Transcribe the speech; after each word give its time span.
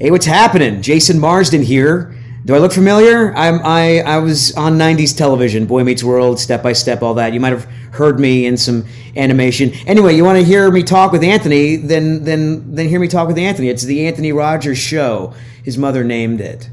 Hey, 0.00 0.12
what's 0.12 0.26
happening? 0.26 0.80
Jason 0.80 1.18
Marsden 1.18 1.60
here. 1.60 2.14
Do 2.44 2.54
I 2.54 2.58
look 2.58 2.70
familiar? 2.70 3.34
I'm 3.34 3.60
I 3.64 3.98
I 3.98 4.18
was 4.18 4.54
on 4.54 4.78
'90s 4.78 5.16
television, 5.16 5.66
Boy 5.66 5.82
Meets 5.82 6.04
World, 6.04 6.38
Step 6.38 6.62
by 6.62 6.72
Step, 6.72 7.02
all 7.02 7.14
that. 7.14 7.32
You 7.32 7.40
might 7.40 7.52
have 7.52 7.64
heard 7.90 8.20
me 8.20 8.46
in 8.46 8.56
some 8.56 8.86
animation. 9.16 9.72
Anyway, 9.88 10.14
you 10.14 10.24
want 10.24 10.38
to 10.38 10.44
hear 10.44 10.70
me 10.70 10.84
talk 10.84 11.10
with 11.10 11.24
Anthony? 11.24 11.74
Then 11.74 12.22
then 12.22 12.76
then 12.76 12.88
hear 12.88 13.00
me 13.00 13.08
talk 13.08 13.26
with 13.26 13.38
Anthony. 13.38 13.70
It's 13.70 13.82
the 13.82 14.06
Anthony 14.06 14.30
Rogers 14.30 14.78
Show. 14.78 15.34
His 15.64 15.76
mother 15.76 16.04
named 16.04 16.40
it. 16.40 16.70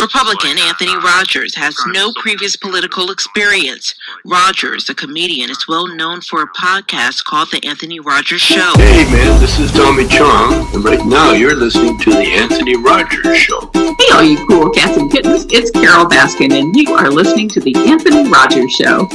Republican 0.00 0.56
Anthony 0.58 0.96
Rogers 0.96 1.54
has 1.54 1.76
no 1.88 2.12
previous 2.16 2.56
political 2.56 3.10
experience. 3.10 3.94
Rogers, 4.24 4.88
a 4.88 4.94
comedian, 4.94 5.50
is 5.50 5.66
well 5.68 5.86
known 5.86 6.20
for 6.20 6.42
a 6.42 6.48
podcast 6.48 7.24
called 7.24 7.50
The 7.50 7.64
Anthony 7.66 8.00
Rogers 8.00 8.40
Show. 8.40 8.72
Hey 8.76 9.04
man, 9.12 9.40
this 9.40 9.58
is 9.58 9.72
Tommy 9.72 10.06
Chong, 10.06 10.74
and 10.74 10.84
right 10.84 11.04
now 11.04 11.32
you're 11.32 11.56
listening 11.56 11.98
to 11.98 12.10
The 12.10 12.32
Anthony 12.32 12.76
Rogers 12.76 13.36
Show. 13.36 13.70
Hey, 13.74 14.12
all 14.14 14.22
you 14.22 14.46
cool 14.46 14.70
cats 14.70 14.96
and 14.96 15.10
kittens, 15.10 15.46
it's 15.50 15.70
Carole 15.70 16.06
Baskin, 16.06 16.52
and 16.52 16.74
you 16.74 16.94
are 16.94 17.10
listening 17.10 17.48
to 17.50 17.60
The 17.60 17.74
Anthony 17.76 18.28
Rogers 18.30 18.72
Show. 18.72 19.06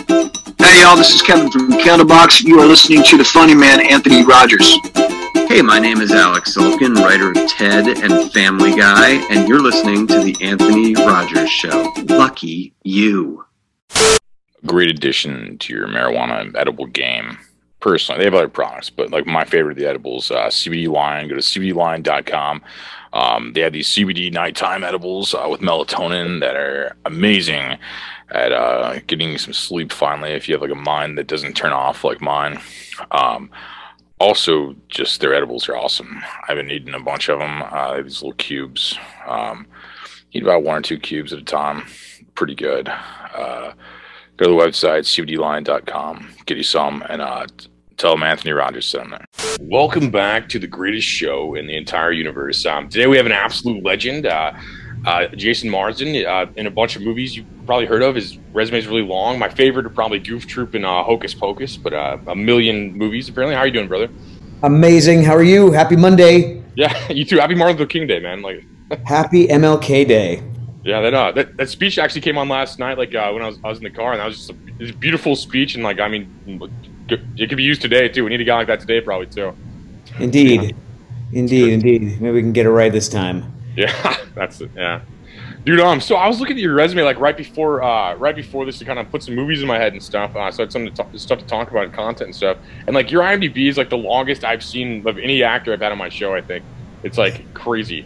Hey 0.60 0.82
y'all, 0.82 0.96
this 0.96 1.14
is 1.16 1.22
Kevin 1.22 1.50
from 1.50 1.72
Candlebox. 1.72 2.44
You 2.44 2.60
are 2.60 2.66
listening 2.68 3.04
to 3.04 3.18
the 3.18 3.26
funny 3.26 3.56
man 3.56 3.82
Anthony 3.82 4.24
Rogers. 4.24 4.78
Hey, 5.54 5.62
my 5.62 5.78
name 5.78 6.02
is 6.02 6.10
Alex 6.10 6.58
Sulkin, 6.58 6.96
writer 6.96 7.30
of 7.30 7.48
Ted 7.48 7.86
and 7.88 8.34
Family 8.34 8.76
Guy, 8.76 9.24
and 9.32 9.48
you're 9.48 9.62
listening 9.62 10.08
to 10.08 10.20
The 10.20 10.36
Anthony 10.42 10.96
Rogers 10.96 11.48
Show. 11.48 11.94
Lucky 12.10 12.74
you. 12.82 13.46
Great 14.66 14.90
addition 14.90 15.60
to 15.60 15.72
your 15.72 15.88
marijuana 15.88 16.52
edible 16.56 16.88
game. 16.88 17.38
Personally, 17.82 18.18
they 18.18 18.26
have 18.26 18.34
other 18.34 18.48
products, 18.48 18.90
but 18.90 19.12
like 19.12 19.28
my 19.28 19.46
favorite 19.46 19.74
of 19.74 19.78
the 19.78 19.88
edibles, 19.88 20.32
uh, 20.32 20.48
CBD 20.48 20.88
Lion. 20.88 21.28
Go 21.28 21.36
to 21.36 21.42
CBDLion.com. 21.42 22.64
Um, 23.14 23.54
they 23.54 23.62
have 23.62 23.74
these 23.74 23.90
CBD 23.90 24.34
nighttime 24.34 24.84
edibles 24.84 25.36
uh, 25.36 25.48
with 25.48 25.62
melatonin 25.62 26.40
that 26.40 26.56
are 26.56 26.96
amazing 27.06 27.78
at 28.32 28.52
uh, 28.52 28.98
getting 29.06 29.38
some 29.38 29.54
sleep 29.54 29.92
finally 29.92 30.32
if 30.32 30.50
you 30.50 30.56
have 30.56 30.64
like 30.64 30.72
a 30.72 30.76
mind 30.76 31.20
that 31.20 31.28
doesn't 31.28 31.54
turn 31.54 31.74
off 31.74 32.04
like 32.04 32.22
mine. 32.22 32.60
Um, 33.12 33.52
also, 34.24 34.74
just 34.88 35.20
their 35.20 35.34
edibles 35.34 35.68
are 35.68 35.76
awesome. 35.76 36.24
I've 36.48 36.56
been 36.56 36.72
eating 36.72 36.94
a 36.94 37.00
bunch 37.00 37.30
of 37.30 37.40
them. 37.40 37.62
Uh, 37.62 38.02
these 38.02 38.22
little 38.22 38.38
cubes. 38.38 38.98
Um, 39.28 39.68
eat 40.32 40.44
about 40.44 40.64
one 40.64 40.78
or 40.78 40.82
two 40.82 40.98
cubes 40.98 41.34
at 41.34 41.40
a 41.40 41.44
time. 41.44 41.84
Pretty 42.34 42.56
good. 42.56 42.88
Uh, 42.88 43.74
go 44.38 44.46
to 44.46 44.52
the 44.52 44.58
website 44.58 45.04
cbdlion.com. 45.04 46.30
Get 46.46 46.58
you 46.58 46.64
some 46.64 47.04
and 47.10 47.22
uh, 47.22 47.46
tell 47.98 48.12
them 48.12 48.24
Anthony 48.24 48.54
Rogers 48.54 48.88
sent 48.88 49.10
them 49.10 49.20
there. 49.20 49.58
Welcome 49.60 50.10
back 50.10 50.48
to 50.50 50.60
the 50.60 50.68
greatest 50.68 51.08
show 51.08 51.56
in 51.56 51.68
the 51.68 51.76
entire 51.76 52.14
universe. 52.14 52.66
Um, 52.66 52.88
today 52.88 53.08
we 53.08 53.18
have 53.18 53.26
an 53.26 53.34
absolute 53.34 53.84
legend. 53.84 54.26
Uh, 55.06 55.28
Jason 55.36 55.70
Marsden 55.70 56.26
uh, 56.26 56.46
in 56.56 56.66
a 56.66 56.72
bunch 56.72 56.96
of 56.96 57.02
movies 57.02 57.36
you've 57.36 57.46
probably 57.66 57.86
heard 57.86 58.02
of. 58.02 58.16
His 58.16 58.38
resume 58.54 58.78
is 58.78 58.88
really 58.88 59.02
long. 59.02 59.38
My 59.38 59.50
favorite 59.50 59.86
are 59.86 59.90
probably 59.90 60.20
Goof 60.20 60.48
Troop 60.48 60.76
and 60.76 60.86
uh, 60.86 61.04
Hocus 61.04 61.34
Pocus, 61.34 61.76
but 61.76 61.94
uh, 61.94 62.18
a 62.28 62.36
million 62.36 62.94
movies 62.98 63.28
apparently. 63.28 63.56
How 63.56 63.62
are 63.62 63.68
you 63.68 63.74
doing, 63.74 63.88
brother? 63.90 64.10
Amazing. 64.64 65.24
How 65.24 65.34
are 65.36 65.44
you? 65.44 65.72
Happy 65.72 65.98
Monday. 65.98 66.64
Yeah, 66.76 66.98
you 67.12 67.26
too. 67.26 67.38
Happy 67.38 67.54
Martin 67.56 67.78
Luther 67.78 67.90
King 67.90 68.08
Day, 68.08 68.20
man. 68.20 68.42
Like, 68.42 68.64
Happy 69.06 69.48
MLK 69.48 70.08
Day. 70.08 70.42
yeah, 70.86 71.02
that 71.02 71.14
uh, 71.14 71.32
that, 71.34 71.58
that 71.58 71.70
speech 71.70 71.98
actually 72.00 72.22
came 72.22 72.38
on 72.38 72.48
last 72.48 72.80
night. 72.80 72.98
Like 72.98 73.14
uh, 73.14 73.30
when 73.32 73.44
I 73.44 73.48
was 73.48 73.60
I 73.64 73.68
was 73.70 73.80
in 73.80 73.84
the 73.84 73.90
car, 73.90 74.14
and 74.14 74.22
that 74.22 74.26
was 74.26 74.38
just 74.38 74.52
a, 74.52 74.56
was 74.80 74.90
a 74.92 74.94
beautiful 74.94 75.36
speech. 75.36 75.76
And 75.76 75.84
like, 75.84 76.00
I 76.00 76.08
mean, 76.08 76.72
it 77.10 77.50
could 77.50 77.58
be 77.58 77.64
used 77.64 77.82
today 77.82 78.08
too. 78.08 78.24
We 78.24 78.30
need 78.30 78.42
a 78.42 78.46
guy 78.46 78.56
like 78.56 78.68
that 78.68 78.80
today, 78.80 79.02
probably 79.02 79.28
too. 79.28 79.54
Indeed. 80.20 80.76
Indeed, 81.34 81.74
indeed. 81.74 82.22
Maybe 82.22 82.32
we 82.32 82.42
can 82.42 82.54
get 82.54 82.68
it 82.68 82.70
right 82.70 82.92
this 82.92 83.10
time. 83.10 83.53
Yeah, 83.76 84.18
that's 84.36 84.62
it. 84.62 84.72
Yeah, 84.76 85.02
dude. 85.66 85.80
Um, 85.80 86.00
so 86.02 86.16
I 86.16 86.28
was 86.28 86.40
looking 86.40 86.58
at 86.58 86.62
your 86.62 86.76
resume 86.76 87.04
like 87.04 87.20
right 87.20 87.36
before, 87.36 87.84
uh, 87.84 88.16
right 88.16 88.36
before 88.36 88.66
this 88.66 88.80
to 88.80 88.86
kind 88.86 89.00
of 89.00 89.10
put 89.10 89.24
some 89.24 89.36
movies 89.36 89.62
in 89.62 89.68
my 89.68 89.78
head 89.78 89.94
and 89.94 90.02
stuff. 90.02 90.36
Uh, 90.36 90.52
so 90.52 90.64
I 90.64 90.66
had 90.66 90.72
some 90.72 90.86
to 90.86 90.92
talk, 90.92 91.10
stuff 91.16 91.40
to 91.40 91.46
talk 91.46 91.72
about 91.72 91.86
and 91.86 91.94
content 91.94 92.28
and 92.28 92.36
stuff. 92.36 92.58
And 92.88 92.96
like 92.96 93.12
your 93.12 93.24
IMDb 93.24 93.68
is 93.70 93.78
like 93.78 93.90
the 93.90 93.98
longest 93.98 94.44
I've 94.44 94.64
seen 94.64 95.08
of 95.08 95.18
any 95.18 95.44
actor 95.44 95.74
I've 95.74 95.82
had 95.82 95.92
on 95.92 95.98
my 95.98 96.10
show. 96.10 96.34
I 96.34 96.42
think 96.42 96.64
it's 97.04 97.18
like 97.18 97.54
crazy. 97.54 98.06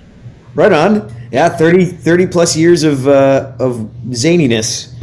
Right 0.55 0.71
on. 0.71 1.13
Yeah, 1.31 1.49
30, 1.49 1.85
30 1.85 2.27
plus 2.27 2.55
years 2.55 2.83
of 2.83 3.07
uh, 3.07 3.53
of 3.59 3.91
zaniness. 4.07 4.93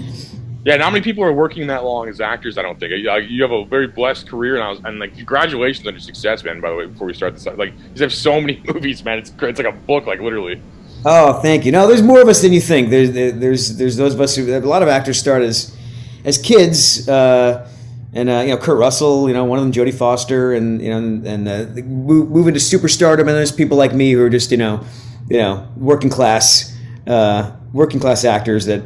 Yeah, 0.65 0.77
not 0.77 0.93
many 0.93 1.05
people 1.05 1.23
are 1.23 1.33
working 1.33 1.67
that 1.67 1.85
long 1.85 2.09
as 2.09 2.23
actors. 2.23 2.57
I 2.57 2.63
don't 2.63 2.81
think 2.81 2.93
you, 2.97 3.43
have 3.43 3.51
a 3.51 3.67
very 3.67 3.87
blessed 3.87 4.27
career, 4.27 4.55
and 4.55 4.65
I 4.65 4.71
was 4.71 4.81
and 4.85 4.99
like 4.99 5.15
congratulations 5.15 5.87
on 5.87 5.93
your 5.93 6.01
success, 6.01 6.43
man. 6.43 6.63
By 6.63 6.71
the 6.71 6.77
way, 6.77 6.87
before 6.87 7.07
we 7.07 7.13
start 7.13 7.35
this, 7.35 7.45
like 7.45 7.75
you 7.95 8.03
have 8.03 8.15
so 8.15 8.41
many 8.41 8.63
movies, 8.73 9.05
man. 9.05 9.19
It's 9.19 9.31
it's 9.43 9.59
like 9.59 9.69
a 9.69 9.77
book, 9.77 10.07
like 10.07 10.21
literally. 10.21 10.63
Oh, 11.05 11.35
thank 11.43 11.67
you. 11.67 11.73
No, 11.73 11.87
there's 11.87 12.03
more 12.03 12.23
of 12.23 12.29
us 12.29 12.41
than 12.41 12.55
you 12.55 12.63
think. 12.63 12.89
There's 12.89 13.13
there's 13.13 13.77
there's 13.77 13.97
those 13.99 14.15
of 14.15 14.23
us 14.23 14.37
who 14.37 14.57
a 14.57 14.59
lot 14.61 14.83
of 14.83 14.89
actors 14.89 15.19
start 15.19 15.43
as 15.43 15.77
as 16.25 16.39
kids, 16.39 17.07
uh, 17.11 17.69
and 18.15 18.31
uh, 18.31 18.43
you 18.47 18.49
know 18.49 18.57
Kurt 18.57 18.79
Russell, 18.79 19.29
you 19.29 19.35
know 19.35 19.45
one 19.45 19.59
of 19.59 19.65
them 19.67 19.73
Jodie 19.73 19.93
Foster, 19.93 20.55
and 20.55 20.81
you 20.81 20.89
know 20.89 20.97
and, 20.97 21.27
and 21.27 21.47
uh, 21.47 21.83
move, 21.83 22.31
move 22.31 22.49
into 22.49 22.61
superstardom. 22.61 23.21
And 23.21 23.29
there's 23.29 23.53
people 23.53 23.77
like 23.77 23.93
me 23.93 24.13
who 24.13 24.25
are 24.25 24.31
just 24.31 24.51
you 24.51 24.57
know 24.57 24.83
you 25.29 25.37
know 25.37 25.69
working 25.77 26.09
class 26.09 26.75
uh, 27.07 27.55
working 27.75 28.01
class 28.01 28.25
actors 28.25 28.65
that 28.65 28.83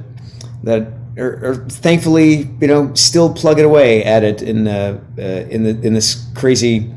that 0.64 0.97
are, 1.18 1.44
are 1.44 1.54
thankfully 1.68 2.48
you 2.60 2.66
know 2.66 2.92
still 2.94 3.32
plugging 3.32 3.64
away 3.64 4.04
at 4.04 4.24
it 4.24 4.42
in 4.42 4.68
uh, 4.68 5.00
uh, 5.18 5.22
in 5.22 5.64
the 5.64 5.70
in 5.86 5.94
this 5.94 6.26
crazy 6.34 6.92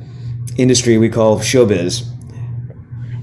industry 0.58 0.98
we 0.98 1.09
call 1.09 1.40
showbiz. 1.40 2.08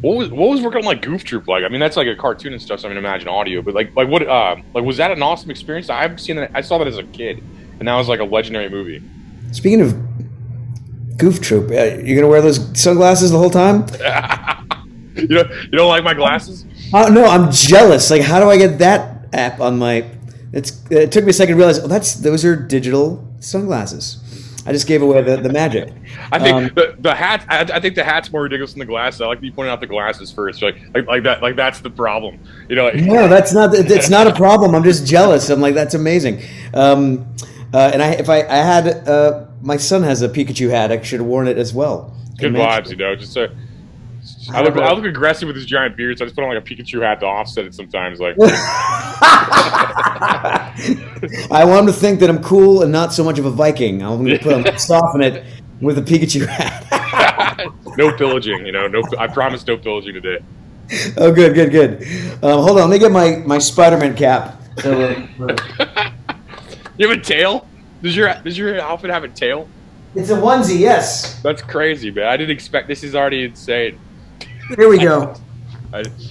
What 0.01 0.17
was 0.17 0.31
what 0.31 0.51
was 0.51 0.61
working 0.61 0.79
on 0.79 0.85
like 0.85 1.03
Goof 1.03 1.25
Troop 1.25 1.49
like? 1.49 1.65
I 1.65 1.69
mean, 1.69 1.81
that's 1.81 1.97
like 1.97 2.07
a 2.07 2.15
cartoon 2.15 2.53
and 2.53 2.63
stuff. 2.63 2.81
So 2.81 2.89
I 2.89 2.91
mean, 2.91 2.99
imagine 2.99 3.29
audio, 3.29 3.63
but 3.63 3.75
like 3.75 3.95
like 3.97 4.09
what 4.09 4.27
uh, 4.27 4.57
like 4.75 4.85
was 4.85 4.97
that 4.99 5.11
an 5.11 5.23
awesome 5.23 5.51
experience? 5.51 5.91
I've 5.91 6.21
seen 6.21 6.37
that. 6.37 6.53
I 6.55 6.61
saw 6.61 6.79
that 6.79 6.87
as 6.87 6.99
a 6.99 7.05
kid, 7.05 7.43
and 7.81 7.89
that 7.89 7.97
was 7.97 8.09
like 8.09 8.21
a 8.21 8.25
legendary 8.25 8.69
movie. 8.69 9.03
Speaking 9.51 9.81
of 9.81 9.97
Goof 11.17 11.41
Troop, 11.41 11.71
uh, 11.71 11.97
you 12.01 12.15
gonna 12.15 12.29
wear 12.29 12.41
those 12.41 12.81
sunglasses 12.81 13.33
the 13.33 13.39
whole 13.39 13.51
time? 13.51 13.87
you 15.17 15.27
don't 15.27 15.51
you 15.51 15.71
don't 15.73 15.89
like 15.89 16.05
my 16.05 16.15
glasses? 16.15 16.65
Oh 16.95 17.09
no, 17.09 17.25
I'm 17.25 17.51
jealous. 17.51 18.09
Like, 18.11 18.23
how 18.23 18.39
do 18.39 18.49
I 18.49 18.57
get 18.57 18.79
that 18.79 19.27
app 19.33 19.61
on 19.61 19.79
my? 19.79 20.09
It's 20.53 20.83
it 20.91 21.13
took 21.13 21.25
me 21.25 21.31
a 21.31 21.33
second 21.33 21.55
to 21.55 21.59
realize. 21.59 21.79
Oh, 21.79 21.89
that's 21.89 22.15
those 22.15 22.45
are 22.45 22.57
digital 22.57 23.27
sunglasses. 23.41 24.25
I 24.67 24.73
just 24.73 24.87
gave 24.87 25.01
away 25.01 25.23
the, 25.23 25.39
the 25.39 25.49
magic. 25.51 25.91
I 26.33 26.39
think 26.39 26.55
Um, 26.55 26.71
the, 26.75 26.95
the 26.99 27.15
hat. 27.15 27.45
I, 27.49 27.61
I 27.61 27.81
think 27.81 27.95
the 27.95 28.05
hat's 28.05 28.31
more 28.31 28.43
ridiculous 28.43 28.73
than 28.73 28.81
the 28.81 28.87
glasses. 28.87 29.23
I 29.23 29.27
like 29.27 29.41
that 29.41 29.47
you 29.47 29.53
pointed 29.53 29.71
out 29.71 29.81
the 29.81 29.87
glasses 29.87 30.31
first. 30.31 30.61
Like, 30.61 30.77
like 30.95 31.07
like 31.07 31.23
that. 31.23 31.43
Like 31.43 31.57
that's 31.57 31.81
the 31.81 31.91
problem. 31.91 32.39
You 32.69 32.77
know. 32.77 32.85
Like, 32.85 32.97
No, 32.97 33.29
that's 33.29 33.53
not. 33.53 33.75
It's 33.79 34.11
not 34.11 34.27
a 34.27 34.35
problem. 34.35 34.75
I'm 34.75 34.85
just 34.85 35.07
jealous. 35.07 35.49
I'm 35.49 35.61
like, 35.61 35.75
that's 35.75 35.95
amazing. 35.95 36.43
Um, 36.75 37.35
uh, 37.73 37.91
and 37.93 38.03
I, 38.03 38.13
if 38.13 38.29
I, 38.31 38.43
I 38.43 38.57
had, 38.57 39.09
uh, 39.09 39.47
my 39.61 39.77
son 39.77 40.03
has 40.03 40.23
a 40.23 40.29
Pikachu 40.29 40.71
hat. 40.71 40.91
I 40.91 41.01
should 41.03 41.21
have 41.21 41.29
worn 41.29 41.47
it 41.49 41.59
as 41.59 41.75
well. 41.75 42.15
Good 42.39 42.55
vibes, 42.55 42.91
you 42.91 42.97
know. 42.97 43.15
Just 43.17 43.37
uh, 43.37 43.49
I 44.53 44.63
look 44.63 44.77
I 44.77 44.93
look 44.93 45.05
aggressive 45.05 45.47
with 45.47 45.57
his 45.57 45.67
giant 45.67 45.97
beard, 45.97 46.19
so 46.19 46.25
I 46.25 46.27
just 46.27 46.37
put 46.37 46.45
on 46.45 46.55
like 46.55 46.63
a 46.63 46.67
Pikachu 46.67 47.03
hat 47.03 47.21
to 47.21 47.27
offset 47.27 47.65
it 47.67 47.75
sometimes. 47.75 48.19
Like, 48.21 48.37
I 51.51 51.65
want 51.67 51.81
him 51.81 51.87
to 51.87 51.93
think 51.93 52.21
that 52.21 52.31
I'm 52.31 52.43
cool 52.43 52.83
and 52.83 52.91
not 52.93 53.13
so 53.13 53.25
much 53.25 53.39
of 53.39 53.45
a 53.47 53.51
Viking. 53.51 54.03
I'm 54.03 54.25
going 54.25 54.39
to 54.39 54.43
put 54.43 54.55
him 54.67 54.79
soften 54.79 55.23
it 55.23 55.45
with 55.81 55.99
a 55.99 56.03
Pikachu 56.03 56.47
hat. 56.47 57.67
no 57.99 58.13
pillaging, 58.17 58.65
you 58.67 58.73
know. 58.73 58.87
No, 58.89 59.03
I 59.19 59.27
promise 59.27 59.67
no 59.67 59.77
pillaging 59.77 60.15
today. 60.15 60.39
oh, 61.19 61.33
good, 61.33 61.55
good, 61.55 61.71
good. 61.71 62.03
Um, 62.43 62.63
hold 62.63 62.79
on, 62.79 62.89
let 62.89 62.91
me 62.91 62.99
get 62.99 63.13
my 63.13 63.37
my 63.47 63.59
Spider-Man 63.59 64.17
cap. 64.17 64.63
So, 64.81 64.93
uh, 64.93 65.27
we're- 65.39 65.57
You 66.97 67.09
have 67.09 67.19
a 67.19 67.21
tail? 67.21 67.67
Does 68.03 68.17
your 68.17 68.33
does 68.43 68.57
your 68.57 68.81
outfit 68.81 69.11
have 69.11 69.25
a 69.25 69.29
tail? 69.29 69.69
it's 70.15 70.31
a 70.31 70.35
onesie, 70.35 70.79
yes. 70.79 71.41
That's 71.43 71.61
crazy, 71.63 72.11
man. 72.11 72.27
I 72.27 72.37
didn't 72.37 72.51
expect. 72.53 72.89
This 72.89 73.05
is 73.05 73.15
already 73.15 73.45
insane. 73.45 73.99
Here 74.77 74.89
we 74.89 74.99
go. 74.99 75.35
I, 75.93 76.03
people 76.03 76.23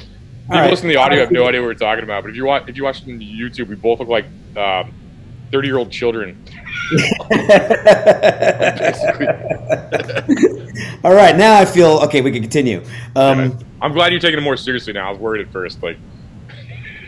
right. 0.50 0.69
listening 0.69 0.91
to 0.91 0.95
the 0.95 1.01
audio 1.01 1.19
have 1.19 1.31
no 1.31 1.47
idea 1.47 1.62
what 1.62 1.67
we're 1.67 1.73
talking 1.73 2.03
about. 2.03 2.23
But 2.23 2.29
if 2.29 2.35
you 2.35 2.45
watch, 2.45 2.63
if 2.67 2.77
you 2.77 2.83
watch 2.83 3.01
it 3.01 3.12
on 3.12 3.19
YouTube, 3.19 3.67
we 3.67 3.75
both 3.75 4.00
look 4.00 4.07
like 4.07 4.25
um, 4.56 4.94
thirty-year-old 5.51 5.91
children. 5.91 6.41
All 11.03 11.13
right, 11.13 11.35
now 11.35 11.57
I 11.59 11.65
feel 11.65 12.00
okay. 12.03 12.21
We 12.21 12.31
can 12.31 12.41
continue. 12.41 12.83
Um, 13.15 13.57
I'm 13.81 13.94
glad 13.94 14.12
you're 14.12 14.21
taking 14.21 14.38
it 14.39 14.44
more 14.44 14.57
seriously 14.57 14.94
now. 14.94 15.07
I 15.07 15.12
was 15.12 15.19
worried 15.19 15.45
at 15.45 15.51
first, 15.51 15.81
like. 15.81 15.97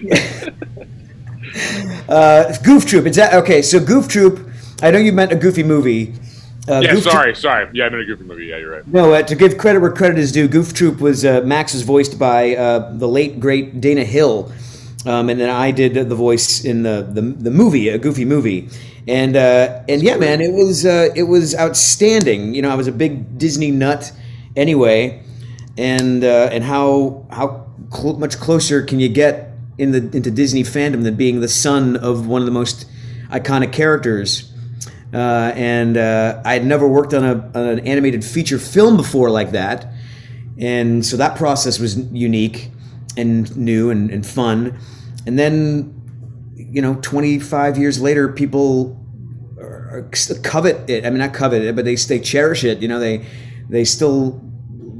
uh, 2.09 2.55
Goof 2.63 2.85
Troop. 2.85 3.05
Is 3.05 3.15
that 3.17 3.33
okay? 3.35 3.61
So 3.61 3.79
Goof 3.79 4.07
Troop. 4.07 4.49
I 4.81 4.91
know 4.91 4.97
you 4.97 5.11
meant 5.11 5.31
a 5.31 5.35
goofy 5.35 5.63
movie. 5.63 6.15
Uh, 6.69 6.81
Yeah, 6.83 6.93
Goof 6.93 7.03
Troop- 7.03 7.13
sorry, 7.13 7.35
sorry. 7.35 7.67
Yeah, 7.73 7.85
I'm 7.85 7.93
in 7.95 8.01
a 8.01 8.05
goofy 8.05 8.23
movie. 8.23 8.45
Yeah, 8.45 8.57
you're 8.57 8.71
right. 8.71 8.87
No, 8.87 9.13
uh, 9.13 9.23
to 9.23 9.35
give 9.35 9.57
credit 9.57 9.79
where 9.79 9.91
credit 9.91 10.19
is 10.19 10.31
due, 10.31 10.47
Goof 10.47 10.73
Troop 10.73 11.01
was 11.01 11.25
uh, 11.25 11.41
Max 11.41 11.73
was 11.73 11.81
voiced 11.81 12.19
by 12.19 12.55
uh, 12.55 12.91
the 12.95 13.07
late 13.07 13.39
great 13.39 13.81
Dana 13.81 14.03
Hill, 14.03 14.51
um, 15.05 15.29
and 15.29 15.39
then 15.39 15.49
I 15.49 15.71
did 15.71 15.95
the 15.95 16.15
voice 16.15 16.63
in 16.63 16.83
the 16.83 17.07
the, 17.11 17.21
the 17.21 17.49
movie, 17.51 17.89
a 17.89 17.97
Goofy 17.97 18.23
movie, 18.25 18.69
and 19.07 19.35
uh, 19.35 19.81
and 19.89 20.03
yeah, 20.03 20.17
man, 20.17 20.41
it 20.41 20.53
was 20.53 20.85
uh, 20.85 21.09
it 21.15 21.23
was 21.23 21.55
outstanding. 21.55 22.53
You 22.53 22.61
know, 22.61 22.69
I 22.69 22.75
was 22.75 22.87
a 22.87 22.91
big 22.91 23.37
Disney 23.39 23.71
nut 23.71 24.11
anyway, 24.55 25.23
and 25.77 26.23
uh, 26.23 26.49
and 26.51 26.63
how 26.63 27.25
how 27.31 27.65
cl- 27.91 28.17
much 28.19 28.37
closer 28.39 28.83
can 28.83 28.99
you 28.99 29.09
get 29.09 29.53
in 29.79 29.91
the 29.91 30.09
into 30.15 30.29
Disney 30.29 30.63
fandom 30.63 31.03
than 31.03 31.15
being 31.15 31.39
the 31.41 31.47
son 31.47 31.95
of 31.97 32.27
one 32.27 32.41
of 32.41 32.45
the 32.45 32.51
most 32.51 32.85
iconic 33.31 33.71
characters. 33.73 34.48
Uh, 35.13 35.51
and 35.55 35.97
uh, 35.97 36.41
I 36.45 36.53
had 36.53 36.65
never 36.65 36.87
worked 36.87 37.13
on, 37.13 37.23
a, 37.23 37.33
on 37.57 37.67
an 37.67 37.79
animated 37.79 38.23
feature 38.23 38.59
film 38.59 38.95
before 38.95 39.29
like 39.31 39.51
that, 39.51 39.91
and 40.59 41.05
so 41.05 41.17
that 41.17 41.35
process 41.35 41.79
was 41.79 41.97
unique 42.11 42.69
and 43.17 43.55
new 43.57 43.89
and, 43.89 44.11
and 44.11 44.25
fun. 44.25 44.77
And 45.25 45.39
then, 45.39 45.95
you 46.55 46.81
know, 46.81 46.95
25 47.01 47.77
years 47.77 48.01
later, 48.01 48.29
people 48.29 48.99
covet 50.43 50.89
it. 50.89 51.05
I 51.05 51.09
mean, 51.09 51.19
not 51.19 51.33
covet 51.33 51.61
it, 51.63 51.75
but 51.75 51.85
they 51.85 51.95
they 51.95 52.19
cherish 52.19 52.63
it. 52.63 52.81
You 52.81 52.87
know, 52.87 52.99
they 52.99 53.25
they 53.69 53.83
still 53.83 54.41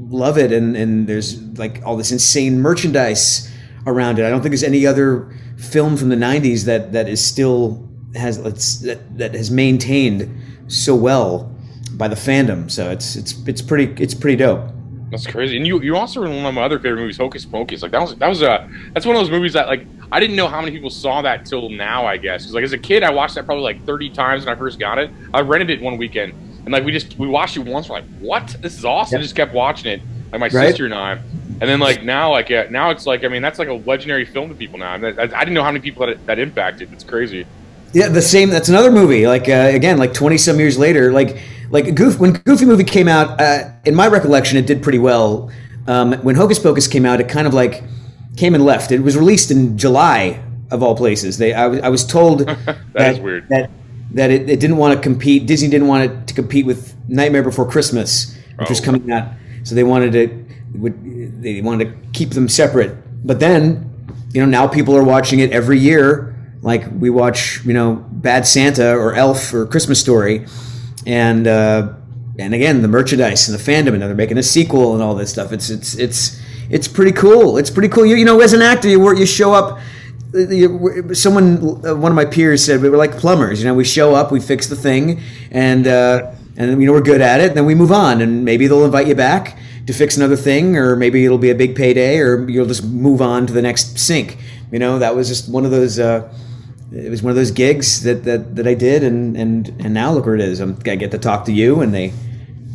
love 0.08 0.38
it, 0.38 0.52
and 0.52 0.76
and 0.76 1.06
there's 1.06 1.40
like 1.58 1.82
all 1.84 1.96
this 1.96 2.12
insane 2.12 2.60
merchandise 2.60 3.50
around 3.86 4.18
it. 4.18 4.26
I 4.26 4.30
don't 4.30 4.40
think 4.40 4.50
there's 4.50 4.62
any 4.62 4.86
other 4.86 5.34
film 5.56 5.96
from 5.96 6.08
the 6.08 6.16
90s 6.16 6.64
that 6.64 6.92
that 6.92 7.08
is 7.08 7.24
still 7.24 7.89
has 8.14 8.38
it's, 8.38 8.80
that 8.80 9.18
that 9.18 9.34
has 9.34 9.50
maintained 9.50 10.28
so 10.68 10.94
well 10.94 11.54
by 11.92 12.08
the 12.08 12.16
fandom. 12.16 12.70
So 12.70 12.90
it's 12.90 13.16
it's 13.16 13.36
it's 13.46 13.62
pretty 13.62 14.02
it's 14.02 14.14
pretty 14.14 14.36
dope. 14.36 14.70
That's 15.10 15.26
crazy. 15.26 15.56
And 15.56 15.66
you 15.66 15.80
you 15.82 15.96
also 15.96 16.22
in 16.22 16.34
one 16.36 16.46
of 16.46 16.54
my 16.54 16.62
other 16.62 16.78
favorite 16.78 17.00
movies, 17.00 17.16
Hocus 17.18 17.44
Pocus. 17.44 17.82
Like 17.82 17.90
that 17.92 18.00
was 18.00 18.14
that 18.16 18.28
was 18.28 18.42
a 18.42 18.68
that's 18.92 19.06
one 19.06 19.16
of 19.16 19.22
those 19.22 19.30
movies 19.30 19.52
that 19.54 19.66
like 19.66 19.86
I 20.12 20.20
didn't 20.20 20.36
know 20.36 20.48
how 20.48 20.60
many 20.60 20.72
people 20.72 20.90
saw 20.90 21.22
that 21.22 21.44
till 21.46 21.68
now. 21.68 22.06
I 22.06 22.16
guess 22.16 22.42
because 22.42 22.54
like 22.54 22.64
as 22.64 22.72
a 22.72 22.78
kid, 22.78 23.02
I 23.02 23.10
watched 23.12 23.34
that 23.34 23.44
probably 23.44 23.64
like 23.64 23.84
thirty 23.84 24.10
times 24.10 24.44
when 24.46 24.54
I 24.54 24.58
first 24.58 24.78
got 24.78 24.98
it. 24.98 25.10
I 25.34 25.40
rented 25.40 25.70
it 25.70 25.80
one 25.80 25.96
weekend, 25.98 26.32
and 26.64 26.70
like 26.70 26.84
we 26.84 26.92
just 26.92 27.18
we 27.18 27.26
watched 27.26 27.56
it 27.56 27.60
once. 27.60 27.88
We're 27.88 27.96
like, 27.96 28.04
what? 28.20 28.56
This 28.60 28.78
is 28.78 28.84
awesome. 28.84 29.16
Yep. 29.16 29.22
Just 29.22 29.36
kept 29.36 29.52
watching 29.54 29.90
it. 29.92 30.00
Like 30.32 30.40
my 30.40 30.46
Right. 30.46 30.68
sister 30.68 30.84
and 30.84 30.94
I. 30.94 31.12
And 31.60 31.68
then 31.68 31.80
like 31.80 32.04
now 32.04 32.30
like 32.30 32.48
yeah, 32.48 32.68
now 32.70 32.90
it's 32.90 33.04
like 33.06 33.24
I 33.24 33.28
mean 33.28 33.42
that's 33.42 33.58
like 33.58 33.68
a 33.68 33.74
legendary 33.74 34.24
film 34.24 34.48
to 34.48 34.54
people 34.54 34.78
now. 34.78 34.92
I, 34.92 34.96
mean, 34.96 35.18
I, 35.18 35.22
I 35.22 35.26
didn't 35.40 35.54
know 35.54 35.64
how 35.64 35.72
many 35.72 35.82
people 35.82 36.06
that 36.06 36.24
that 36.26 36.38
impacted. 36.38 36.92
It's 36.92 37.04
crazy. 37.04 37.46
Yeah, 37.92 38.08
the 38.08 38.22
same. 38.22 38.50
That's 38.50 38.68
another 38.68 38.90
movie. 38.90 39.26
Like 39.26 39.48
uh, 39.48 39.70
again, 39.74 39.98
like 39.98 40.14
twenty 40.14 40.38
some 40.38 40.58
years 40.58 40.78
later, 40.78 41.12
like 41.12 41.38
like 41.70 41.94
Goof 41.94 42.18
when 42.18 42.32
Goofy 42.32 42.64
movie 42.64 42.84
came 42.84 43.08
out. 43.08 43.40
Uh, 43.40 43.70
in 43.84 43.94
my 43.94 44.06
recollection, 44.06 44.58
it 44.58 44.66
did 44.66 44.82
pretty 44.82 44.98
well. 44.98 45.50
Um, 45.86 46.12
when 46.22 46.36
Hocus 46.36 46.58
Pocus 46.58 46.86
came 46.86 47.04
out, 47.04 47.20
it 47.20 47.28
kind 47.28 47.46
of 47.46 47.54
like 47.54 47.82
came 48.36 48.54
and 48.54 48.64
left. 48.64 48.92
It 48.92 49.00
was 49.00 49.16
released 49.16 49.50
in 49.50 49.76
July 49.76 50.40
of 50.70 50.82
all 50.84 50.96
places. 50.96 51.38
They 51.38 51.52
I, 51.52 51.66
was- 51.66 51.80
I 51.80 51.88
was 51.88 52.06
told 52.06 52.40
that, 52.92 53.14
is 53.14 53.18
weird. 53.20 53.48
that 53.48 53.70
that 54.12 54.30
it, 54.30 54.48
it 54.48 54.60
didn't 54.60 54.76
want 54.76 54.94
to 54.94 55.00
compete. 55.02 55.46
Disney 55.46 55.68
didn't 55.68 55.88
want 55.88 56.04
it 56.10 56.26
to 56.28 56.34
compete 56.34 56.66
with 56.66 56.94
Nightmare 57.08 57.42
Before 57.42 57.68
Christmas, 57.68 58.36
which 58.58 58.68
was 58.68 58.80
Oh. 58.80 58.84
coming 58.84 59.10
out. 59.10 59.28
So 59.64 59.74
they 59.74 59.84
wanted 59.84 60.12
to 60.12 60.44
would 60.78 61.42
they 61.42 61.60
wanted 61.60 61.86
to 61.90 62.08
keep 62.12 62.30
them 62.30 62.48
separate. 62.48 62.96
But 63.26 63.40
then, 63.40 63.90
you 64.32 64.40
know, 64.40 64.46
now 64.46 64.68
people 64.68 64.96
are 64.96 65.02
watching 65.04 65.40
it 65.40 65.50
every 65.50 65.78
year. 65.78 66.29
Like 66.62 66.84
we 66.98 67.08
watch, 67.10 67.64
you 67.64 67.72
know, 67.72 68.04
Bad 68.12 68.46
Santa 68.46 68.92
or 68.94 69.14
Elf 69.14 69.54
or 69.54 69.64
Christmas 69.66 69.98
Story, 70.00 70.46
and 71.06 71.46
uh, 71.46 71.94
and 72.38 72.52
again 72.54 72.82
the 72.82 72.88
merchandise 72.88 73.48
and 73.48 73.58
the 73.58 73.62
fandom, 73.62 73.94
and 73.94 74.02
they're 74.02 74.14
making 74.14 74.36
a 74.38 74.42
sequel 74.42 74.92
and 74.94 75.02
all 75.02 75.14
this 75.14 75.30
stuff. 75.30 75.52
It's 75.52 75.70
it's 75.70 75.94
it's 75.94 76.38
it's 76.68 76.86
pretty 76.86 77.12
cool. 77.12 77.56
It's 77.56 77.70
pretty 77.70 77.88
cool. 77.88 78.04
You, 78.04 78.16
you 78.16 78.24
know, 78.26 78.40
as 78.40 78.52
an 78.52 78.60
actor, 78.62 78.88
you 78.88 79.00
work, 79.00 79.18
you 79.18 79.24
show 79.26 79.52
up. 79.54 79.78
you- 80.34 81.14
Someone, 81.14 81.80
uh, 81.84 81.96
one 81.96 82.12
of 82.12 82.16
my 82.16 82.24
peers 82.26 82.62
said 82.64 82.80
we 82.82 82.88
were 82.90 82.96
like 82.98 83.16
plumbers. 83.16 83.60
You 83.60 83.66
know, 83.68 83.74
we 83.74 83.84
show 83.84 84.14
up, 84.14 84.30
we 84.30 84.38
fix 84.38 84.66
the 84.66 84.76
thing, 84.76 85.20
and 85.50 85.86
uh, 85.86 86.30
and 86.58 86.78
you 86.80 86.86
know 86.86 86.92
we're 86.92 87.00
good 87.00 87.22
at 87.22 87.40
it. 87.40 87.54
Then 87.54 87.64
we 87.64 87.74
move 87.74 87.90
on, 87.90 88.20
and 88.20 88.44
maybe 88.44 88.66
they'll 88.66 88.84
invite 88.84 89.06
you 89.06 89.14
back 89.14 89.56
to 89.86 89.94
fix 89.94 90.18
another 90.18 90.36
thing, 90.36 90.76
or 90.76 90.94
maybe 90.94 91.24
it'll 91.24 91.38
be 91.38 91.50
a 91.50 91.54
big 91.54 91.74
payday, 91.74 92.18
or 92.18 92.46
you'll 92.50 92.66
just 92.66 92.84
move 92.84 93.22
on 93.22 93.46
to 93.46 93.52
the 93.54 93.62
next 93.62 93.98
sink. 93.98 94.36
You 94.70 94.78
know, 94.78 94.98
that 94.98 95.16
was 95.16 95.26
just 95.26 95.50
one 95.50 95.64
of 95.64 95.70
those. 95.70 95.98
Uh, 95.98 96.30
it 96.92 97.10
was 97.10 97.22
one 97.22 97.30
of 97.30 97.36
those 97.36 97.50
gigs 97.50 98.02
that, 98.02 98.24
that, 98.24 98.56
that 98.56 98.66
I 98.66 98.74
did, 98.74 99.02
and, 99.04 99.36
and, 99.36 99.68
and 99.80 99.94
now 99.94 100.12
look 100.12 100.26
where 100.26 100.34
it 100.34 100.40
is. 100.40 100.60
I'm, 100.60 100.78
I 100.86 100.96
get 100.96 101.10
to 101.12 101.18
talk 101.18 101.44
to 101.46 101.52
you, 101.52 101.80
and 101.80 101.94
they, 101.94 102.12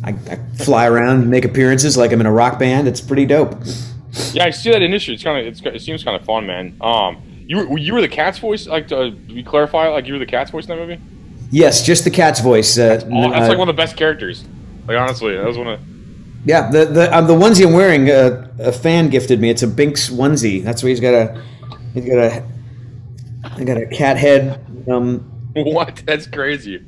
I, 0.04 0.10
I 0.10 0.38
fly 0.58 0.86
around 0.86 1.22
and 1.22 1.30
make 1.30 1.44
appearances 1.44 1.96
like 1.96 2.12
I'm 2.12 2.20
in 2.20 2.26
a 2.26 2.32
rock 2.32 2.58
band. 2.58 2.88
It's 2.88 3.00
pretty 3.00 3.26
dope. 3.26 3.54
Yeah, 4.32 4.44
I 4.44 4.50
see 4.50 4.70
that 4.70 4.80
industry. 4.82 5.14
It's 5.14 5.22
kind 5.22 5.38
of 5.38 5.46
it's, 5.46 5.60
it 5.60 5.82
seems 5.82 6.02
kind 6.02 6.18
of 6.18 6.24
fun, 6.24 6.46
man. 6.46 6.76
Um, 6.80 7.22
you 7.46 7.58
were 7.58 7.78
you 7.78 7.92
were 7.92 8.00
the 8.00 8.08
cat's 8.08 8.38
voice. 8.38 8.66
Like 8.66 8.88
to 8.88 9.14
we 9.28 9.42
clarify, 9.42 9.88
like 9.88 10.06
you 10.06 10.14
were 10.14 10.18
the 10.18 10.26
cat's 10.26 10.50
voice 10.50 10.64
in 10.64 10.70
that 10.70 10.78
movie. 10.78 11.00
Yes, 11.50 11.84
just 11.84 12.04
the 12.04 12.10
cat's 12.10 12.40
voice. 12.40 12.78
Uh, 12.78 13.00
Oh, 13.12 13.30
that's 13.30 13.44
uh, 13.44 13.48
like 13.48 13.58
one 13.58 13.68
of 13.68 13.76
the 13.76 13.80
best 13.82 13.96
characters. 13.96 14.44
Like 14.88 14.96
honestly, 14.96 15.36
that 15.36 15.44
was 15.44 15.58
one 15.58 15.66
of. 15.68 15.80
yeah, 16.46 16.70
the 16.70 16.86
the 16.86 17.16
um, 17.16 17.26
the 17.26 17.34
onesie 17.34 17.66
I'm 17.66 17.74
wearing, 17.74 18.08
uh, 18.10 18.48
a 18.58 18.72
fan 18.72 19.10
gifted 19.10 19.40
me. 19.40 19.50
It's 19.50 19.62
a 19.62 19.68
Binks 19.68 20.08
onesie. 20.08 20.62
That's 20.64 20.82
where 20.82 20.90
he's 20.90 21.00
got 21.00 21.12
a, 21.14 21.42
he's 21.92 22.06
got 22.06 22.18
a, 22.18 22.44
I 23.54 23.64
got 23.64 23.76
a 23.76 23.86
cat 23.86 24.16
head, 24.16 24.64
um, 24.90 25.18
What? 25.54 26.02
That's 26.06 26.26
crazy. 26.26 26.82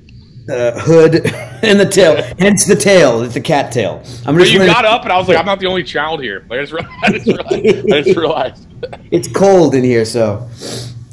uh, 0.51 0.79
hood, 0.81 1.27
and 1.63 1.79
the 1.79 1.87
tail. 1.89 2.23
Hence 2.39 2.67
the 2.67 2.75
tail. 2.77 3.23
It's 3.23 3.35
the 3.35 3.41
cat 3.41 3.71
tail. 3.73 4.03
I'm 4.27 4.35
But 4.35 4.41
just 4.43 4.53
you 4.53 4.59
wearing- 4.61 4.73
got 4.73 4.85
up, 4.85 5.03
and 5.05 5.13
I 5.13 5.19
was 5.19 5.29
like, 5.29 5.37
I'm 5.39 5.47
not 5.47 5.61
the 5.61 5.67
only 5.67 5.85
child 5.85 6.23
here. 6.23 6.45
Like 6.49 6.61
I 6.61 6.65
just 6.65 6.73
realized. 6.73 7.05
I 7.05 7.13
just 7.13 7.27
realized. 7.27 7.93
I 7.93 8.03
just 8.03 8.17
realized. 8.19 8.65
It's 9.11 9.27
cold 9.29 9.75
in 9.75 9.83
here, 9.83 10.05
so 10.05 10.49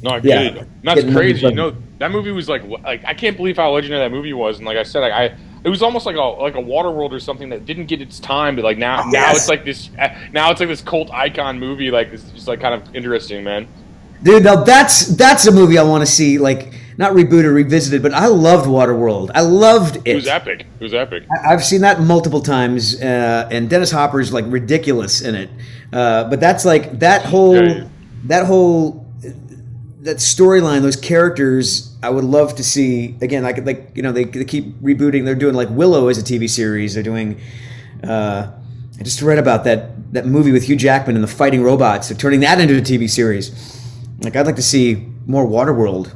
No, 0.03 0.11
I 0.11 0.17
Yeah. 0.23 0.49
get 0.51 0.67
That's 0.83 1.01
Getting 1.01 1.15
crazy. 1.15 1.47
You 1.47 1.55
know, 1.55 1.75
that 1.97 2.11
movie 2.11 2.31
was 2.31 2.47
like, 2.47 2.63
like 2.83 3.03
I 3.05 3.13
can't 3.15 3.35
believe 3.35 3.57
how 3.57 3.71
legendary 3.71 4.01
that 4.07 4.11
movie 4.11 4.33
was. 4.33 4.57
And 4.57 4.65
like 4.67 4.77
I 4.77 4.83
said, 4.83 4.99
like, 4.99 5.11
I 5.13 5.35
it 5.63 5.69
was 5.69 5.81
almost 5.81 6.05
like 6.05 6.15
a 6.15 6.21
like 6.21 6.53
a 6.55 6.59
Waterworld 6.61 7.11
or 7.11 7.19
something 7.19 7.49
that 7.49 7.65
didn't 7.65 7.87
get 7.87 8.01
its 8.01 8.19
time. 8.19 8.55
But 8.55 8.63
like 8.65 8.77
now, 8.77 9.03
now 9.09 9.31
it's 9.31 9.49
like 9.49 9.65
this. 9.65 9.89
uh, 9.99 10.09
Now 10.31 10.51
it's 10.51 10.59
like 10.59 10.69
this 10.69 10.81
cult 10.81 11.09
icon 11.11 11.59
movie. 11.59 11.89
Like 11.89 12.09
it's 12.13 12.23
just 12.31 12.47
like 12.47 12.59
kind 12.61 12.75
of 12.79 12.95
interesting, 12.95 13.43
man. 13.43 13.67
Dude, 14.23 14.43
now 14.43 14.63
that's 14.63 15.07
that's 15.07 15.45
a 15.47 15.51
movie 15.51 15.77
I 15.77 15.83
want 15.83 16.01
to 16.01 16.05
see, 16.11 16.37
like 16.39 16.73
not 16.97 17.11
rebooted, 17.13 17.53
revisited, 17.53 18.01
but 18.01 18.13
I 18.13 18.27
loved 18.27 18.67
Waterworld. 18.67 19.29
I 19.35 19.41
loved 19.41 19.97
it. 19.97 20.01
It 20.05 20.15
was 20.15 20.27
epic. 20.27 20.61
It 20.79 20.83
was 20.83 20.93
epic. 20.93 21.23
I- 21.29 21.53
I've 21.53 21.63
seen 21.63 21.81
that 21.81 22.01
multiple 22.01 22.41
times, 22.41 22.99
uh, 23.01 23.47
and 23.51 23.69
Dennis 23.69 23.91
Hopper's 23.91 24.31
like 24.33 24.45
ridiculous 24.47 25.21
in 25.21 25.35
it. 25.35 25.49
Uh, 25.93 26.23
but 26.29 26.39
that's 26.39 26.65
like 26.65 26.99
that 26.99 27.23
whole 27.25 27.55
Yeah, 27.55 27.75
yeah. 27.75 27.87
that 28.25 28.45
whole 28.45 29.05
that 30.01 30.17
storyline, 30.17 30.81
those 30.81 30.95
characters. 30.95 31.95
I 32.03 32.09
would 32.09 32.23
love 32.23 32.55
to 32.55 32.63
see 32.63 33.15
again. 33.21 33.43
Like 33.43 33.65
like 33.65 33.91
you 33.95 34.01
know 34.01 34.11
they, 34.11 34.23
they 34.23 34.45
keep 34.45 34.79
rebooting. 34.81 35.25
They're 35.25 35.35
doing 35.35 35.55
like 35.55 35.69
Willow 35.69 36.07
as 36.07 36.17
a 36.17 36.23
TV 36.23 36.49
series. 36.49 36.93
They're 36.93 37.03
doing. 37.03 37.39
Uh, 38.03 38.51
I 38.99 39.03
just 39.03 39.21
read 39.21 39.37
about 39.39 39.63
that 39.65 40.13
that 40.13 40.25
movie 40.25 40.51
with 40.51 40.63
Hugh 40.63 40.75
Jackman 40.77 41.15
and 41.15 41.23
the 41.23 41.27
fighting 41.27 41.61
robots. 41.63 42.07
They're 42.09 42.17
turning 42.17 42.39
that 42.41 42.59
into 42.61 42.77
a 42.77 42.81
TV 42.81 43.09
series. 43.09 43.81
Like 44.21 44.35
I'd 44.35 44.45
like 44.45 44.55
to 44.55 44.61
see 44.61 45.05
more 45.25 45.45
Waterworld. 45.45 46.13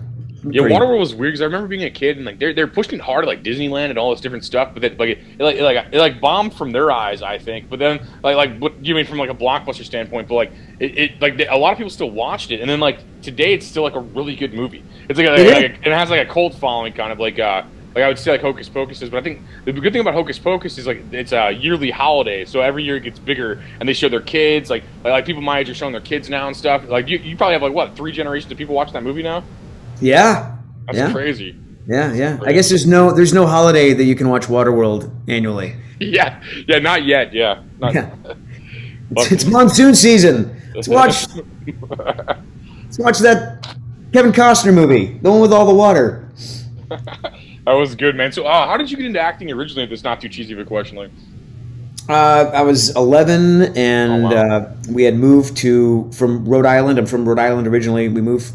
Yeah, 0.51 0.61
Pretty- 0.61 0.73
Waterworld 0.73 0.99
was 0.99 1.13
weird 1.13 1.33
because 1.33 1.41
I 1.41 1.45
remember 1.45 1.67
being 1.67 1.83
a 1.83 1.89
kid 1.89 2.15
and 2.15 2.25
like 2.25 2.39
they're 2.39 2.53
they're 2.53 2.65
pushing 2.67 2.97
it 2.97 3.01
hard 3.01 3.25
at, 3.25 3.27
like 3.27 3.43
Disneyland 3.43 3.89
and 3.89 3.99
all 3.99 4.11
this 4.11 4.21
different 4.21 4.45
stuff, 4.45 4.69
but 4.73 4.81
then 4.81 4.95
like 4.97 5.09
it, 5.09 5.17
it 5.37 5.43
like 5.43 5.55
it, 5.57 5.63
like 5.63 5.85
it 5.91 5.97
like 5.99 6.21
bombed 6.21 6.53
from 6.53 6.71
their 6.71 6.91
eyes, 6.91 7.21
I 7.21 7.37
think. 7.37 7.69
But 7.69 7.79
then 7.79 7.99
like 8.23 8.37
like 8.37 8.57
what 8.57 8.83
you 8.85 8.95
mean 8.95 9.05
from 9.05 9.17
like 9.17 9.29
a 9.29 9.33
blockbuster 9.33 9.83
standpoint, 9.83 10.29
but 10.29 10.35
like 10.35 10.51
it, 10.79 10.97
it 10.97 11.21
like 11.21 11.35
they, 11.35 11.45
a 11.47 11.55
lot 11.57 11.73
of 11.73 11.77
people 11.77 11.89
still 11.89 12.09
watched 12.09 12.51
it, 12.51 12.61
and 12.61 12.69
then 12.69 12.79
like 12.79 12.99
today 13.21 13.53
it's 13.53 13.67
still 13.67 13.83
like 13.83 13.95
a 13.95 13.99
really 13.99 14.33
good 14.33 14.53
movie. 14.53 14.81
It's 15.09 15.19
like, 15.19 15.27
a, 15.27 15.33
It 15.33 15.39
is. 15.41 15.51
like 15.53 15.63
a- 15.85 15.89
it 15.89 15.93
has 15.93 16.09
like 16.09 16.25
a 16.25 16.31
cult 16.31 16.53
following, 16.55 16.93
kind 16.93 17.11
of 17.11 17.19
like 17.19 17.37
uh 17.37 17.63
like 17.99 18.05
I 18.05 18.07
would 18.07 18.17
say 18.19 18.31
like 18.31 18.41
Hocus 18.41 18.69
Pocus 18.69 19.01
is, 19.01 19.09
but 19.09 19.17
I 19.17 19.21
think 19.21 19.41
the 19.65 19.71
good 19.73 19.91
thing 19.93 20.01
about 20.01 20.13
Hocus 20.13 20.39
Pocus 20.39 20.77
is 20.77 20.87
like 20.87 21.01
it's 21.11 21.31
a 21.31 21.51
yearly 21.51 21.91
holiday, 21.91 22.45
so 22.45 22.61
every 22.61 22.83
year 22.83 22.95
it 22.97 23.01
gets 23.03 23.19
bigger, 23.19 23.61
and 23.79 23.87
they 23.87 23.93
show 23.93 24.09
their 24.09 24.21
kids 24.21 24.69
like 24.69 24.83
like, 25.03 25.11
like 25.11 25.25
people 25.25 25.41
my 25.41 25.59
age 25.59 25.69
are 25.69 25.73
showing 25.75 25.91
their 25.91 26.01
kids 26.01 26.29
now 26.29 26.47
and 26.47 26.55
stuff. 26.55 26.87
Like 26.87 27.07
you, 27.07 27.17
you 27.19 27.35
probably 27.37 27.53
have 27.53 27.61
like 27.61 27.73
what 27.73 27.95
three 27.95 28.11
generations 28.11 28.51
of 28.51 28.57
people 28.57 28.75
watching 28.75 28.93
that 28.93 29.03
movie 29.03 29.23
now. 29.23 29.43
Yeah, 30.01 30.55
That's 30.85 30.97
Yeah. 30.97 31.11
crazy. 31.11 31.55
yeah, 31.87 32.13
yeah. 32.13 32.39
I 32.45 32.53
guess 32.53 32.69
there's 32.69 32.87
no 32.87 33.11
there's 33.13 33.33
no 33.33 33.45
holiday 33.45 33.93
that 33.93 34.03
you 34.05 34.15
can 34.15 34.29
watch 34.29 34.47
Waterworld 34.47 35.11
annually. 35.27 35.75
Yeah, 36.01 36.41
yeah, 36.65 36.79
not 36.79 37.03
yet. 37.03 37.33
Yeah, 37.33 37.61
not, 37.79 37.93
Yeah. 37.93 38.15
It's, 39.17 39.31
it's 39.33 39.45
monsoon 39.45 39.93
season. 39.95 40.55
Let's 40.73 40.87
watch. 40.87 41.25
Let's 42.85 42.97
watch 42.99 43.19
that 43.19 43.75
Kevin 44.13 44.31
Costner 44.31 44.73
movie, 44.73 45.17
the 45.21 45.29
one 45.29 45.41
with 45.41 45.51
all 45.51 45.65
the 45.65 45.73
water. 45.73 46.29
that 47.69 47.79
was 47.79 47.93
good, 47.95 48.15
man. 48.15 48.31
So, 48.31 48.45
uh, 48.45 48.67
how 48.67 48.77
did 48.77 48.89
you 48.89 48.97
get 48.97 49.05
into 49.05 49.19
acting 49.19 49.51
originally? 49.51 49.83
If 49.83 49.91
it's 49.91 50.03
not 50.03 50.19
too 50.19 50.29
cheesy 50.29 50.53
of 50.53 50.59
a 50.59 50.65
question, 50.65 50.97
like, 50.97 51.11
Uh, 52.07 52.49
I 52.53 52.63
was 52.63 52.89
11, 52.95 53.61
and 53.77 54.25
Oh, 54.25 54.29
wow. 54.29 54.55
uh, 54.57 54.69
we 54.91 55.03
had 55.03 55.15
moved 55.15 55.55
to 55.57 56.09
from 56.11 56.43
Rhode 56.45 56.65
Island. 56.65 56.97
I'm 56.97 57.05
from 57.05 57.27
Rhode 57.29 57.37
Island 57.37 57.67
originally. 57.67 58.09
We 58.09 58.21
moved 58.21 58.51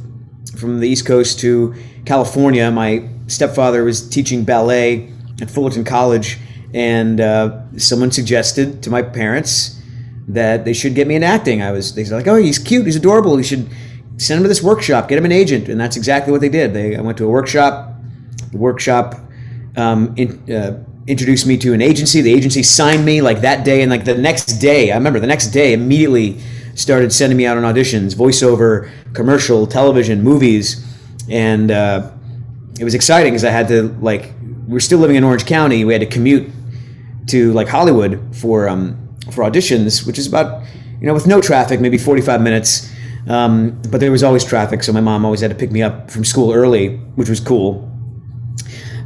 from 0.56 0.80
the 0.80 0.88
East 0.88 1.06
Coast 1.06 1.38
to 1.40 1.72
California. 2.04 2.68
My 2.72 3.04
stepfather 3.28 3.84
was 3.84 4.08
teaching 4.08 4.42
ballet 4.42 5.08
at 5.40 5.48
Fullerton 5.50 5.84
College, 5.84 6.38
and 6.74 7.20
uh, 7.20 7.60
someone 7.76 8.10
suggested 8.10 8.82
to 8.82 8.90
my 8.90 9.02
parents 9.02 9.80
that 10.26 10.64
they 10.64 10.72
should 10.72 10.96
get 10.96 11.06
me 11.06 11.14
in 11.14 11.22
acting. 11.22 11.62
I 11.62 11.70
was 11.70 11.94
they 11.94 12.02
said 12.02 12.16
like, 12.16 12.26
"Oh, 12.26 12.34
he's 12.36 12.58
cute, 12.58 12.86
he's 12.86 12.96
adorable. 12.96 13.36
You 13.36 13.44
should 13.44 13.68
send 14.16 14.38
him 14.38 14.42
to 14.44 14.48
this 14.48 14.62
workshop, 14.64 15.08
get 15.08 15.16
him 15.18 15.24
an 15.26 15.32
agent." 15.32 15.68
And 15.68 15.78
that's 15.80 15.96
exactly 15.96 16.32
what 16.32 16.40
they 16.40 16.48
did. 16.48 16.74
They 16.74 16.96
I 16.96 17.00
went 17.02 17.18
to 17.18 17.24
a 17.24 17.28
workshop. 17.28 17.93
The 18.54 18.60
workshop 18.60 19.16
um, 19.76 20.14
in, 20.16 20.52
uh, 20.52 20.82
introduced 21.08 21.44
me 21.44 21.56
to 21.58 21.74
an 21.74 21.82
agency. 21.82 22.20
The 22.20 22.32
agency 22.32 22.62
signed 22.62 23.04
me 23.04 23.20
like 23.20 23.40
that 23.40 23.64
day, 23.64 23.82
and 23.82 23.90
like 23.90 24.04
the 24.04 24.16
next 24.16 24.46
day, 24.54 24.92
I 24.92 24.94
remember 24.94 25.18
the 25.18 25.26
next 25.26 25.48
day 25.48 25.72
immediately 25.72 26.38
started 26.76 27.12
sending 27.12 27.36
me 27.36 27.46
out 27.46 27.56
on 27.56 27.64
auditions, 27.64 28.14
voiceover, 28.14 28.90
commercial, 29.12 29.66
television, 29.66 30.22
movies, 30.22 30.86
and 31.28 31.72
uh, 31.72 32.12
it 32.78 32.84
was 32.84 32.94
exciting 32.94 33.32
because 33.32 33.44
I 33.44 33.50
had 33.50 33.66
to 33.68 33.88
like 34.00 34.32
we 34.68 34.76
are 34.76 34.80
still 34.80 35.00
living 35.00 35.16
in 35.16 35.24
Orange 35.24 35.46
County. 35.46 35.84
We 35.84 35.92
had 35.92 36.00
to 36.00 36.06
commute 36.06 36.48
to 37.26 37.52
like 37.54 37.66
Hollywood 37.66 38.36
for 38.36 38.68
um, 38.68 39.16
for 39.32 39.42
auditions, 39.42 40.06
which 40.06 40.16
is 40.16 40.28
about 40.28 40.64
you 41.00 41.08
know 41.08 41.14
with 41.14 41.26
no 41.26 41.40
traffic, 41.40 41.80
maybe 41.80 41.98
forty 41.98 42.22
five 42.22 42.40
minutes. 42.40 42.88
Um, 43.26 43.80
but 43.90 44.00
there 44.00 44.12
was 44.12 44.22
always 44.22 44.44
traffic, 44.44 44.84
so 44.84 44.92
my 44.92 45.00
mom 45.00 45.24
always 45.24 45.40
had 45.40 45.50
to 45.50 45.56
pick 45.56 45.72
me 45.72 45.82
up 45.82 46.08
from 46.08 46.24
school 46.24 46.52
early, 46.52 46.98
which 47.16 47.28
was 47.28 47.40
cool. 47.40 47.90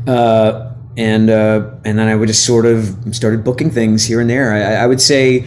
Uh, 0.08 0.74
and 0.96 1.30
uh, 1.30 1.70
and 1.84 1.98
then 1.98 2.08
I 2.08 2.16
would 2.16 2.28
just 2.28 2.44
sort 2.44 2.66
of 2.66 2.96
started 3.12 3.44
booking 3.44 3.70
things 3.70 4.04
here 4.04 4.20
and 4.20 4.28
there. 4.28 4.52
I, 4.52 4.82
I 4.82 4.86
would 4.86 5.00
say, 5.00 5.46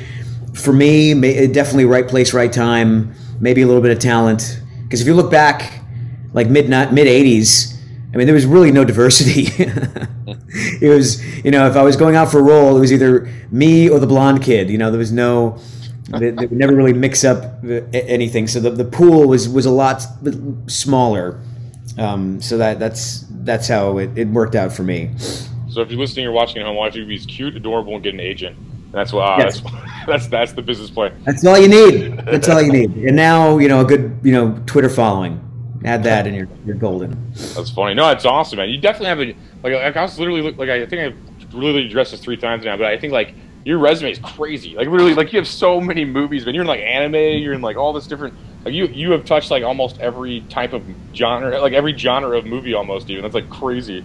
for 0.53 0.71
me, 0.71 1.13
ma- 1.13 1.51
definitely 1.51 1.85
right 1.85 2.07
place, 2.07 2.33
right 2.33 2.53
time. 2.53 3.13
Maybe 3.39 3.63
a 3.63 3.67
little 3.67 3.81
bit 3.81 3.91
of 3.91 3.99
talent. 3.99 4.61
Because 4.83 5.01
if 5.01 5.07
you 5.07 5.15
look 5.15 5.31
back, 5.31 5.81
like 6.33 6.47
mid 6.47 6.69
mid 6.69 7.07
'80s, 7.07 7.75
I 8.13 8.17
mean, 8.17 8.27
there 8.27 8.35
was 8.35 8.45
really 8.45 8.71
no 8.71 8.85
diversity. 8.85 9.47
it 10.81 10.89
was, 10.89 11.25
you 11.43 11.51
know, 11.51 11.67
if 11.67 11.75
I 11.75 11.81
was 11.81 11.95
going 11.95 12.15
out 12.15 12.29
for 12.29 12.39
a 12.39 12.43
role, 12.43 12.77
it 12.77 12.79
was 12.79 12.93
either 12.93 13.27
me 13.51 13.89
or 13.89 13.99
the 13.99 14.07
blonde 14.07 14.43
kid. 14.43 14.69
You 14.69 14.77
know, 14.77 14.91
there 14.91 14.99
was 14.99 15.11
no, 15.11 15.59
they, 16.09 16.29
they 16.29 16.45
would 16.45 16.51
never 16.51 16.75
really 16.75 16.93
mix 16.93 17.23
up 17.23 17.63
anything. 17.93 18.47
So 18.47 18.59
the, 18.59 18.69
the 18.69 18.85
pool 18.85 19.27
was 19.27 19.49
was 19.49 19.65
a 19.65 19.71
lot 19.71 20.05
smaller. 20.67 21.39
Um, 21.97 22.39
so 22.41 22.57
that 22.57 22.79
that's 22.79 23.25
that's 23.43 23.67
how 23.67 23.97
it, 23.97 24.17
it 24.17 24.27
worked 24.27 24.55
out 24.55 24.71
for 24.71 24.83
me. 24.83 25.09
So 25.69 25.81
if 25.81 25.89
you're 25.89 25.99
listening 25.99 26.25
or 26.25 26.31
watching 26.31 26.61
at 26.61 26.65
home, 26.67 26.75
watch 26.75 26.95
he's 26.95 27.25
cute, 27.25 27.55
adorable, 27.55 27.95
and 27.95 28.03
get 28.03 28.13
an 28.13 28.19
agent. 28.19 28.57
That's 28.91 29.13
what 29.13 29.21
uh, 29.21 29.37
Yes. 29.39 29.61
that's, 29.61 29.75
that's 30.07 30.27
that's 30.27 30.53
the 30.53 30.61
business 30.61 30.89
plan. 30.89 31.21
That's 31.25 31.45
all 31.45 31.57
you 31.57 31.67
need. 31.69 32.17
That's 32.25 32.49
all 32.49 32.61
you 32.61 32.71
need. 32.71 32.91
And 32.95 33.15
now, 33.15 33.57
you 33.57 33.67
know, 33.67 33.81
a 33.81 33.85
good, 33.85 34.19
you 34.23 34.31
know, 34.33 34.61
Twitter 34.65 34.89
following. 34.89 35.47
Add 35.83 36.03
that 36.03 36.27
and 36.27 36.35
you're, 36.35 36.47
you're 36.65 36.75
golden. 36.75 37.31
That's 37.31 37.71
funny. 37.71 37.95
No, 37.95 38.09
it's 38.11 38.25
awesome, 38.25 38.57
man. 38.57 38.69
You 38.69 38.77
definitely 38.79 39.07
have 39.07 39.19
a 39.19 39.25
like. 39.63 39.73
like 39.83 39.97
I 39.97 40.01
was 40.03 40.19
literally 40.19 40.41
look- 40.43 40.57
like 40.57 40.69
I 40.69 40.85
think 40.85 41.01
I've 41.15 41.53
literally 41.53 41.87
addressed 41.87 42.11
this 42.11 42.19
three 42.19 42.37
times 42.37 42.65
now, 42.65 42.77
but 42.77 42.85
I 42.85 42.97
think 42.99 43.11
like 43.13 43.33
your 43.65 43.79
resume 43.79 44.11
is 44.11 44.19
crazy. 44.19 44.75
Like 44.75 44.87
literally, 44.87 45.15
like 45.15 45.33
you 45.33 45.39
have 45.39 45.47
so 45.47 45.81
many 45.81 46.05
movies, 46.05 46.45
man. 46.45 46.53
You're 46.53 46.61
in 46.63 46.67
like 46.67 46.81
anime. 46.81 47.15
You're 47.15 47.53
in 47.53 47.61
like 47.61 47.77
all 47.77 47.93
this 47.93 48.05
different. 48.05 48.35
Like 48.63 48.73
you 48.73 48.85
you 48.87 49.11
have 49.11 49.25
touched 49.25 49.49
like 49.49 49.63
almost 49.63 49.99
every 49.99 50.41
type 50.49 50.73
of 50.73 50.83
genre, 51.13 51.59
like 51.59 51.73
every 51.73 51.97
genre 51.97 52.37
of 52.37 52.45
movie 52.45 52.73
almost. 52.73 53.09
Even 53.09 53.23
that's 53.23 53.33
like 53.35 53.49
crazy. 53.49 54.03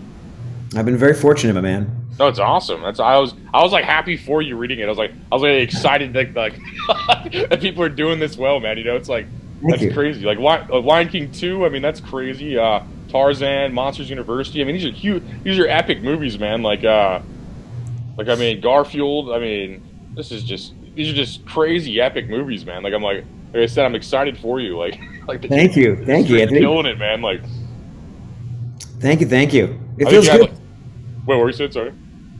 I've 0.74 0.86
been 0.86 0.96
very 0.96 1.14
fortunate, 1.14 1.54
my 1.54 1.60
man. 1.60 2.04
No, 2.18 2.28
it's 2.28 2.38
awesome. 2.38 2.80
That's 2.82 2.98
I 2.98 3.18
was 3.18 3.34
I 3.52 3.62
was 3.62 3.72
like 3.72 3.84
happy 3.84 4.16
for 4.16 4.40
you 4.40 4.56
reading 4.56 4.78
it. 4.80 4.84
I 4.84 4.88
was 4.88 4.98
like 4.98 5.12
I 5.30 5.34
was 5.34 5.42
like 5.42 5.52
excited 5.52 6.14
that 6.14 6.34
like 6.34 6.54
that 7.50 7.60
people 7.60 7.82
are 7.82 7.90
doing 7.90 8.18
this 8.18 8.38
well, 8.38 8.58
man. 8.58 8.78
You 8.78 8.84
know, 8.84 8.96
it's 8.96 9.08
like 9.08 9.26
Thank 9.60 9.70
that's 9.70 9.82
you. 9.82 9.92
crazy. 9.92 10.24
Like 10.24 10.38
Lion, 10.38 10.68
uh, 10.70 10.80
Lion 10.80 11.08
King 11.08 11.30
two. 11.30 11.66
I 11.66 11.68
mean, 11.68 11.82
that's 11.82 12.00
crazy. 12.00 12.56
Uh, 12.58 12.80
Tarzan, 13.10 13.74
Monsters 13.74 14.08
University. 14.08 14.62
I 14.62 14.64
mean, 14.64 14.74
these 14.76 14.86
are 14.86 14.90
huge. 14.90 15.22
These 15.42 15.58
are 15.58 15.66
epic 15.68 16.02
movies, 16.02 16.38
man. 16.38 16.62
Like 16.62 16.84
uh, 16.84 17.20
like 18.16 18.28
I 18.28 18.34
mean 18.36 18.62
Garfield. 18.62 19.30
I 19.32 19.38
mean, 19.38 19.82
this 20.14 20.32
is 20.32 20.42
just 20.42 20.72
these 20.94 21.10
are 21.10 21.14
just 21.16 21.44
crazy 21.44 22.00
epic 22.00 22.28
movies, 22.30 22.64
man. 22.64 22.82
Like 22.82 22.94
I'm 22.94 23.02
like 23.02 23.24
like 23.56 23.62
I 23.62 23.66
said, 23.66 23.84
I'm 23.86 23.94
excited 23.94 24.36
for 24.38 24.60
you. 24.60 24.76
Like 24.76 25.00
like 25.26 25.42
the- 25.42 25.48
Thank 25.48 25.76
you. 25.76 25.96
Thank 26.04 26.28
you, 26.28 26.38
Anthony. 26.38 26.60
killing 26.60 26.86
it, 26.86 26.98
man. 26.98 27.22
Like 27.22 27.40
Thank 29.00 29.20
you. 29.20 29.26
Thank 29.26 29.52
you. 29.52 29.80
It 29.98 30.06
I 30.06 30.10
feels 30.10 30.26
you 30.26 30.32
good. 30.32 30.40
like- 30.42 30.50
wait, 30.50 30.58
what 31.26 31.38
were 31.38 31.46
you 31.48 31.52
saying? 31.54 31.72
Sorry. 31.72 31.92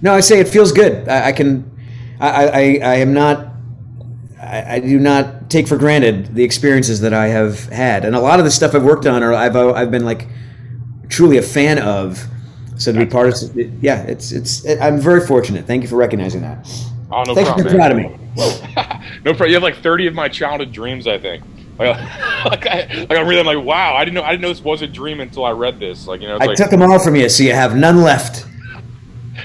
No, 0.03 0.13
I 0.15 0.21
say 0.21 0.41
it 0.41 0.49
feels 0.49 0.73
good. 0.73 1.09
I, 1.09 1.29
I 1.29 1.33
can, 1.33 1.71
I, 2.21 2.29
I, 2.29 2.59
I 2.83 2.95
am 2.97 3.15
not, 3.15 3.49
I, 4.41 4.75
I 4.77 4.81
do 4.81 4.99
not 4.99 5.49
take 5.49 5.67
for 5.67 5.79
granted 5.79 6.35
the 6.35 6.45
experiences 6.45 7.01
that 7.01 7.15
I 7.15 7.29
have 7.29 7.65
had, 7.71 8.05
and 8.05 8.15
a 8.15 8.21
lot 8.21 8.39
of 8.39 8.45
the 8.45 8.51
stuff 8.51 8.75
I've 8.75 8.85
worked 8.85 9.07
on, 9.07 9.23
or 9.23 9.33
I've, 9.33 9.57
I've 9.57 9.91
been 9.91 10.05
like 10.05 10.29
truly 11.09 11.39
a 11.39 11.43
fan 11.43 11.79
of. 11.79 12.23
So 12.77 12.93
to 12.93 12.99
be 12.99 13.07
part 13.07 13.29
of, 13.43 13.57
yeah, 13.83 14.03
it's, 14.03 14.33
it's, 14.33 14.67
I'm 14.83 15.01
very 15.01 15.27
fortunate. 15.27 15.67
Thank 15.67 15.83
you 15.83 15.89
for 15.89 15.97
recognizing 15.97 16.43
that. 16.43 16.69
Oh, 17.11 17.23
no 17.23 17.35
Thank 17.35 17.47
you 17.49 17.55
problem. 17.55 17.69
for 17.69 17.75
proud 17.75 17.93
of 17.93 17.97
me. 17.97 18.19
no 19.25 19.33
problem. 19.33 19.49
You 19.49 19.55
have 19.55 19.63
like 19.63 19.77
30 19.77 20.09
of 20.09 20.15
my 20.15 20.29
childhood 20.29 20.73
dreams, 20.73 21.07
I 21.07 21.19
think. 21.19 21.43
Like, 21.79 21.95
like, 22.47 22.67
I, 22.67 22.87
like 23.11 23.19
I'm 23.19 23.29
really 23.29 23.43
like, 23.43 23.63
wow, 23.63 23.95
I 23.97 24.07
didn't 24.07 24.15
know 24.15 24.23
I 24.23 24.31
didn't 24.31 24.41
know 24.41 24.49
this 24.49 24.65
was 24.65 24.81
a 24.81 24.87
dream 24.87 25.21
until 25.21 25.45
I 25.45 25.51
read 25.51 25.79
this. 25.79 26.07
Like, 26.07 26.23
you 26.23 26.27
know, 26.27 26.39
I 26.41 26.47
like 26.47 26.57
took 26.57 26.71
them 26.71 26.81
all 26.81 26.99
from 26.99 27.17
you, 27.17 27.29
so 27.29 27.43
you 27.43 27.53
have 27.53 27.77
none 27.77 28.01
left. 28.01 28.47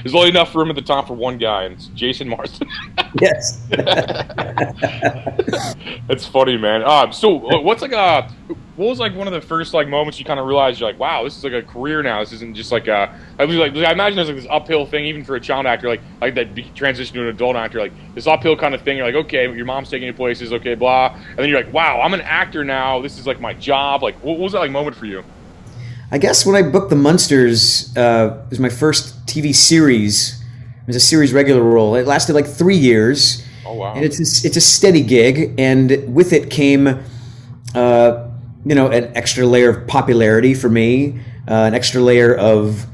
There's 0.02 0.14
only 0.14 0.28
enough 0.28 0.54
room 0.54 0.70
at 0.70 0.76
the 0.76 0.82
top 0.82 1.08
for 1.08 1.14
one 1.14 1.38
guy, 1.38 1.64
and 1.64 1.74
it's 1.74 1.86
Jason 1.88 2.28
Marsden. 2.28 2.68
Yes. 3.20 3.60
That's 6.08 6.26
funny, 6.26 6.56
man. 6.56 6.82
Um, 6.82 7.12
so 7.12 7.60
what's 7.60 7.82
like 7.82 7.92
a 7.92 8.26
what 8.76 8.88
was 8.88 8.98
like 8.98 9.14
one 9.14 9.26
of 9.26 9.34
the 9.34 9.40
first 9.40 9.74
like 9.74 9.86
moments 9.86 10.18
you 10.18 10.24
kind 10.24 10.40
of 10.40 10.46
realized 10.46 10.80
you're 10.80 10.88
like, 10.88 10.98
wow, 10.98 11.22
this 11.24 11.36
is 11.36 11.44
like 11.44 11.52
a 11.52 11.62
career 11.62 12.02
now. 12.02 12.20
This 12.20 12.32
isn't 12.32 12.54
just 12.54 12.72
like 12.72 12.88
a. 12.88 13.14
I 13.38 13.44
was 13.44 13.56
like, 13.56 13.76
I 13.76 13.92
imagine 13.92 14.16
there's 14.16 14.28
like 14.28 14.36
this 14.38 14.46
uphill 14.50 14.86
thing, 14.86 15.04
even 15.04 15.24
for 15.24 15.36
a 15.36 15.40
child 15.40 15.66
actor, 15.66 15.88
like 15.88 16.00
like 16.22 16.34
that 16.36 16.74
transition 16.74 17.14
to 17.16 17.22
an 17.22 17.28
adult 17.28 17.54
actor, 17.54 17.80
like 17.80 17.92
this 18.14 18.26
uphill 18.26 18.56
kind 18.56 18.74
of 18.74 18.80
thing. 18.80 18.96
You're 18.96 19.06
like, 19.06 19.26
okay, 19.26 19.42
your 19.54 19.66
mom's 19.66 19.90
taking 19.90 20.06
you 20.06 20.14
places, 20.14 20.52
okay, 20.54 20.74
blah, 20.74 21.14
and 21.14 21.38
then 21.38 21.50
you're 21.50 21.62
like, 21.62 21.72
wow, 21.72 22.00
I'm 22.00 22.14
an 22.14 22.22
actor 22.22 22.64
now. 22.64 23.02
This 23.02 23.18
is 23.18 23.26
like 23.26 23.40
my 23.40 23.52
job. 23.52 24.02
Like, 24.02 24.16
what 24.24 24.38
was 24.38 24.52
that 24.52 24.60
like 24.60 24.70
moment 24.70 24.96
for 24.96 25.04
you? 25.06 25.22
I 26.12 26.18
guess 26.18 26.44
when 26.44 26.54
I 26.54 26.60
booked 26.60 26.90
the 26.90 26.96
Munsters, 26.96 27.96
uh, 27.96 28.42
it 28.44 28.50
was 28.50 28.60
my 28.60 28.68
first 28.68 29.24
TV 29.24 29.54
series. 29.54 30.42
It 30.82 30.86
was 30.86 30.96
a 30.96 31.00
series 31.00 31.32
regular 31.32 31.62
role. 31.62 31.94
It 31.94 32.06
lasted 32.06 32.34
like 32.34 32.46
three 32.46 32.76
years. 32.76 33.42
Oh 33.64 33.76
wow. 33.76 33.94
And 33.94 34.04
it's 34.04 34.18
a, 34.18 34.46
it's 34.46 34.58
a 34.58 34.60
steady 34.60 35.00
gig, 35.00 35.54
and 35.58 36.14
with 36.14 36.34
it 36.34 36.50
came, 36.50 37.02
uh, 37.74 38.28
you 38.66 38.74
know, 38.74 38.88
an 38.88 39.16
extra 39.16 39.46
layer 39.46 39.70
of 39.70 39.86
popularity 39.86 40.52
for 40.52 40.68
me, 40.68 41.18
uh, 41.48 41.64
an 41.64 41.74
extra 41.74 42.02
layer 42.02 42.34
of 42.34 42.84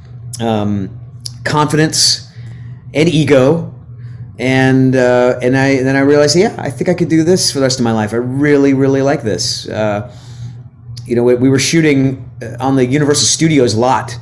um, 0.41 0.97
confidence 1.43 2.31
and 2.95 3.09
ego, 3.09 3.75
and 4.39 4.95
uh, 4.95 5.41
and 5.43 5.57
I 5.57 5.83
then 5.83 5.97
I 5.97 6.01
realized, 6.01 6.37
yeah, 6.37 6.55
I 6.57 6.71
think 6.71 6.89
I 6.89 6.95
could 6.95 7.09
do 7.09 7.25
this 7.25 7.51
for 7.51 7.59
the 7.59 7.65
rest 7.65 7.81
of 7.81 7.85
my 7.85 7.93
life. 7.93 8.13
I 8.13 8.19
really, 8.19 8.75
really 8.75 9.03
like 9.03 9.25
this. 9.25 9.69
Uh, 9.69 10.15
you 11.09 11.17
know, 11.17 11.23
we, 11.23 11.35
we 11.35 11.49
were 11.49 11.59
shooting 11.59 12.31
uh, 12.43 12.57
on 12.61 12.77
the 12.77 12.85
Universal 12.85 13.27
Studios 13.27 13.75
lot, 13.75 14.17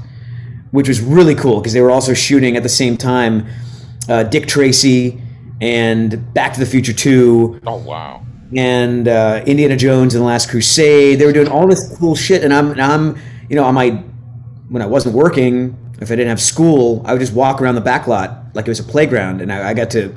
which 0.71 0.89
was 0.89 1.01
really 1.01 1.35
cool 1.35 1.61
because 1.61 1.73
they 1.73 1.81
were 1.81 1.91
also 1.91 2.15
shooting 2.15 2.57
at 2.57 2.63
the 2.63 2.69
same 2.69 2.97
time 2.97 3.47
uh, 4.09 4.23
Dick 4.23 4.47
Tracy 4.47 5.21
and 5.61 6.33
Back 6.33 6.53
to 6.55 6.61
the 6.61 6.67
Future 6.67 6.93
2 6.93 7.63
oh 7.67 7.77
wow. 7.79 8.25
and 8.55 9.09
uh, 9.09 9.43
Indiana 9.47 9.77
Jones 9.77 10.15
and 10.15 10.23
the 10.23 10.27
Last 10.27 10.49
Crusade. 10.49 11.19
They 11.19 11.27
were 11.27 11.33
doing 11.33 11.49
all 11.49 11.67
this 11.67 11.97
cool 11.99 12.15
shit, 12.15 12.45
and 12.45 12.55
I'm, 12.55 12.71
and 12.71 12.81
I'm, 12.81 13.19
you 13.49 13.57
know, 13.57 13.65
on 13.65 13.75
my 13.75 14.03
when 14.69 14.83
I 14.83 14.87
wasn't 14.87 15.15
working, 15.15 15.77
if 16.01 16.11
I 16.11 16.17
didn't 16.17 16.29
have 16.29 16.41
school, 16.41 17.03
I 17.05 17.13
would 17.13 17.21
just 17.21 17.33
walk 17.33 17.61
around 17.61 17.77
the 17.77 17.81
back 17.81 18.07
lot 18.07 18.55
like 18.55 18.67
it 18.67 18.71
was 18.71 18.81
a 18.81 18.85
playground, 18.85 19.41
and 19.41 19.53
I, 19.53 19.71
I 19.71 19.75
got 19.75 19.91
to 19.91 20.09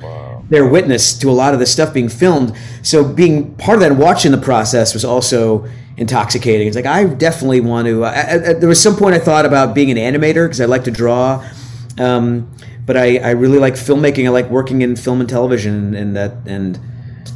bear 0.50 0.66
witness 0.66 1.16
to 1.18 1.30
a 1.30 1.32
lot 1.32 1.54
of 1.54 1.60
this 1.60 1.72
stuff 1.72 1.94
being 1.94 2.08
filmed. 2.08 2.54
So 2.82 3.04
being 3.04 3.54
part 3.54 3.76
of 3.76 3.80
that 3.80 3.92
and 3.92 4.00
watching 4.00 4.32
the 4.32 4.38
process 4.38 4.92
was 4.92 5.04
also 5.04 5.66
intoxicating. 6.00 6.66
It's 6.66 6.74
like 6.74 6.86
I 6.86 7.04
definitely 7.04 7.60
want 7.60 7.86
to. 7.86 8.04
I, 8.04 8.32
I, 8.32 8.36
there 8.54 8.68
was 8.68 8.82
some 8.82 8.96
point 8.96 9.14
I 9.14 9.20
thought 9.20 9.46
about 9.46 9.74
being 9.74 9.96
an 9.96 9.98
animator 9.98 10.46
because 10.46 10.60
I 10.60 10.64
like 10.64 10.84
to 10.84 10.90
draw. 10.90 11.46
Um, 11.98 12.50
but 12.86 12.96
I, 12.96 13.18
I 13.18 13.30
really 13.30 13.58
like 13.58 13.74
filmmaking. 13.74 14.26
I 14.26 14.30
like 14.30 14.48
working 14.50 14.82
in 14.82 14.96
film 14.96 15.20
and 15.20 15.28
television, 15.28 15.94
and 15.94 16.16
that 16.16 16.32
and 16.46 16.80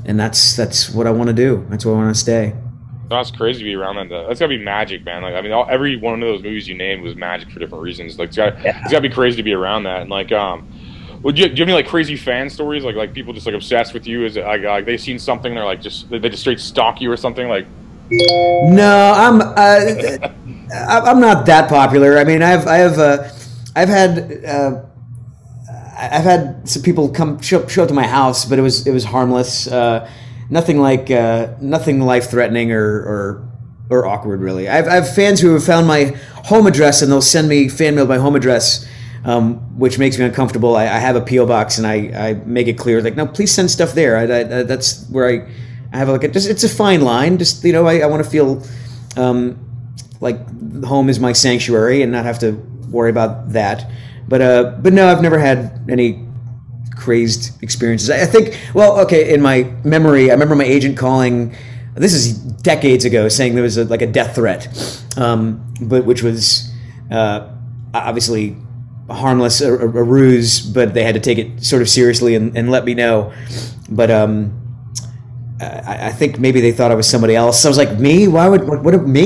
and 0.05 0.19
that's 0.19 0.57
that's 0.57 0.91
what 0.91 1.07
I 1.07 1.11
want 1.13 1.29
to 1.29 1.35
do. 1.35 1.65
That's 1.69 1.85
where 1.85 1.95
I 1.95 1.99
want 1.99 2.15
to 2.15 2.21
stay. 2.21 2.57
That's 3.11 3.31
crazy 3.31 3.59
to 3.61 3.65
be 3.65 3.75
around 3.75 3.97
that. 3.97 4.09
That's 4.27 4.41
gotta 4.41 4.49
be 4.49 4.65
magic, 4.65 5.05
man. 5.05 5.23
Like 5.23 5.35
I 5.35 5.43
mean, 5.43 5.53
all, 5.53 5.67
every 5.69 5.97
one 5.97 6.15
of 6.15 6.21
those 6.21 6.43
movies 6.43 6.67
you 6.67 6.75
named 6.75 7.03
was 7.03 7.15
magic 7.15 7.51
for 7.51 7.61
different 7.61 7.85
reasons. 7.85 8.19
Like 8.19 8.29
it's 8.29 8.37
got 8.37 8.55
it's 8.65 8.91
gotta 8.91 9.03
be 9.03 9.11
crazy 9.11 9.37
to 9.37 9.43
be 9.43 9.53
around 9.53 9.85
that. 9.85 10.01
And 10.01 10.11
like, 10.11 10.33
um, 10.33 10.67
would 11.23 11.39
you 11.39 11.49
do 11.49 11.53
you 11.53 11.59
have 11.59 11.69
any 11.69 11.75
like 11.75 11.87
crazy 11.87 12.17
fan 12.17 12.49
stories? 12.49 12.83
Like 12.83 12.97
like 12.97 13.13
people 13.13 13.35
just 13.35 13.45
like 13.45 13.55
obsessed 13.55 13.93
with 13.93 14.07
you? 14.07 14.25
Is 14.25 14.39
it 14.39 14.45
like, 14.45 14.63
like 14.63 14.87
they've 14.87 15.01
seen 15.01 15.19
something 15.19 15.55
they're 15.55 15.67
like 15.67 15.83
just 15.83 16.09
they 16.09 16.19
they 16.19 16.31
just 16.31 16.41
straight 16.41 16.59
stalk 16.59 17.03
you 17.03 17.13
or 17.13 17.17
something? 17.19 17.47
Like 17.47 17.67
No, 18.11 19.13
I'm 19.17 19.41
uh, 19.41 20.29
I'm 20.75 21.21
not 21.21 21.47
that 21.47 21.69
popular. 21.69 22.19
I 22.19 22.25
mean, 22.25 22.43
I've 22.43 22.67
I 22.67 22.77
have 22.77 22.99
uh, 22.99 23.29
I've 23.75 23.89
had 23.89 24.45
uh, 24.45 24.83
I've 25.97 26.25
had 26.25 26.69
some 26.69 26.83
people 26.83 27.09
come 27.09 27.41
show, 27.41 27.67
show 27.67 27.83
up 27.83 27.89
to 27.89 27.95
my 27.95 28.07
house, 28.07 28.45
but 28.45 28.59
it 28.59 28.63
was 28.63 28.87
it 28.87 28.93
was 28.93 29.05
harmless. 29.05 29.67
Uh, 29.67 30.09
nothing 30.51 30.79
like 30.81 31.11
uh, 31.11 31.55
nothing 31.61 32.01
life 32.01 32.31
threatening 32.31 32.73
or, 32.73 32.85
or 32.85 33.49
or 33.91 34.07
awkward 34.07 34.41
really. 34.41 34.69
I've, 34.69 34.89
I 34.89 34.95
have 34.97 35.15
fans 35.15 35.41
who 35.41 35.53
have 35.55 35.65
found 35.65 35.87
my 35.87 36.17
home 36.45 36.67
address 36.67 37.03
and 37.03 37.11
they'll 37.11 37.23
send 37.23 37.49
me 37.49 37.69
fan 37.69 37.95
mail 37.95 38.07
by 38.07 38.19
home 38.19 38.37
address. 38.37 38.89
Um, 39.27 39.79
which 39.79 39.99
makes 39.99 40.19
me 40.19 40.27
uncomfortable. 40.27 40.77
I, 40.77 40.83
I 40.83 40.99
have 40.99 41.17
a 41.17 41.21
PO 41.23 41.47
box 41.47 41.79
and 41.79 41.87
I, 41.87 41.95
I 42.29 42.35
make 42.45 42.67
it 42.67 42.75
clear 42.77 43.01
like 43.01 43.17
no, 43.17 43.27
please 43.27 43.55
send 43.55 43.71
stuff 43.71 43.95
there. 43.95 44.19
I, 44.19 44.25
I, 44.25 44.63
that's 44.65 45.09
where 45.09 45.27
I, 45.27 45.51
I 45.95 45.99
have 45.99 46.09
like 46.09 46.25
a, 46.25 46.29
just 46.29 46.51
it's 46.51 46.65
a 46.65 46.69
fine 46.69 47.03
line. 47.03 47.39
Just 47.39 47.65
you 47.65 47.73
know, 47.73 47.87
I, 47.87 48.01
I 48.01 48.07
want 48.07 48.23
to 48.25 48.29
feel 48.29 48.63
um, 49.17 49.57
like 50.21 50.37
home 50.85 51.09
is 51.09 51.21
my 51.21 51.33
sanctuary 51.33 52.03
and 52.03 52.11
not 52.11 52.25
have 52.25 52.41
to 52.41 52.53
worry 52.91 53.11
about 53.11 53.53
that. 53.53 53.91
but 54.29 54.43
uh, 54.43 54.77
but 54.83 54.93
no, 54.93 55.07
I've 55.09 55.23
never 55.23 55.39
had 55.39 55.87
any 55.89 56.27
crazed 56.97 57.63
experiences. 57.63 58.11
I 58.11 58.23
I 58.23 58.27
think, 58.27 58.59
well, 58.75 58.99
okay, 59.01 59.33
in 59.33 59.41
my 59.41 59.73
memory, 59.85 60.31
I 60.31 60.35
remember 60.35 60.57
my 60.57 60.65
agent 60.65 60.99
calling. 60.99 61.55
This 61.95 62.13
is 62.13 62.37
decades 62.37 63.05
ago, 63.05 63.29
saying 63.29 63.55
there 63.55 63.63
was 63.63 63.77
a, 63.77 63.85
like 63.85 64.03
a 64.03 64.07
death 64.09 64.35
threat, 64.35 64.67
um, 65.17 65.75
but 65.81 66.05
which 66.05 66.25
was 66.25 66.73
uh, 67.13 67.49
obviously 67.95 68.57
harmless, 69.09 69.61
a, 69.61 69.73
a 69.73 69.87
ruse, 69.87 70.61
but 70.61 70.93
they 70.93 71.05
had 71.05 71.15
to 71.15 71.21
take 71.21 71.39
it 71.39 71.63
sort 71.63 71.83
of 71.83 71.89
seriously 71.89 72.35
and, 72.35 72.57
and 72.57 72.69
let 72.69 72.85
me 72.85 72.95
know. 72.95 73.33
But 73.89 74.11
um, 74.11 74.64
I, 75.61 76.09
I 76.09 76.13
think 76.13 76.39
maybe 76.41 76.61
they 76.61 76.73
thought 76.73 76.91
I 76.91 76.95
was 76.97 77.09
somebody 77.09 77.37
else. 77.37 77.65
I 77.65 77.69
was 77.69 77.79
like, 77.79 77.99
me? 77.99 78.27
Why 78.29 78.49
would 78.49 78.67
what? 78.67 78.83
what 78.83 79.07
me? 79.07 79.25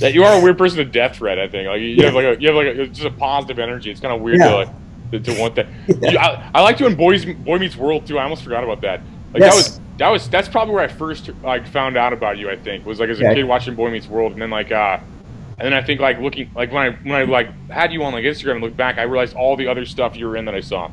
That 0.00 0.14
you 0.14 0.22
are 0.24 0.38
a 0.38 0.42
weird 0.42 0.56
person 0.56 0.78
to 0.78 0.84
death 0.84 1.16
threat. 1.16 1.38
I 1.38 1.48
think 1.48 1.66
like 1.68 1.80
you 1.80 1.88
Yeah. 1.88 2.04
have 2.06 2.14
like 2.14 2.24
a, 2.24 2.40
you 2.40 2.48
have 2.48 2.56
like 2.56 2.66
a, 2.68 2.86
just 2.86 3.06
a 3.06 3.10
positive 3.10 3.58
energy. 3.58 3.90
It's 3.90 4.00
kind 4.00 4.14
of 4.14 4.20
weird 4.20 4.38
Yeah. 4.38 4.48
to 4.50 4.56
like 4.56 4.68
to, 5.12 5.20
to 5.20 5.40
want 5.40 5.54
that. 5.56 5.66
Yeah. 6.00 6.10
You- 6.12 6.18
I, 6.18 6.50
I 6.54 6.60
liked 6.62 6.80
you 6.80 6.86
in 6.86 6.94
Boys 6.94 7.24
Boy 7.24 7.58
Meets 7.58 7.76
World 7.76 8.06
too. 8.06 8.18
I 8.18 8.22
almost 8.22 8.44
forgot 8.44 8.62
about 8.62 8.80
that. 8.82 9.00
Like 9.32 9.40
Yes. 9.42 9.52
that 9.52 9.56
was 9.56 9.80
that 9.98 10.08
was 10.10 10.28
that's 10.28 10.48
probably 10.48 10.74
where 10.74 10.84
I 10.84 10.88
first 10.88 11.30
like 11.42 11.66
found 11.66 11.96
out 11.96 12.12
about 12.12 12.38
you. 12.38 12.48
I 12.50 12.56
think 12.56 12.86
was 12.86 13.00
like 13.00 13.08
as 13.10 13.20
a 13.20 13.24
Okay. 13.26 13.34
kid 13.36 13.44
watching 13.44 13.74
Boy 13.74 13.90
Meets 13.90 14.06
World, 14.06 14.32
and 14.32 14.40
then 14.42 14.50
like 14.50 14.70
uh, 14.70 14.98
and 15.58 15.66
then 15.66 15.72
I 15.74 15.82
think 15.82 16.00
like 16.00 16.20
looking 16.20 16.50
like 16.54 16.70
when 16.72 16.82
I 16.82 16.90
when 17.02 17.14
I 17.16 17.24
like 17.24 17.48
had 17.68 17.92
you 17.92 18.02
on 18.04 18.12
like 18.12 18.24
Instagram 18.24 18.52
and 18.52 18.60
looked 18.62 18.76
back, 18.76 18.98
I 18.98 19.02
realized 19.02 19.34
all 19.34 19.56
the 19.56 19.66
other 19.66 19.84
stuff 19.86 20.16
you 20.16 20.26
were 20.28 20.36
in 20.36 20.44
that 20.44 20.54
I 20.54 20.60
saw. 20.60 20.88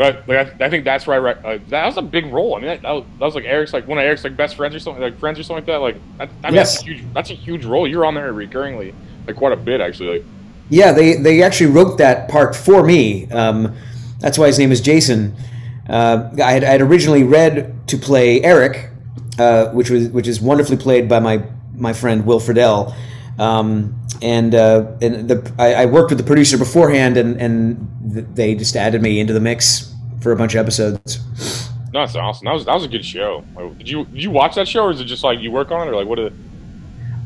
But 0.00 0.26
like 0.26 0.58
I, 0.58 0.64
I 0.64 0.70
think 0.70 0.86
that's 0.86 1.06
where 1.06 1.14
I 1.16 1.32
re- 1.32 1.42
uh, 1.44 1.58
that 1.68 1.84
was 1.84 1.98
a 1.98 2.02
big 2.02 2.32
role. 2.32 2.56
I 2.56 2.60
mean 2.60 2.68
that, 2.68 2.80
that, 2.80 2.90
was, 2.90 3.04
that 3.18 3.24
was 3.26 3.34
like 3.34 3.44
Eric's 3.44 3.74
like 3.74 3.86
one 3.86 3.98
of 3.98 4.04
Eric's 4.04 4.24
like 4.24 4.34
best 4.34 4.56
friends 4.56 4.74
or 4.74 4.78
something 4.78 5.02
like 5.02 5.18
friends 5.18 5.38
or 5.38 5.42
something 5.42 5.56
like 5.56 5.66
that. 5.66 5.76
Like 5.76 5.96
that, 6.16 6.30
I 6.42 6.46
mean 6.46 6.54
Yes. 6.54 6.76
that's 6.76 6.82
a 6.82 6.86
huge 6.86 7.04
that's 7.12 7.30
a 7.30 7.34
huge 7.34 7.66
role. 7.66 7.86
You're 7.86 8.06
on 8.06 8.14
there 8.14 8.32
recurringly 8.32 8.94
like 9.26 9.36
quite 9.36 9.52
a 9.52 9.58
bit 9.58 9.82
actually. 9.82 10.20
Like 10.20 10.26
Yeah, 10.70 10.92
they 10.92 11.16
they 11.16 11.42
actually 11.42 11.70
wrote 11.70 11.98
that 11.98 12.30
part 12.30 12.56
for 12.56 12.82
me. 12.82 13.30
Um, 13.30 13.76
that's 14.20 14.38
why 14.38 14.46
his 14.46 14.58
name 14.58 14.72
is 14.72 14.80
Jason. 14.80 15.36
Uh, 15.86 16.30
I, 16.42 16.52
had, 16.52 16.64
I 16.64 16.70
had 16.70 16.80
originally 16.80 17.22
read 17.22 17.86
to 17.88 17.98
play 17.98 18.42
Eric, 18.42 18.88
uh, 19.38 19.66
which 19.72 19.90
was 19.90 20.08
which 20.08 20.26
is 20.26 20.40
wonderfully 20.40 20.78
played 20.78 21.10
by 21.10 21.20
my 21.20 21.44
my 21.74 21.92
friend 21.92 22.24
Will 22.24 22.40
Friedle. 22.40 22.94
Um, 23.38 24.00
and 24.22 24.54
uh, 24.54 24.92
and 25.02 25.28
the 25.28 25.52
I, 25.58 25.74
I 25.74 25.86
worked 25.86 26.08
with 26.08 26.18
the 26.18 26.24
producer 26.24 26.56
beforehand, 26.56 27.18
and 27.18 27.38
and 27.38 28.14
th- 28.14 28.26
they 28.32 28.54
just 28.54 28.76
added 28.76 29.02
me 29.02 29.20
into 29.20 29.34
the 29.34 29.40
mix 29.40 29.89
for 30.20 30.32
a 30.32 30.36
bunch 30.36 30.54
of 30.54 30.60
episodes. 30.60 31.18
no, 31.92 32.00
that's 32.00 32.14
awesome. 32.16 32.44
That 32.44 32.52
was 32.54 32.64
that 32.66 32.74
was 32.74 32.84
a 32.84 32.88
good 32.88 33.04
show. 33.04 33.44
Did 33.78 33.88
you 33.88 34.04
did 34.06 34.22
you 34.22 34.30
watch 34.30 34.54
that 34.54 34.68
show 34.68 34.84
or 34.84 34.90
is 34.92 35.00
it 35.00 35.04
just 35.06 35.24
like 35.24 35.40
you 35.40 35.50
work 35.50 35.70
on 35.70 35.86
it 35.86 35.90
or 35.90 35.96
like 35.96 36.06
what? 36.06 36.18
Are, 36.18 36.30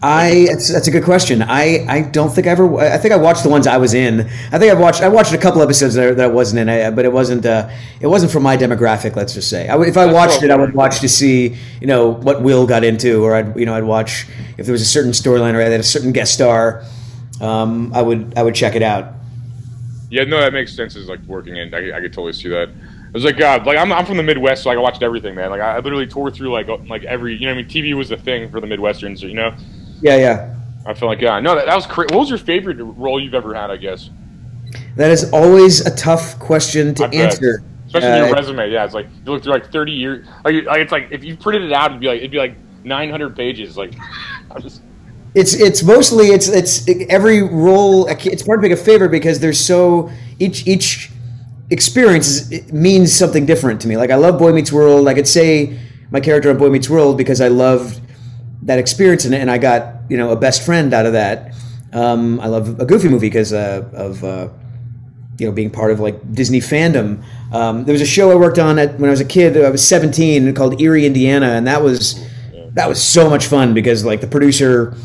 I 0.02 0.46
that's, 0.50 0.70
that's 0.70 0.86
a 0.86 0.90
good 0.90 1.04
question. 1.04 1.40
I, 1.40 1.86
I 1.88 2.02
don't 2.02 2.28
think 2.28 2.46
I 2.46 2.50
ever. 2.50 2.78
I 2.78 2.98
think 2.98 3.14
I 3.14 3.16
watched 3.16 3.42
the 3.42 3.48
ones 3.48 3.66
I 3.66 3.78
was 3.78 3.94
in. 3.94 4.20
I 4.52 4.58
think 4.58 4.70
I 4.70 4.74
watched 4.74 5.00
I 5.00 5.08
watched 5.08 5.32
a 5.32 5.38
couple 5.38 5.62
episodes 5.62 5.94
that, 5.94 6.08
I- 6.08 6.12
that 6.12 6.24
I 6.24 6.28
wasn't 6.28 6.60
in, 6.60 6.68
I, 6.68 6.90
but 6.90 7.06
it 7.06 7.12
wasn't 7.12 7.46
uh, 7.46 7.70
it 8.00 8.06
wasn't 8.06 8.30
for 8.30 8.40
my 8.40 8.54
demographic. 8.54 9.16
Let's 9.16 9.32
just 9.32 9.48
say. 9.48 9.66
I 9.66 9.80
if 9.82 9.96
I 9.96 10.04
watched 10.12 10.42
it, 10.42 10.50
I 10.50 10.56
would 10.56 10.74
watch 10.74 11.00
to 11.00 11.08
see 11.08 11.56
you 11.80 11.86
know 11.86 12.10
what 12.10 12.42
Will 12.42 12.66
got 12.66 12.84
into, 12.84 13.24
or 13.24 13.34
I'd 13.34 13.56
you 13.56 13.64
know 13.64 13.74
I'd 13.74 13.84
watch 13.84 14.26
if 14.58 14.66
there 14.66 14.72
was 14.74 14.82
a 14.82 14.86
certain 14.86 15.12
storyline 15.12 15.54
or 15.54 15.60
I 15.62 15.64
had 15.70 15.80
a 15.80 15.82
certain 15.82 16.12
guest 16.12 16.34
star. 16.34 16.84
Um, 17.40 17.90
I 17.94 18.02
would 18.02 18.34
I 18.36 18.42
would 18.42 18.54
check 18.54 18.74
it 18.74 18.82
out. 18.82 19.14
Yeah, 20.14 20.23
no, 20.23 20.40
that 20.40 20.52
makes 20.52 20.73
sense. 20.73 20.94
Is 20.94 21.09
like 21.09 21.21
working 21.23 21.56
in. 21.56 21.75
I, 21.75 21.97
I 21.97 22.00
could 22.00 22.12
totally 22.12 22.33
see 22.33 22.49
that. 22.49 22.68
I 22.68 23.11
was 23.12 23.25
like 23.25 23.37
God, 23.37 23.66
like 23.66 23.76
I'm, 23.76 23.92
I'm 23.92 24.06
from 24.06 24.16
the 24.16 24.23
Midwest, 24.23 24.62
so 24.62 24.68
like, 24.68 24.78
I 24.78 24.80
watched 24.80 25.02
everything, 25.02 25.35
man. 25.35 25.50
Like 25.50 25.61
I, 25.61 25.76
I 25.76 25.78
literally 25.80 26.06
tore 26.06 26.30
through 26.30 26.52
like 26.52 26.68
uh, 26.68 26.76
like 26.87 27.02
every 27.02 27.35
you 27.35 27.47
know 27.47 27.54
what 27.54 27.59
I 27.59 27.62
mean 27.62 27.68
TV 27.68 27.94
was 27.94 28.11
the 28.11 28.16
thing 28.16 28.49
for 28.49 28.61
the 28.61 28.66
Midwesterns, 28.68 29.23
you 29.23 29.35
know. 29.35 29.56
Yeah, 30.00 30.16
yeah. 30.16 30.54
I 30.87 30.94
feel 30.94 31.09
like 31.09 31.21
yeah, 31.21 31.40
no, 31.40 31.56
that, 31.56 31.66
that 31.66 31.75
was 31.75 31.87
crazy. 31.87 32.14
What 32.14 32.21
was 32.21 32.28
your 32.28 32.38
favorite 32.38 32.80
role 32.80 33.21
you've 33.21 33.35
ever 33.35 33.54
had? 33.54 33.73
I 33.73 33.76
guess. 33.76 34.11
That 34.94 35.11
is 35.11 35.33
always 35.33 35.85
a 35.85 35.94
tough 35.97 36.38
question 36.38 36.94
to 36.94 37.06
answer. 37.06 37.64
Especially 37.87 38.09
Uh, 38.11 38.26
your 38.26 38.35
resume, 38.35 38.71
yeah. 38.71 38.85
It's 38.85 38.94
like 38.94 39.06
you 39.06 39.33
look 39.33 39.42
through 39.42 39.52
like 39.52 39.73
30 39.73 39.92
years. 39.92 40.26
Like, 40.44 40.64
like 40.64 40.80
it's 40.80 40.92
like 40.92 41.09
if 41.11 41.25
you 41.25 41.37
printed 41.37 41.64
it 41.64 41.73
out, 41.73 41.90
it'd 41.90 42.00
be 42.00 42.06
like 42.06 42.18
it'd 42.18 42.30
be 42.30 42.38
like 42.38 42.56
900 42.85 43.35
pages. 43.35 43.76
Like 43.76 43.94
I'm 44.52 44.62
just 44.62 44.80
It's 45.34 45.52
it's 45.54 45.82
mostly 45.82 46.28
it's 46.28 46.48
it's 46.48 46.88
every 47.08 47.42
role. 47.42 48.06
It's 48.06 48.47
hard 48.47 48.62
to 48.62 48.68
pick 48.68 48.78
a 48.78 48.80
favorite 48.80 49.10
because 49.10 49.40
there's 49.40 49.58
so 49.58 50.10
each 50.38 50.66
each 50.66 51.10
experience 51.70 52.50
is, 52.52 52.73
means 52.73 53.12
something 53.12 53.44
different 53.44 53.80
to 53.80 53.88
me. 53.88 53.97
Like 53.97 54.10
I 54.10 54.14
love 54.14 54.38
Boy 54.38 54.52
Meets 54.52 54.70
World. 54.70 55.08
I 55.08 55.14
could 55.14 55.26
say 55.26 55.78
my 56.10 56.20
character 56.20 56.50
on 56.50 56.58
Boy 56.58 56.70
Meets 56.70 56.88
World 56.88 57.18
because 57.18 57.40
I 57.40 57.49
loved 57.49 58.00
that 58.62 58.78
experience 58.78 59.25
and, 59.25 59.34
and 59.34 59.50
I 59.50 59.58
got 59.58 59.97
you 60.08 60.16
know 60.16 60.30
a 60.30 60.36
best 60.36 60.64
friend 60.64 60.94
out 60.94 61.06
of 61.06 61.14
that. 61.14 61.52
Um, 61.92 62.38
I 62.40 62.47
love 62.47 62.80
a 62.80 62.84
Goofy 62.84 63.08
movie 63.08 63.28
because 63.28 63.52
uh, 63.52 63.88
of 63.92 64.23
uh, 64.23 64.49
you 65.38 65.47
know 65.47 65.52
being 65.52 65.70
part 65.70 65.90
of 65.90 65.99
like 65.99 66.32
Disney 66.32 66.60
fandom. 66.60 67.25
Um, 67.52 67.84
there 67.84 67.92
was 67.92 68.02
a 68.02 68.06
show 68.06 68.30
I 68.30 68.36
worked 68.36 68.60
on 68.60 68.78
at, 68.78 69.00
when 69.00 69.10
I 69.10 69.12
was 69.12 69.20
a 69.20 69.25
kid. 69.25 69.56
I 69.56 69.70
was 69.70 69.86
17 69.86 70.54
called 70.54 70.80
Erie, 70.80 71.06
Indiana, 71.06 71.47
and 71.47 71.66
that 71.66 71.82
was 71.82 72.25
that 72.75 72.88
was 72.88 73.02
so 73.02 73.30
much 73.30 73.47
fun 73.47 73.75
because 73.75 74.04
like 74.04 74.20
the 74.20 74.26
producer 74.26 74.97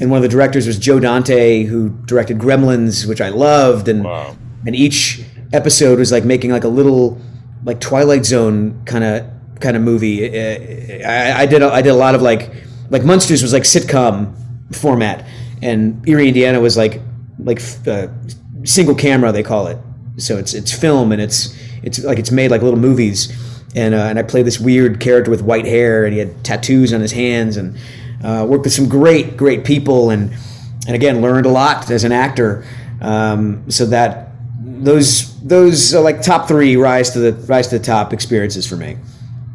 and 0.00 0.10
one 0.10 0.18
of 0.18 0.22
the 0.22 0.28
directors 0.28 0.66
was 0.66 0.78
Joe 0.78 1.00
Dante, 1.00 1.64
who 1.64 1.90
directed 2.06 2.38
Gremlins, 2.38 3.06
which 3.06 3.20
I 3.20 3.28
loved, 3.30 3.88
and 3.88 4.04
Wow. 4.04 4.36
and 4.66 4.74
each 4.76 5.22
episode 5.52 5.98
was 5.98 6.12
like 6.12 6.24
making 6.24 6.50
like 6.50 6.64
a 6.64 6.68
little 6.68 7.20
like 7.64 7.80
Twilight 7.80 8.24
Zone 8.24 8.82
kind 8.84 9.04
of 9.04 9.26
kind 9.60 9.76
of 9.76 9.82
movie. 9.82 10.24
I, 11.04 11.40
I 11.42 11.46
did 11.46 11.62
a, 11.62 11.72
I 11.72 11.82
did 11.82 11.90
a 11.90 11.94
lot 11.96 12.14
of 12.14 12.22
like 12.22 12.50
like 12.90 13.04
Munsters 13.04 13.42
was 13.42 13.52
like 13.52 13.64
sitcom 13.64 14.34
format, 14.72 15.26
and 15.62 16.06
Erie, 16.08 16.28
Indiana 16.28 16.60
was 16.60 16.76
like 16.76 17.00
like 17.38 17.60
uh, 17.86 18.08
single 18.64 18.94
camera 18.94 19.32
they 19.32 19.42
call 19.42 19.66
it. 19.68 19.78
So 20.16 20.36
it's 20.36 20.54
it's 20.54 20.72
film 20.72 21.12
and 21.12 21.20
it's 21.22 21.56
it's 21.82 22.02
like 22.04 22.18
it's 22.18 22.30
made 22.30 22.50
like 22.50 22.62
little 22.62 22.78
movies. 22.78 23.32
And, 23.76 23.94
uh, 23.94 23.98
and 23.98 24.18
I 24.18 24.22
played 24.22 24.46
this 24.46 24.58
weird 24.58 24.98
character 24.98 25.30
with 25.30 25.42
white 25.42 25.66
hair, 25.66 26.04
and 26.06 26.12
he 26.14 26.18
had 26.18 26.42
tattoos 26.42 26.92
on 26.94 27.02
his 27.02 27.12
hands, 27.12 27.58
and 27.58 27.76
uh, 28.24 28.46
worked 28.48 28.64
with 28.64 28.72
some 28.72 28.88
great, 28.88 29.36
great 29.36 29.64
people, 29.64 30.10
and 30.10 30.32
and 30.86 30.94
again 30.94 31.20
learned 31.20 31.46
a 31.46 31.50
lot 31.50 31.90
as 31.90 32.04
an 32.04 32.12
actor. 32.12 32.64
Um, 33.00 33.70
so 33.70 33.86
that 33.86 34.32
those 34.60 35.40
those 35.42 35.94
are 35.94 36.02
like 36.02 36.22
top 36.22 36.48
three 36.48 36.76
rise 36.76 37.10
to 37.10 37.18
the 37.20 37.32
rise 37.46 37.68
to 37.68 37.78
the 37.78 37.84
top 37.84 38.12
experiences 38.12 38.66
for 38.66 38.76
me. 38.76 38.96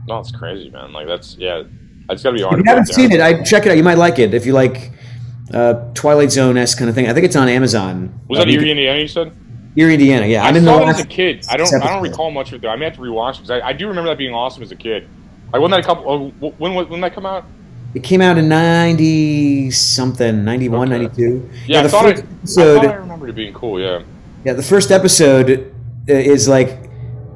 no, 0.08 0.20
it's 0.20 0.32
crazy, 0.32 0.70
man. 0.70 0.94
Like 0.94 1.08
that's 1.08 1.36
yeah. 1.38 1.64
It's 2.10 2.22
gotta 2.22 2.36
be 2.36 2.44
hard. 2.44 2.60
If 2.60 2.66
you 2.66 2.70
haven't 2.70 2.88
seen 2.88 3.12
it, 3.14 3.22
I 3.22 3.42
check 3.44 3.66
it 3.66 3.72
out. 3.72 3.78
You 3.78 3.84
might 3.84 3.98
like 3.98 4.20
it 4.20 4.34
if 4.34 4.46
you 4.46 4.52
like 4.54 4.92
uh, 5.54 5.74
Twilight 5.94 6.32
Zone 6.32 6.58
s 6.58 6.76
kind 6.76 6.90
of 6.90 6.96
thing. 6.96 7.08
I 7.08 7.14
think 7.14 7.26
it's 7.26 7.36
on 7.36 7.48
Amazon. 7.48 8.14
Was 8.28 8.40
Uh, 8.40 8.46
that 8.46 8.52
Erie, 8.52 8.72
Indiana? 8.72 9.00
You 9.00 9.08
said. 9.08 9.34
Erie, 9.76 9.94
Indiana. 9.94 10.26
Yeah, 10.28 10.44
I'm 10.44 10.54
I 10.54 10.58
in 10.58 10.66
the 10.66 10.72
saw 10.72 10.82
it 10.84 10.90
as 10.90 11.00
a 11.00 11.08
kid. 11.08 11.46
I 11.50 11.58
don't. 11.58 11.74
I 11.82 11.88
don't 11.94 12.04
recall 12.04 12.30
much 12.32 12.50
of 12.50 12.56
it. 12.56 12.62
though. 12.62 12.70
I 12.70 12.76
may 12.76 12.86
have 12.86 12.96
to 12.96 13.02
rewatch 13.02 13.36
because 13.36 13.52
I, 13.52 13.62
I 13.62 13.74
do 13.74 13.88
remember 13.88 14.10
that 14.10 14.18
being 14.18 14.34
awesome 14.34 14.62
as 14.64 14.72
a 14.72 14.76
kid. 14.76 15.08
Like 15.52 15.62
when 15.62 15.72
that 15.72 15.80
a 15.80 15.84
couple. 15.84 16.04
Oh, 16.10 16.50
when 16.58 16.74
when 16.74 16.90
when 16.90 17.02
that 17.02 17.14
come 17.16 17.26
out? 17.26 17.46
It 17.94 18.04
came 18.04 18.22
out 18.22 18.38
in 18.38 18.50
ninety 18.50 19.70
something, 19.72 20.44
91, 20.44 20.92
Okay. 20.92 21.04
92. 21.04 21.50
Yeah, 21.68 21.80
I 21.80 21.84
the 21.84 21.90
thought 21.90 22.06
I, 22.06 22.14
first 22.14 22.24
I 22.24 22.28
episode. 22.34 22.76
thought 22.82 22.86
I 22.88 22.94
remember 22.96 23.28
it 23.28 23.36
being 23.36 23.54
cool. 23.54 23.80
Yeah. 23.80 24.02
Yeah, 24.44 24.54
the 24.54 24.64
first 24.64 24.90
episode 24.92 25.74
uh, 26.10 26.14
is 26.14 26.48
like 26.48 26.90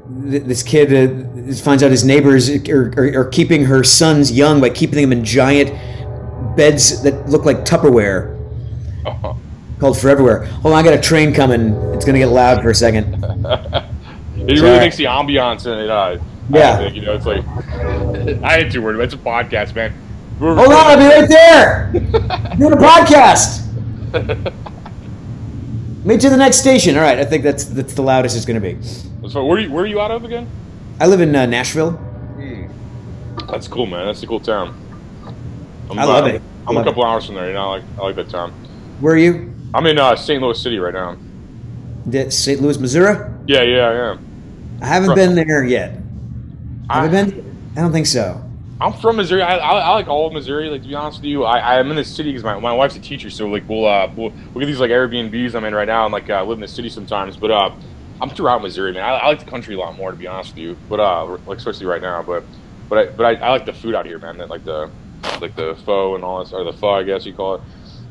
this 0.09 0.63
kid 0.63 0.91
uh, 0.91 1.53
finds 1.55 1.83
out 1.83 1.91
his 1.91 2.03
neighbors 2.03 2.49
are, 2.49 2.93
are, 2.97 3.21
are 3.21 3.25
keeping 3.25 3.65
her 3.65 3.83
sons 3.83 4.31
young 4.31 4.59
by 4.59 4.69
keeping 4.69 4.99
them 5.01 5.11
in 5.11 5.23
giant 5.23 5.69
beds 6.57 7.03
that 7.03 7.29
look 7.29 7.45
like 7.45 7.57
Tupperware 7.57 8.33
Oh, 9.05 9.37
called 9.79 9.95
Foreverware. 9.95 10.47
Hold 10.47 10.73
on, 10.73 10.79
I 10.79 10.83
got 10.83 10.97
a 10.97 11.01
train 11.01 11.33
coming. 11.33 11.73
It's 11.93 12.03
gonna 12.03 12.17
get 12.17 12.27
loud 12.29 12.61
for 12.63 12.69
a 12.71 12.75
second. 12.75 13.23
It 14.39 14.61
really 14.61 14.77
makes 14.79 14.95
the 14.95 15.03
ambiance 15.05 15.65
in 15.65 15.77
it. 15.77 15.89
Uh, 15.89 16.17
Yeah. 16.49 16.77
Think, 16.77 16.95
you 16.95 17.01
know, 17.01 17.15
it's 17.15 17.25
like 17.25 17.45
I 18.43 18.57
had 18.63 18.71
two 18.71 18.81
words. 18.81 18.97
It's 18.99 19.13
a 19.13 19.17
podcast, 19.17 19.75
man. 19.75 19.93
Hold 20.39 20.59
on, 20.59 20.71
I'll 20.71 20.97
be 20.97 21.05
right 21.05 21.27
there. 21.29 21.91
Doing 22.57 22.73
a 22.73 22.77
podcast. 22.77 23.65
Me 26.05 26.17
to 26.17 26.29
the 26.29 26.37
next 26.37 26.57
station. 26.57 26.95
All 26.95 27.01
right, 27.01 27.17
I 27.17 27.25
think 27.25 27.43
that's 27.43 27.65
that's 27.65 27.93
the 27.93 28.01
loudest 28.01 28.35
it's 28.35 28.45
gonna 28.45 28.59
be. 28.61 28.77
So 29.29 29.43
where 29.45 29.57
are 29.57 29.61
you, 29.61 29.71
where 29.71 29.83
are 29.83 29.87
you 29.87 29.99
out 29.99 30.11
of 30.11 30.23
again? 30.23 30.47
I 30.99 31.07
live 31.07 31.21
in 31.21 31.35
uh, 31.35 31.45
Nashville. 31.47 31.99
That's 33.49 33.67
cool, 33.67 33.85
man. 33.85 34.05
That's 34.05 34.23
a 34.23 34.27
cool 34.27 34.39
town. 34.39 34.75
I'm, 35.89 35.99
I 35.99 36.03
love 36.05 36.25
uh, 36.25 36.27
it. 36.27 36.41
I 36.65 36.69
I'm 36.69 36.75
love 36.75 36.85
a 36.85 36.89
couple 36.89 37.03
it. 37.03 37.07
hours 37.07 37.25
from 37.25 37.35
there. 37.35 37.47
You 37.47 37.53
know, 37.53 37.61
I 37.61 37.65
like 37.77 37.83
I 37.97 38.01
like 38.01 38.15
that 38.15 38.29
town. 38.29 38.51
Where 38.99 39.13
are 39.13 39.17
you? 39.17 39.53
I'm 39.73 39.85
in 39.85 39.97
uh, 39.99 40.15
St. 40.15 40.41
Louis 40.41 40.61
City 40.61 40.79
right 40.79 40.93
now. 40.93 41.17
St. 42.29 42.61
Louis, 42.61 42.77
Missouri. 42.77 43.17
Yeah, 43.47 43.63
yeah, 43.63 43.91
yeah. 43.91 44.17
I 44.81 44.85
haven't 44.85 45.15
been 45.15 45.35
there 45.35 45.63
yet. 45.63 45.91
Have 45.91 47.03
I 47.03 47.05
I- 47.05 47.07
been? 47.07 47.55
I 47.75 47.81
don't 47.81 47.91
think 47.91 48.07
so. 48.07 48.41
I'm 48.79 48.93
from 48.93 49.15
Missouri. 49.15 49.41
I, 49.41 49.57
I, 49.57 49.79
I 49.79 49.89
like 49.91 50.07
all 50.07 50.27
of 50.27 50.33
Missouri. 50.33 50.69
Like 50.69 50.83
to 50.83 50.87
be 50.87 50.93
honest 50.93 51.19
with 51.19 51.25
you, 51.25 51.43
I 51.43 51.79
I'm 51.79 51.89
in 51.89 51.95
the 51.95 52.03
city 52.03 52.29
because 52.29 52.43
my, 52.43 52.59
my 52.59 52.73
wife's 52.73 52.95
a 52.95 52.99
teacher. 52.99 53.29
So 53.29 53.47
like 53.47 53.67
we'll 53.67 53.85
uh 53.85 54.11
we'll, 54.15 54.29
we'll 54.29 54.59
get 54.59 54.67
these 54.67 54.79
like 54.79 54.91
Airbnbs 54.91 55.55
I'm 55.55 55.65
in 55.65 55.73
right 55.73 55.87
now 55.87 56.05
and 56.05 56.13
like 56.13 56.29
uh, 56.29 56.43
live 56.43 56.57
in 56.57 56.61
the 56.61 56.67
city 56.67 56.89
sometimes. 56.89 57.37
But 57.37 57.51
uh 57.51 57.75
I'm 58.21 58.29
throughout 58.29 58.61
Missouri, 58.61 58.93
man. 58.93 59.03
I, 59.03 59.17
I 59.17 59.27
like 59.27 59.39
the 59.39 59.49
country 59.49 59.75
a 59.75 59.79
lot 59.79 59.95
more 59.95 60.11
to 60.11 60.17
be 60.17 60.27
honest 60.27 60.51
with 60.51 60.59
you. 60.59 60.77
But 60.89 60.99
uh 60.99 61.25
like 61.47 61.57
especially 61.57 61.87
right 61.87 62.01
now. 62.01 62.21
But 62.21 62.43
but 62.89 62.97
I 62.97 63.11
but 63.11 63.25
I, 63.25 63.45
I 63.47 63.49
like 63.49 63.65
the 63.65 63.73
food 63.73 63.95
out 63.95 64.05
here, 64.05 64.19
man. 64.19 64.37
That 64.37 64.49
like 64.49 64.63
the 64.63 64.91
like 65.41 65.55
the 65.55 65.75
pho 65.83 66.13
and 66.15 66.23
all 66.23 66.43
this 66.43 66.53
or 66.53 66.63
the 66.63 66.73
pho 66.73 66.91
I 66.91 67.03
guess 67.03 67.25
you 67.25 67.33
call 67.33 67.55
it. 67.55 67.61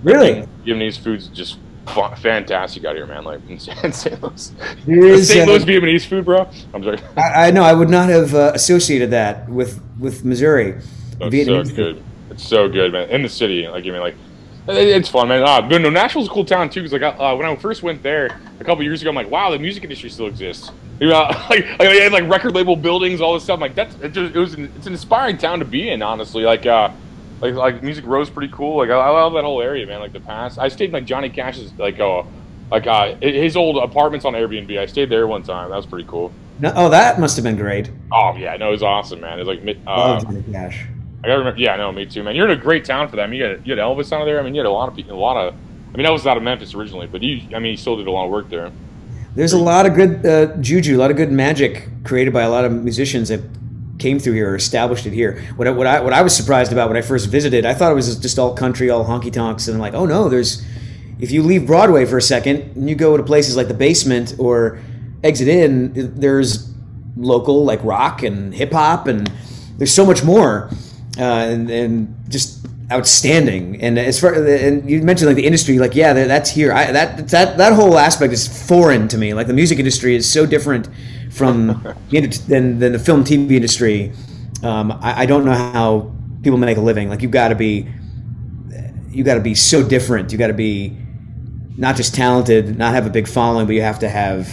Really? 0.02 0.46
Vietnamese 0.64 0.98
food's 0.98 1.28
just 1.28 1.58
fantastic 1.86 2.84
out 2.84 2.96
here, 2.96 3.06
man. 3.06 3.24
Like 3.24 3.40
in 3.48 3.58
St. 3.58 4.22
Louis, 4.22 4.52
There 4.86 5.04
is, 5.06 5.28
St. 5.28 5.48
uh, 5.48 5.52
Louis 5.52 5.64
Vietnamese 5.64 6.06
food, 6.06 6.24
bro. 6.24 6.48
I'm 6.74 6.82
sorry. 6.82 6.98
I, 7.16 7.48
I 7.48 7.50
know 7.50 7.62
I 7.62 7.72
would 7.72 7.88
not 7.90 8.08
have 8.08 8.34
uh, 8.34 8.52
associated 8.54 9.10
that 9.12 9.48
with 9.48 9.80
with 9.98 10.24
Missouri. 10.24 10.80
It's 11.20 11.46
so 11.46 11.62
good. 11.74 12.02
It's 12.30 12.46
so 12.46 12.68
good, 12.68 12.92
man. 12.92 13.08
In 13.10 13.22
the 13.22 13.28
city, 13.28 13.66
like 13.68 13.84
I 13.84 13.90
mean, 13.90 14.00
like 14.00 14.14
it- 14.68 14.88
it's 14.88 15.08
fun, 15.08 15.28
man. 15.28 15.42
Uh, 15.42 15.62
but 15.62 15.80
no, 15.80 15.88
Nashville's 15.90 16.26
a 16.26 16.30
cool 16.30 16.44
town 16.44 16.68
too. 16.70 16.82
Because 16.82 17.00
like 17.00 17.02
uh, 17.18 17.34
when 17.36 17.46
I 17.46 17.54
first 17.56 17.82
went 17.82 18.02
there 18.02 18.38
a 18.60 18.64
couple 18.64 18.82
years 18.84 19.00
ago, 19.00 19.10
I'm 19.10 19.16
like, 19.16 19.30
wow, 19.30 19.50
the 19.50 19.58
music 19.58 19.84
industry 19.84 20.10
still 20.10 20.26
exists. 20.26 20.70
You 20.98 21.08
know, 21.08 21.24
like, 21.50 21.50
like 21.50 21.78
they 21.78 22.00
had 22.00 22.12
like 22.12 22.26
record 22.26 22.54
label 22.54 22.74
buildings, 22.74 23.20
all 23.20 23.34
this 23.34 23.44
stuff. 23.44 23.56
I'm 23.56 23.60
like 23.60 23.74
that's 23.74 23.94
it, 23.96 24.12
just, 24.14 24.34
it 24.34 24.38
was 24.38 24.54
an, 24.54 24.72
it's 24.76 24.86
an 24.86 24.94
inspiring 24.94 25.36
town 25.36 25.58
to 25.58 25.66
be 25.66 25.90
in, 25.90 26.00
honestly. 26.00 26.42
Like 26.42 26.64
uh, 26.64 26.88
like 27.40 27.54
like 27.54 27.82
Music 27.82 28.04
Row's 28.06 28.30
pretty 28.30 28.52
cool. 28.52 28.78
Like 28.78 28.90
I, 28.90 28.94
I 28.94 29.10
love 29.10 29.32
that 29.34 29.44
whole 29.44 29.60
area, 29.60 29.86
man. 29.86 30.00
Like 30.00 30.12
the 30.12 30.20
past, 30.20 30.58
I 30.58 30.68
stayed 30.68 30.86
in 30.86 30.92
like 30.92 31.04
Johnny 31.04 31.28
Cash's 31.28 31.72
like 31.78 32.00
uh 32.00 32.22
like 32.70 32.86
uh 32.86 33.16
his 33.16 33.56
old 33.56 33.76
apartments 33.76 34.24
on 34.24 34.32
Airbnb. 34.32 34.78
I 34.78 34.86
stayed 34.86 35.10
there 35.10 35.26
one 35.26 35.42
time. 35.42 35.70
That 35.70 35.76
was 35.76 35.86
pretty 35.86 36.08
cool. 36.08 36.32
No, 36.58 36.72
oh, 36.74 36.88
that 36.88 37.20
must 37.20 37.36
have 37.36 37.44
been 37.44 37.56
great. 37.56 37.90
Oh 38.12 38.34
yeah, 38.36 38.56
no, 38.56 38.68
it 38.68 38.72
was 38.72 38.82
awesome, 38.82 39.20
man. 39.20 39.38
It 39.38 39.46
was 39.46 39.48
like 39.48 39.76
uh, 39.86 39.90
Love 39.96 40.22
Johnny 40.22 40.42
Cash. 40.50 40.86
I 41.22 41.28
gotta 41.28 41.38
remember. 41.38 41.60
Yeah, 41.60 41.76
no, 41.76 41.92
me 41.92 42.06
too, 42.06 42.22
man. 42.22 42.34
You're 42.34 42.48
in 42.48 42.58
a 42.58 42.60
great 42.60 42.84
town 42.84 43.08
for 43.08 43.16
them. 43.16 43.32
You 43.32 43.44
had 43.44 43.66
you 43.66 43.76
had 43.76 43.82
Elvis 43.82 44.12
out 44.12 44.22
of 44.22 44.26
there. 44.26 44.40
I 44.40 44.42
mean, 44.42 44.54
you 44.54 44.60
had 44.60 44.66
a 44.66 44.70
lot 44.70 44.88
of 44.88 44.96
people, 44.96 45.16
a 45.16 45.18
lot 45.18 45.36
of. 45.36 45.54
I 45.92 45.96
mean, 45.96 46.06
Elvis 46.06 46.12
was 46.12 46.26
out 46.26 46.36
of 46.36 46.42
Memphis 46.42 46.74
originally, 46.74 47.06
but 47.06 47.22
you, 47.22 47.54
I 47.54 47.58
mean, 47.58 47.72
he 47.72 47.76
still 47.76 47.96
did 47.96 48.06
a 48.06 48.10
lot 48.10 48.24
of 48.26 48.30
work 48.30 48.48
there. 48.50 48.70
There's 49.34 49.52
a 49.52 49.58
lot 49.58 49.86
of 49.86 49.94
good 49.94 50.24
uh, 50.24 50.56
juju, 50.56 50.96
a 50.96 50.98
lot 50.98 51.10
of 51.10 51.16
good 51.16 51.30
magic 51.30 51.88
created 52.04 52.32
by 52.32 52.42
a 52.42 52.50
lot 52.50 52.64
of 52.64 52.72
musicians 52.72 53.28
that 53.28 53.40
came 53.98 54.18
through 54.18 54.34
here 54.34 54.50
or 54.50 54.56
established 54.56 55.06
it 55.06 55.12
here. 55.12 55.42
What 55.56 55.66
I, 55.68 55.70
what 55.70 55.86
I 55.86 56.00
what 56.00 56.12
I 56.12 56.22
was 56.22 56.36
surprised 56.36 56.72
about 56.72 56.88
when 56.88 56.96
I 56.96 57.02
first 57.02 57.28
visited, 57.28 57.64
I 57.66 57.74
thought 57.74 57.90
it 57.92 57.94
was 57.94 58.16
just 58.18 58.38
all 58.38 58.54
country, 58.54 58.90
all 58.90 59.04
honky 59.04 59.32
tonks, 59.32 59.68
and 59.68 59.74
I'm 59.76 59.80
like, 59.80 59.94
oh 59.94 60.06
no, 60.06 60.28
there's. 60.28 60.64
If 61.18 61.30
you 61.30 61.42
leave 61.42 61.66
Broadway 61.66 62.04
for 62.04 62.18
a 62.18 62.22
second 62.22 62.60
and 62.76 62.90
you 62.90 62.94
go 62.94 63.16
to 63.16 63.22
places 63.22 63.56
like 63.56 63.68
the 63.68 63.74
Basement 63.74 64.34
or 64.38 64.78
Exit 65.24 65.48
In, 65.48 66.20
there's 66.20 66.70
local 67.16 67.64
like 67.64 67.82
rock 67.82 68.22
and 68.22 68.54
hip 68.54 68.72
hop, 68.72 69.06
and 69.06 69.26
there's 69.78 69.94
so 69.94 70.04
much 70.04 70.22
more, 70.22 70.68
uh, 71.18 71.22
and 71.22 71.70
and 71.70 72.14
just 72.28 72.66
outstanding. 72.92 73.80
And 73.80 73.98
as 73.98 74.20
far 74.20 74.34
and 74.34 74.88
you 74.88 75.00
mentioned 75.02 75.26
like 75.28 75.36
the 75.36 75.46
industry, 75.46 75.78
like 75.78 75.94
yeah, 75.94 76.12
that- 76.12 76.28
that's 76.28 76.50
here. 76.50 76.72
I, 76.72 76.92
that 76.92 77.28
that 77.28 77.56
that 77.56 77.72
whole 77.72 77.98
aspect 77.98 78.34
is 78.34 78.46
foreign 78.68 79.08
to 79.08 79.16
me. 79.16 79.32
Like 79.32 79.46
the 79.46 79.54
music 79.54 79.78
industry 79.78 80.14
is 80.16 80.30
so 80.30 80.44
different 80.44 80.88
from 81.36 81.66
the 82.10 82.16
ind- 82.16 82.32
than 82.32 82.78
than 82.78 82.92
the 82.92 82.98
film 82.98 83.24
TV 83.24 83.52
industry. 83.52 84.12
Um, 84.62 84.92
I, 84.92 85.22
I 85.22 85.26
don't 85.26 85.44
know 85.44 85.52
how 85.52 86.12
people 86.42 86.58
make 86.58 86.76
a 86.76 86.80
living. 86.80 87.08
Like 87.08 87.22
you've 87.22 87.30
got 87.30 87.48
to 87.48 87.54
be 87.54 87.88
you 89.10 89.24
got 89.24 89.34
to 89.34 89.40
be 89.40 89.54
so 89.54 89.86
different. 89.86 90.32
You 90.32 90.38
got 90.38 90.48
to 90.48 90.54
be 90.54 90.96
not 91.76 91.96
just 91.96 92.14
talented, 92.14 92.76
not 92.78 92.94
have 92.94 93.06
a 93.06 93.10
big 93.10 93.28
following, 93.28 93.66
but 93.66 93.74
you 93.74 93.82
have 93.82 93.98
to 94.00 94.08
have 94.08 94.48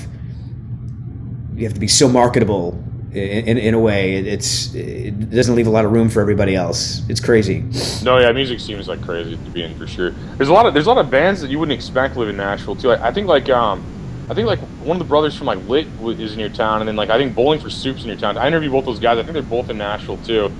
you 1.55 1.63
have 1.65 1.73
to 1.73 1.79
be 1.79 1.87
so 1.87 2.07
marketable 2.07 2.83
in, 3.11 3.47
in, 3.47 3.57
in 3.57 3.73
a 3.73 3.79
way. 3.79 4.15
It, 4.15 4.27
it's 4.27 4.73
it 4.73 5.29
doesn't 5.29 5.55
leave 5.55 5.67
a 5.67 5.69
lot 5.69 5.85
of 5.85 5.91
room 5.91 6.09
for 6.09 6.21
everybody 6.21 6.55
else. 6.55 7.01
It's 7.09 7.19
crazy. 7.19 7.63
No, 8.03 8.17
yeah, 8.17 8.31
music 8.31 8.59
seems 8.59 8.87
like 8.87 9.01
crazy 9.01 9.37
to 9.37 9.49
be 9.51 9.63
in 9.63 9.77
for 9.77 9.87
sure. 9.87 10.11
There's 10.37 10.49
a 10.49 10.53
lot 10.53 10.65
of 10.65 10.73
there's 10.73 10.87
a 10.87 10.89
lot 10.93 11.03
of 11.03 11.09
bands 11.09 11.41
that 11.41 11.49
you 11.49 11.59
wouldn't 11.59 11.77
expect 11.77 12.17
live 12.17 12.29
in 12.29 12.37
Nashville 12.37 12.75
too. 12.75 12.91
I, 12.91 13.07
I 13.07 13.13
think 13.13 13.27
like 13.27 13.49
um, 13.49 13.83
I 14.29 14.33
think 14.33 14.47
like 14.47 14.59
one 14.83 14.95
of 14.95 14.99
the 14.99 15.07
brothers 15.07 15.35
from 15.35 15.47
like 15.47 15.59
Lit 15.67 15.87
is 16.19 16.33
in 16.33 16.39
your 16.39 16.49
town, 16.49 16.79
and 16.81 16.87
then 16.87 16.95
like 16.95 17.09
I 17.09 17.17
think 17.17 17.35
Bowling 17.35 17.59
for 17.59 17.69
Soup's 17.69 18.01
in 18.03 18.07
your 18.07 18.17
town. 18.17 18.37
I 18.37 18.47
interviewed 18.47 18.71
both 18.71 18.85
those 18.85 18.99
guys. 18.99 19.17
I 19.17 19.21
think 19.23 19.33
they're 19.33 19.41
both 19.43 19.69
in 19.69 19.77
Nashville 19.77 20.17
too. 20.17 20.51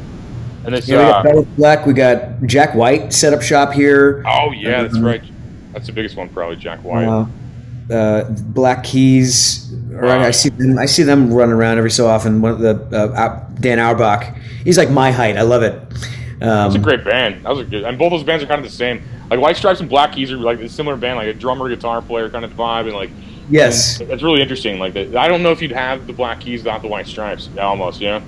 And 0.66 0.76
it's 0.76 0.88
Yeah, 0.88 0.98
we 0.98 1.04
uh, 1.04 1.12
got 1.12 1.26
Bellas 1.26 1.56
Black. 1.58 1.86
We 1.86 1.94
got 1.94 2.44
Jack 2.46 2.74
White 2.76 3.14
set 3.14 3.34
up 3.34 3.42
shop 3.42 3.74
here. 3.74 4.24
oh 4.28 4.52
yeah, 4.52 4.82
that's 4.84 4.98
Mhm. 4.98 5.06
right. 5.06 5.22
That's 5.74 5.88
the 5.88 5.94
biggest 5.94 6.16
one 6.16 6.30
probably, 6.30 6.56
Jack 6.58 6.80
White. 6.84 7.06
Uh, 7.08 7.26
uh, 7.94 8.30
Black 8.30 8.84
Keys. 8.84 9.74
Wow. 9.90 10.20
I 10.20 10.32
see 10.32 10.50
them. 10.50 10.78
I 10.78 10.86
see 10.86 11.04
them 11.04 11.34
running 11.34 11.54
around 11.54 11.78
every 11.78 11.92
so 11.92 12.08
often. 12.08 12.42
One 12.42 12.52
of 12.52 12.60
the 12.60 12.76
uh, 12.98 13.44
Dan 13.60 13.80
Auerbach. 13.80 14.36
He's 14.64 14.78
like 14.78 14.90
my 14.90 15.12
height. 15.12 15.36
I 15.38 15.42
love 15.42 15.64
it. 15.64 15.82
That's 16.40 16.76
a 16.76 16.78
Um, 16.78 16.82
great 16.84 17.04
band. 17.04 17.44
That 17.44 17.50
was 17.50 17.60
a 17.60 17.64
good, 17.64 17.84
and 17.84 17.98
both 17.98 18.12
those 18.12 18.24
bands 18.24 18.44
are 18.44 18.48
kind 18.48 18.60
of 18.64 18.70
the 18.70 18.76
same. 18.76 19.02
Like 19.30 19.40
White 19.40 19.56
Stripes 19.58 19.80
and 19.80 19.90
Black 19.90 20.12
Keys 20.14 20.32
are 20.32 20.38
like 20.38 20.60
a 20.60 20.70
similar 20.70 20.96
band, 20.98 21.18
like 21.18 21.28
a 21.28 21.34
drummer, 21.34 21.70
guitar 21.70 22.02
player 22.02 22.30
kind 22.30 22.44
of 22.46 22.52
vibe, 22.54 22.82
and 22.88 22.94
like 22.94 23.10
yes, 23.50 24.00
and 24.00 24.10
that's 24.10 24.24
really 24.24 24.42
interesting. 24.42 24.80
Like 24.80 24.94
that, 24.94 25.16
I 25.16 25.28
don't 25.28 25.44
know 25.44 25.52
if 25.52 25.62
you'd 25.62 25.72
have 25.72 26.08
the 26.08 26.14
Black 26.14 26.42
Keys 26.42 26.62
without 26.62 26.82
the 26.82 26.88
White 26.88 27.08
Stripes. 27.08 27.50
Almost, 27.60 28.02
yeah. 28.02 28.22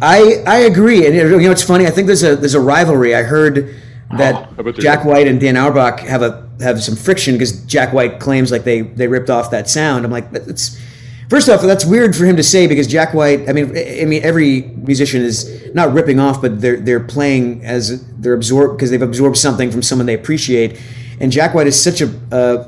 I 0.00 0.42
I 0.46 0.58
agree. 0.58 1.06
And 1.06 1.14
you 1.14 1.38
know, 1.40 1.50
it's 1.50 1.62
funny. 1.62 1.86
I 1.86 1.90
think 1.90 2.06
there's 2.06 2.22
a 2.22 2.36
there's 2.36 2.54
a 2.54 2.60
rivalry. 2.60 3.14
I 3.14 3.22
heard 3.22 3.74
that 4.16 4.50
Oh, 4.58 4.68
I 4.68 4.72
Jack. 4.72 5.04
White 5.04 5.26
and 5.26 5.40
Dan 5.40 5.56
Auerbach 5.56 6.00
have 6.00 6.22
a 6.22 6.48
have 6.60 6.82
some 6.82 6.96
friction 6.96 7.34
because 7.34 7.64
Jack 7.64 7.92
White 7.92 8.20
claims 8.20 8.50
like 8.50 8.64
they 8.64 8.82
they 8.82 9.08
ripped 9.08 9.30
off 9.30 9.50
that 9.50 9.68
sound. 9.68 10.04
I'm 10.04 10.10
like, 10.10 10.28
it's 10.32 10.80
first 11.28 11.48
off, 11.48 11.60
that's 11.62 11.84
weird 11.84 12.16
for 12.16 12.24
him 12.24 12.36
to 12.36 12.42
say 12.42 12.66
because 12.66 12.86
Jack 12.86 13.12
White. 13.14 13.48
I 13.48 13.52
mean, 13.52 13.76
I 13.76 14.04
mean, 14.04 14.22
every 14.22 14.62
musician 14.62 15.22
is 15.22 15.72
not 15.74 15.92
ripping 15.92 16.20
off, 16.20 16.40
but 16.40 16.60
they're 16.60 16.78
they're 16.80 17.00
playing 17.00 17.64
as 17.64 18.04
they're 18.18 18.34
absorbed 18.34 18.76
because 18.76 18.90
they've 18.90 19.02
absorbed 19.02 19.36
something 19.36 19.70
from 19.70 19.82
someone 19.82 20.06
they 20.06 20.14
appreciate. 20.14 20.80
And 21.20 21.32
Jack 21.32 21.54
White 21.54 21.66
is 21.66 21.80
such 21.80 22.00
a 22.00 22.08
a, 22.30 22.66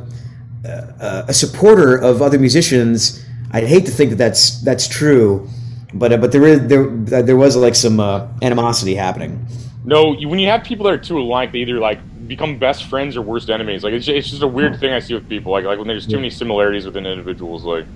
a, 0.64 1.24
a 1.28 1.34
supporter 1.34 1.96
of 1.96 2.22
other 2.22 2.38
musicians. 2.38 3.24
I'd 3.52 3.64
hate 3.64 3.86
to 3.86 3.92
think 3.92 4.10
that 4.10 4.16
that's 4.16 4.60
that's 4.62 4.86
true, 4.86 5.48
but 5.94 6.12
uh, 6.12 6.16
but 6.18 6.32
there 6.32 6.44
is 6.44 6.66
there 6.68 6.88
there 7.22 7.36
was 7.36 7.56
like 7.56 7.74
some 7.74 7.98
uh, 8.00 8.28
animosity 8.42 8.94
happening. 8.94 9.44
No, 9.84 10.12
you, 10.12 10.28
when 10.28 10.38
you 10.38 10.48
have 10.48 10.62
people 10.62 10.84
that 10.84 10.92
are 10.92 10.98
too 10.98 11.18
alike, 11.18 11.52
they 11.52 11.58
either 11.60 11.78
like 11.78 11.98
become 12.28 12.58
best 12.58 12.84
friends 12.84 13.16
or 13.16 13.22
worst 13.22 13.50
enemies. 13.50 13.82
Like 13.82 13.94
it's, 13.94 14.06
it's 14.06 14.30
just 14.30 14.42
a 14.42 14.48
weird 14.48 14.78
thing 14.78 14.92
I 14.92 15.00
see 15.00 15.14
with 15.14 15.28
people. 15.28 15.52
Like 15.52 15.64
like 15.64 15.78
when 15.78 15.88
there's 15.88 16.06
too 16.06 16.16
many 16.16 16.30
similarities 16.30 16.84
within 16.86 17.06
individuals. 17.06 17.64
Like, 17.64 17.86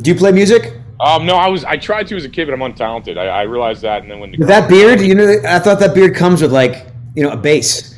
Do 0.00 0.10
you 0.10 0.16
play 0.16 0.32
music? 0.32 0.80
um, 0.98 1.26
no, 1.26 1.36
I 1.36 1.48
was 1.48 1.64
I 1.64 1.76
tried 1.76 2.06
to 2.08 2.16
as 2.16 2.24
a 2.24 2.28
kid, 2.28 2.46
but 2.46 2.54
I'm 2.54 2.72
untalented. 2.72 3.18
I, 3.18 3.26
I 3.26 3.42
realized 3.42 3.82
that, 3.82 4.02
and 4.02 4.10
then 4.10 4.20
when 4.20 4.32
that 4.40 4.68
beard, 4.68 5.00
you 5.00 5.14
know, 5.14 5.36
I 5.46 5.58
thought 5.58 5.78
that 5.80 5.94
beard 5.94 6.14
comes 6.14 6.40
with 6.40 6.52
like 6.52 6.86
you 7.14 7.22
know 7.22 7.30
a 7.30 7.36
bass. 7.36 7.94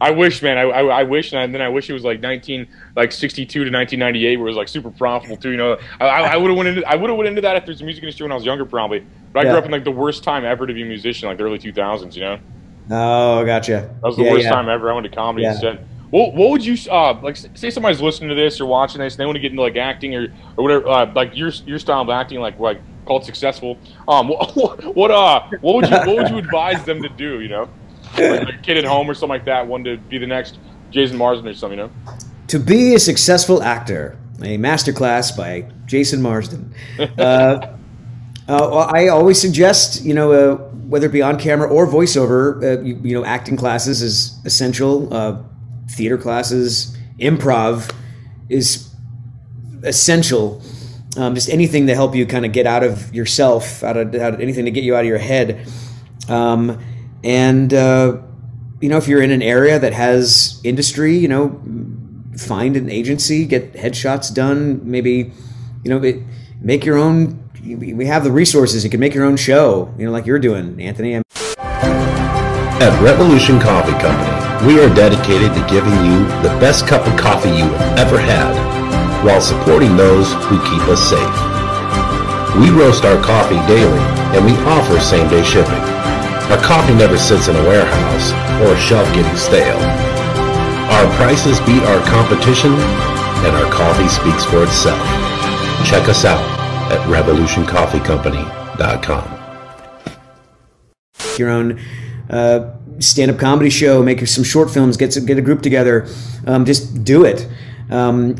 I 0.00 0.10
wish, 0.10 0.42
man. 0.42 0.58
I, 0.58 0.62
I, 0.62 1.00
I 1.00 1.02
wish, 1.04 1.32
and 1.32 1.54
then 1.54 1.62
I 1.62 1.68
wish 1.68 1.88
it 1.88 1.92
was 1.94 2.04
like 2.04 2.20
19, 2.20 2.66
like 2.96 3.12
62 3.12 3.64
to 3.64 3.70
1998, 3.70 4.36
where 4.36 4.46
it 4.46 4.50
was 4.50 4.56
like 4.56 4.68
super 4.68 4.90
profitable 4.90 5.36
too. 5.38 5.50
You 5.50 5.56
know, 5.56 5.76
I, 6.00 6.36
would 6.36 6.50
have 6.50 6.56
went 6.56 6.68
into 6.68 6.86
I 6.88 6.96
would 6.96 7.08
have 7.10 7.16
went 7.16 7.28
into 7.28 7.40
that 7.42 7.56
if 7.56 7.64
there's 7.66 7.80
a 7.80 7.84
music 7.84 8.02
industry 8.02 8.24
when 8.24 8.32
I 8.32 8.36
was 8.36 8.44
younger, 8.44 8.66
probably. 8.66 9.04
But 9.32 9.40
I 9.40 9.44
Yeah. 9.44 9.50
grew 9.50 9.58
up 9.58 9.64
in 9.64 9.70
like 9.70 9.84
the 9.84 9.90
worst 9.92 10.24
time 10.24 10.44
ever 10.44 10.66
to 10.66 10.74
be 10.74 10.82
a 10.82 10.86
musician, 10.86 11.28
like 11.28 11.38
the 11.38 11.44
early 11.44 11.58
2000s. 11.58 12.14
You 12.16 12.22
know, 12.22 12.38
Oh, 12.90 13.44
gotcha. 13.44 13.94
that 14.02 14.08
was 14.08 14.16
the 14.16 14.22
Yeah, 14.22 14.30
worst 14.30 14.44
yeah. 14.44 14.48
time 14.48 14.68
ever. 14.68 14.90
I 14.90 14.94
went 14.94 15.04
to 15.04 15.10
comedy 15.10 15.46
instead. 15.46 15.80
What, 16.10 16.34
what 16.34 16.50
would 16.50 16.64
you 16.64 16.76
uh 16.90 17.20
like? 17.22 17.36
Say 17.36 17.70
somebody's 17.70 18.00
listening 18.00 18.28
to 18.30 18.34
this 18.36 18.60
or 18.60 18.66
watching 18.66 19.00
this, 19.00 19.14
and 19.14 19.20
they 19.22 19.26
want 19.26 19.36
to 19.36 19.40
get 19.40 19.50
into 19.50 19.62
like 19.62 19.76
acting 19.76 20.14
or 20.14 20.28
or 20.56 20.64
whatever, 20.64 20.88
uh, 20.88 21.12
like 21.14 21.32
your 21.34 21.50
your 21.64 21.78
style 21.78 22.02
of 22.02 22.10
acting, 22.10 22.38
like 22.40 22.58
like 22.58 22.82
called 23.04 23.24
successful. 23.24 23.80
Um, 24.06 24.28
what, 24.54 24.96
what 24.96 25.10
uh 25.10 25.40
what 25.60 25.74
would 25.76 25.88
you 25.88 25.98
what 25.98 26.16
would 26.16 26.28
you 26.28 26.38
advise 26.38 26.84
them 26.84 27.02
to 27.02 27.08
do? 27.08 27.40
You 27.40 27.48
know, 27.48 27.70
like 28.18 28.54
a 28.54 28.58
kid 28.62 28.76
at 28.76 28.84
home 28.84 29.08
or 29.08 29.14
something 29.14 29.28
like 29.28 29.44
that, 29.46 29.66
one 29.66 29.84
to 29.84 29.96
be 29.96 30.18
the 30.18 30.26
next 30.26 30.58
Jason 30.90 31.16
Marsden 31.16 31.48
or 31.48 31.54
something. 31.54 31.78
You 31.78 31.86
know. 31.86 31.92
To 32.48 32.58
be 32.58 32.94
a 32.94 32.98
successful 32.98 33.62
actor, 33.62 34.18
a 34.40 34.58
masterclass 34.58 35.36
by 35.36 35.70
Jason 35.86 36.22
Marsden. 36.22 36.74
Uh, 37.18 37.76
uh, 38.48 38.76
I 38.94 39.08
always 39.08 39.40
suggest, 39.40 40.04
you 40.04 40.14
know, 40.14 40.30
uh, 40.30 40.56
whether 40.88 41.06
it 41.06 41.12
be 41.12 41.22
on 41.22 41.36
camera 41.36 41.68
or 41.68 41.84
voiceover, 41.86 42.62
uh, 42.62 42.80
you, 42.80 42.96
you 43.02 43.12
know, 43.12 43.24
acting 43.24 43.56
classes 43.56 44.02
is 44.02 44.38
essential. 44.44 45.12
Uh, 45.12 45.42
theater 45.90 46.16
classes, 46.16 46.96
improv 47.18 47.92
is 48.48 48.88
essential. 49.82 50.62
Um, 51.16 51.34
just 51.34 51.48
anything 51.48 51.86
to 51.88 51.94
help 51.94 52.14
you 52.14 52.24
kind 52.24 52.46
of 52.46 52.52
get 52.52 52.66
out 52.66 52.84
of 52.84 53.12
yourself, 53.12 53.82
out 53.82 53.96
of, 53.96 54.14
out 54.14 54.34
of 54.34 54.40
anything 54.40 54.66
to 54.66 54.70
get 54.70 54.84
you 54.84 54.94
out 54.94 55.00
of 55.00 55.06
your 55.06 55.18
head. 55.18 55.66
Um, 56.28 56.78
and 57.26 57.74
uh, 57.74 58.18
you 58.80 58.88
know, 58.88 58.96
if 58.98 59.08
you're 59.08 59.20
in 59.20 59.32
an 59.32 59.42
area 59.42 59.78
that 59.80 59.92
has 59.92 60.60
industry, 60.62 61.16
you 61.16 61.26
know, 61.26 61.60
find 62.38 62.76
an 62.76 62.88
agency, 62.88 63.44
get 63.46 63.72
headshots 63.72 64.32
done. 64.32 64.80
Maybe, 64.88 65.32
you 65.82 65.90
know, 65.90 65.98
make 66.60 66.84
your 66.84 66.96
own. 66.96 67.42
We 67.64 68.06
have 68.06 68.22
the 68.22 68.30
resources. 68.30 68.84
You 68.84 68.90
can 68.90 69.00
make 69.00 69.12
your 69.12 69.24
own 69.24 69.36
show. 69.36 69.92
You 69.98 70.06
know, 70.06 70.12
like 70.12 70.24
you're 70.24 70.38
doing, 70.38 70.80
Anthony. 70.80 71.20
At 72.78 73.02
Revolution 73.02 73.58
Coffee 73.58 73.98
Company, 73.98 74.66
we 74.66 74.78
are 74.80 74.94
dedicated 74.94 75.52
to 75.54 75.66
giving 75.68 75.94
you 76.04 76.24
the 76.46 76.54
best 76.60 76.86
cup 76.86 77.04
of 77.08 77.18
coffee 77.18 77.48
you 77.48 77.64
have 77.64 77.98
ever 77.98 78.20
had, 78.20 78.54
while 79.24 79.40
supporting 79.40 79.96
those 79.96 80.32
who 80.44 80.58
keep 80.62 80.82
us 80.86 81.02
safe. 81.02 81.34
We 82.60 82.70
roast 82.70 83.04
our 83.04 83.20
coffee 83.20 83.58
daily, 83.66 83.98
and 84.36 84.44
we 84.44 84.52
offer 84.70 85.00
same-day 85.00 85.42
shipping. 85.42 85.82
Our 86.50 86.58
coffee 86.62 86.94
never 86.94 87.18
sits 87.18 87.48
in 87.48 87.56
a 87.56 87.62
warehouse 87.64 88.30
or 88.62 88.72
a 88.72 88.78
shelf 88.78 89.12
getting 89.14 89.36
stale. 89.36 89.76
Our 90.90 91.06
prices 91.16 91.58
beat 91.60 91.82
our 91.82 92.00
competition, 92.06 92.72
and 92.72 93.56
our 93.56 93.70
coffee 93.72 94.08
speaks 94.08 94.44
for 94.44 94.62
itself. 94.62 95.00
Check 95.84 96.08
us 96.08 96.24
out 96.24 96.40
at 96.92 97.00
revolutioncoffeecompany.com. 97.08 99.32
your 101.36 101.50
own 101.50 101.80
uh, 102.30 102.70
stand-up 103.00 103.38
comedy 103.38 103.70
show, 103.70 104.02
make 104.02 104.26
some 104.26 104.44
short 104.44 104.70
films, 104.70 104.96
get 104.96 105.12
some, 105.12 105.26
get 105.26 105.36
a 105.38 105.42
group 105.42 105.60
together, 105.62 106.06
um, 106.46 106.64
just 106.64 107.04
do 107.04 107.24
it. 107.24 107.46
um, 107.90 108.36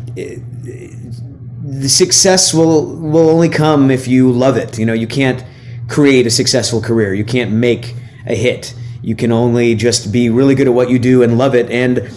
the 1.66 1.88
success 1.88 2.54
will 2.54 2.86
will 2.96 3.28
only 3.28 3.48
come 3.48 3.90
if 3.90 4.06
you 4.06 4.30
love 4.30 4.56
it. 4.56 4.78
You 4.78 4.86
know, 4.86 4.92
you 4.92 5.08
can't 5.08 5.44
create 5.88 6.26
a 6.26 6.30
successful 6.30 6.80
career. 6.80 7.14
You 7.14 7.24
can't 7.24 7.52
make 7.52 7.94
a 8.26 8.34
hit. 8.34 8.74
You 9.02 9.14
can 9.14 9.32
only 9.32 9.74
just 9.74 10.12
be 10.12 10.30
really 10.30 10.54
good 10.54 10.66
at 10.66 10.74
what 10.74 10.90
you 10.90 10.98
do 10.98 11.22
and 11.22 11.38
love 11.38 11.54
it, 11.54 11.70
and 11.70 12.10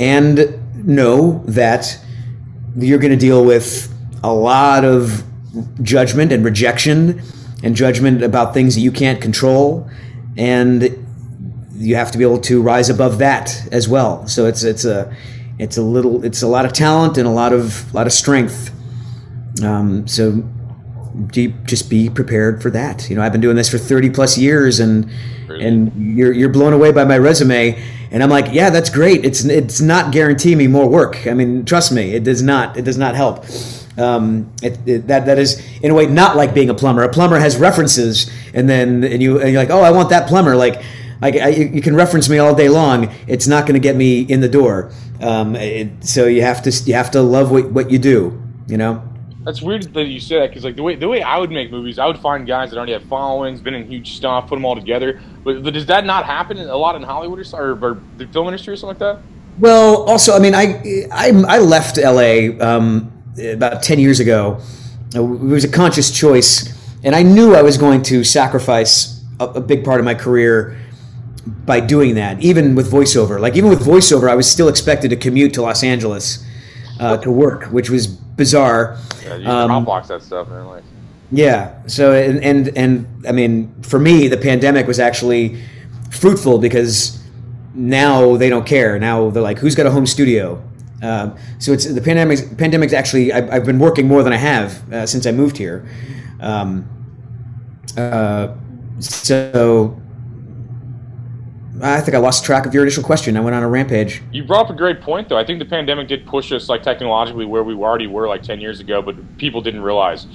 and 0.00 0.86
know 0.86 1.42
that 1.46 1.98
you're 2.76 2.98
going 2.98 3.12
to 3.12 3.18
deal 3.18 3.44
with 3.44 3.92
a 4.22 4.32
lot 4.32 4.84
of 4.84 5.24
judgment 5.82 6.32
and 6.32 6.44
rejection 6.44 7.20
and 7.62 7.74
judgment 7.74 8.22
about 8.22 8.54
things 8.54 8.74
that 8.74 8.80
you 8.80 8.92
can't 8.92 9.20
control 9.20 9.88
and 10.36 11.04
you 11.74 11.96
have 11.96 12.10
to 12.12 12.18
be 12.18 12.24
able 12.24 12.40
to 12.40 12.62
rise 12.62 12.88
above 12.88 13.18
that 13.18 13.66
as 13.72 13.88
well 13.88 14.26
so 14.26 14.46
it's 14.46 14.62
it's 14.62 14.84
a 14.84 15.14
it's 15.58 15.76
a 15.76 15.82
little 15.82 16.24
it's 16.24 16.42
a 16.42 16.46
lot 16.46 16.64
of 16.64 16.72
talent 16.72 17.18
and 17.18 17.26
a 17.26 17.30
lot 17.30 17.52
of 17.52 17.92
a 17.92 17.96
lot 17.96 18.06
of 18.06 18.12
strength 18.12 18.72
um, 19.62 20.06
so 20.06 20.42
just 21.30 21.90
be 21.90 22.08
prepared 22.08 22.62
for 22.62 22.70
that 22.70 23.08
you 23.08 23.16
know 23.16 23.22
i've 23.22 23.32
been 23.32 23.40
doing 23.40 23.56
this 23.56 23.70
for 23.70 23.78
30 23.78 24.10
plus 24.10 24.36
years 24.38 24.80
and 24.80 25.10
and 25.48 26.16
you're 26.16 26.32
you're 26.32 26.48
blown 26.48 26.72
away 26.72 26.92
by 26.92 27.04
my 27.04 27.18
resume 27.18 27.80
and 28.10 28.22
i'm 28.22 28.30
like 28.30 28.52
yeah 28.52 28.70
that's 28.70 28.90
great 28.90 29.24
it's 29.24 29.44
it's 29.44 29.80
not 29.80 30.12
guaranteeing 30.12 30.58
me 30.58 30.66
more 30.66 30.88
work 30.88 31.26
i 31.26 31.34
mean 31.34 31.64
trust 31.64 31.92
me 31.92 32.14
it 32.14 32.24
does 32.24 32.42
not 32.42 32.76
it 32.76 32.82
does 32.82 32.98
not 32.98 33.14
help 33.14 33.44
um, 33.98 34.52
it, 34.62 34.78
it, 34.86 35.06
that 35.08 35.26
that 35.26 35.38
is 35.38 35.60
in 35.82 35.90
a 35.90 35.94
way 35.94 36.06
not 36.06 36.36
like 36.36 36.54
being 36.54 36.70
a 36.70 36.74
plumber. 36.74 37.02
A 37.02 37.08
plumber 37.08 37.38
has 37.38 37.56
references, 37.56 38.30
and 38.54 38.68
then 38.68 39.02
and 39.02 39.22
you 39.22 39.40
and 39.40 39.50
you're 39.50 39.60
like, 39.60 39.70
oh, 39.70 39.80
I 39.80 39.90
want 39.90 40.10
that 40.10 40.28
plumber. 40.28 40.54
Like, 40.54 40.82
like 41.20 41.34
I, 41.34 41.48
you 41.48 41.82
can 41.82 41.96
reference 41.96 42.28
me 42.28 42.38
all 42.38 42.54
day 42.54 42.68
long. 42.68 43.12
It's 43.26 43.46
not 43.46 43.66
going 43.66 43.74
to 43.74 43.80
get 43.80 43.96
me 43.96 44.20
in 44.20 44.40
the 44.40 44.48
door. 44.48 44.92
Um, 45.20 45.56
it, 45.56 46.04
so 46.04 46.26
you 46.26 46.42
have 46.42 46.62
to 46.62 46.70
you 46.70 46.94
have 46.94 47.10
to 47.12 47.22
love 47.22 47.50
what, 47.50 47.72
what 47.72 47.90
you 47.90 47.98
do. 47.98 48.40
You 48.68 48.76
know. 48.76 49.02
That's 49.44 49.62
weird 49.62 49.84
that 49.94 50.04
you 50.04 50.20
say 50.20 50.40
that 50.40 50.48
because 50.48 50.64
like 50.64 50.76
the 50.76 50.82
way 50.82 50.96
the 50.96 51.08
way 51.08 51.22
I 51.22 51.38
would 51.38 51.50
make 51.50 51.70
movies, 51.70 51.98
I 51.98 52.06
would 52.06 52.18
find 52.18 52.46
guys 52.46 52.70
that 52.70 52.76
already 52.76 52.92
have 52.92 53.04
followings, 53.04 53.60
been 53.60 53.74
in 53.74 53.86
huge 53.86 54.16
stuff, 54.16 54.48
put 54.48 54.56
them 54.56 54.64
all 54.64 54.74
together. 54.74 55.20
But, 55.44 55.62
but 55.62 55.74
does 55.74 55.86
that 55.86 56.04
not 56.04 56.26
happen 56.26 56.58
a 56.58 56.76
lot 56.76 56.96
in 56.96 57.02
Hollywood 57.02 57.38
or, 57.38 57.58
or, 57.58 57.84
or 57.84 58.00
the 58.16 58.26
film 58.26 58.48
industry 58.48 58.74
or 58.74 58.76
something 58.76 58.98
like 59.00 59.16
that? 59.16 59.22
Well, 59.58 60.02
also, 60.04 60.34
I 60.34 60.38
mean, 60.40 60.54
I 60.54 61.06
I, 61.12 61.28
I 61.48 61.58
left 61.58 61.98
LA. 61.98 62.50
Um, 62.60 63.12
about 63.38 63.82
10 63.82 63.98
years 63.98 64.20
ago. 64.20 64.60
It 65.14 65.20
was 65.20 65.64
a 65.64 65.68
conscious 65.68 66.10
choice, 66.10 66.74
and 67.02 67.14
I 67.14 67.22
knew 67.22 67.54
I 67.54 67.62
was 67.62 67.78
going 67.78 68.02
to 68.04 68.24
sacrifice 68.24 69.24
a, 69.40 69.44
a 69.44 69.60
big 69.60 69.84
part 69.84 70.00
of 70.00 70.04
my 70.04 70.14
career 70.14 70.78
by 71.64 71.80
doing 71.80 72.14
that, 72.16 72.42
even 72.42 72.74
with 72.74 72.90
voiceover. 72.90 73.40
Like, 73.40 73.56
even 73.56 73.70
with 73.70 73.80
voiceover, 73.80 74.28
I 74.28 74.34
was 74.34 74.50
still 74.50 74.68
expected 74.68 75.08
to 75.10 75.16
commute 75.16 75.54
to 75.54 75.62
Los 75.62 75.82
Angeles 75.82 76.44
uh, 77.00 77.16
to 77.18 77.30
work, 77.30 77.64
which 77.66 77.88
was 77.88 78.18
bizarre. 78.38 78.96
Yeah, 79.22 79.36
you 79.36 79.48
um, 79.48 79.84
box 79.84 80.08
that 80.08 80.22
stuff, 80.22 80.48
man. 80.48 80.64
Like. 80.66 80.84
Yeah. 81.30 81.86
So, 81.86 82.12
and, 82.14 82.42
and, 82.42 82.68
and 82.76 83.26
I 83.28 83.32
mean, 83.32 83.74
for 83.82 83.98
me, 83.98 84.28
the 84.28 84.38
pandemic 84.38 84.86
was 84.86 84.98
actually 84.98 85.62
fruitful 86.10 86.58
because 86.58 87.22
now 87.74 88.36
they 88.36 88.48
don't 88.48 88.66
care. 88.66 88.98
Now 88.98 89.28
they're 89.28 89.42
like, 89.42 89.58
who's 89.58 89.74
got 89.74 89.84
a 89.84 89.90
home 89.90 90.06
studio? 90.06 90.62
Um, 91.02 91.36
so 91.58 91.72
it's 91.72 91.84
the 91.84 92.00
pandemic. 92.00 92.56
Pandemic's 92.56 92.92
actually 92.92 93.32
I've, 93.32 93.50
I've, 93.50 93.64
been 93.64 93.78
working 93.78 94.08
more 94.08 94.22
than 94.22 94.32
I 94.32 94.36
have 94.36 94.92
uh, 94.92 95.06
since 95.06 95.26
I 95.26 95.32
moved 95.32 95.56
here. 95.56 95.88
Um, 96.40 96.88
uh, 97.96 98.54
so 98.98 100.00
I 101.82 102.00
think 102.00 102.14
I 102.14 102.18
lost 102.18 102.44
track 102.44 102.66
of 102.66 102.74
your 102.74 102.82
initial 102.82 103.02
question. 103.02 103.36
I 103.36 103.40
went 103.40 103.54
on 103.54 103.62
a 103.62 103.68
rampage. 103.68 104.22
You 104.32 104.44
brought 104.44 104.66
up 104.66 104.70
a 104.70 104.76
great 104.76 105.00
point, 105.00 105.28
though. 105.28 105.38
I 105.38 105.44
think 105.44 105.58
the 105.58 105.64
pandemic 105.64 106.08
did 106.08 106.26
push 106.26 106.52
us 106.52 106.68
like 106.68 106.82
technologically 106.82 107.44
where 107.44 107.62
we 107.62 107.74
already 107.74 108.06
were 108.06 108.26
like 108.26 108.42
ten 108.42 108.60
years 108.60 108.80
ago, 108.80 109.02
but 109.02 109.38
people 109.38 109.60
didn't 109.60 109.82
realize. 109.82 110.26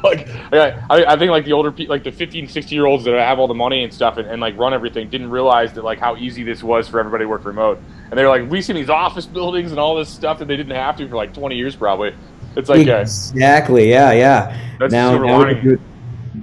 like 0.04 0.28
I, 0.52 0.74
I 0.90 1.18
think 1.18 1.30
like 1.30 1.44
the 1.44 1.52
older 1.52 1.70
people 1.70 1.94
like 1.94 2.04
the 2.04 2.12
15 2.12 2.48
60 2.48 2.74
year 2.74 2.86
olds 2.86 3.04
that 3.04 3.14
have 3.14 3.38
all 3.38 3.46
the 3.46 3.54
money 3.54 3.84
and 3.84 3.92
stuff 3.92 4.16
and, 4.16 4.26
and 4.28 4.40
like 4.40 4.56
run 4.56 4.72
everything 4.72 5.10
didn't 5.10 5.30
realize 5.30 5.74
that 5.74 5.84
like 5.84 5.98
how 5.98 6.16
easy 6.16 6.42
this 6.42 6.62
was 6.62 6.88
for 6.88 6.98
everybody 6.98 7.24
to 7.24 7.28
work 7.28 7.44
remote 7.44 7.78
and 8.08 8.18
they're 8.18 8.28
like 8.28 8.48
we 8.50 8.62
see 8.62 8.72
these 8.72 8.88
office 8.88 9.26
buildings 9.26 9.72
and 9.72 9.78
all 9.78 9.94
this 9.94 10.08
stuff 10.08 10.38
that 10.38 10.48
they 10.48 10.56
didn't 10.56 10.74
have 10.74 10.96
to 10.96 11.06
for 11.06 11.16
like 11.16 11.34
20 11.34 11.54
years 11.54 11.76
probably 11.76 12.14
it's 12.56 12.70
like 12.70 12.88
uh, 12.88 12.96
exactly 12.96 13.90
yeah 13.90 14.12
yeah 14.12 14.76
that's 14.78 14.90
now, 14.90 15.18
now 15.18 15.46
we, 15.46 15.54
can 15.54 15.64
do 15.64 15.74
it, 15.74 15.80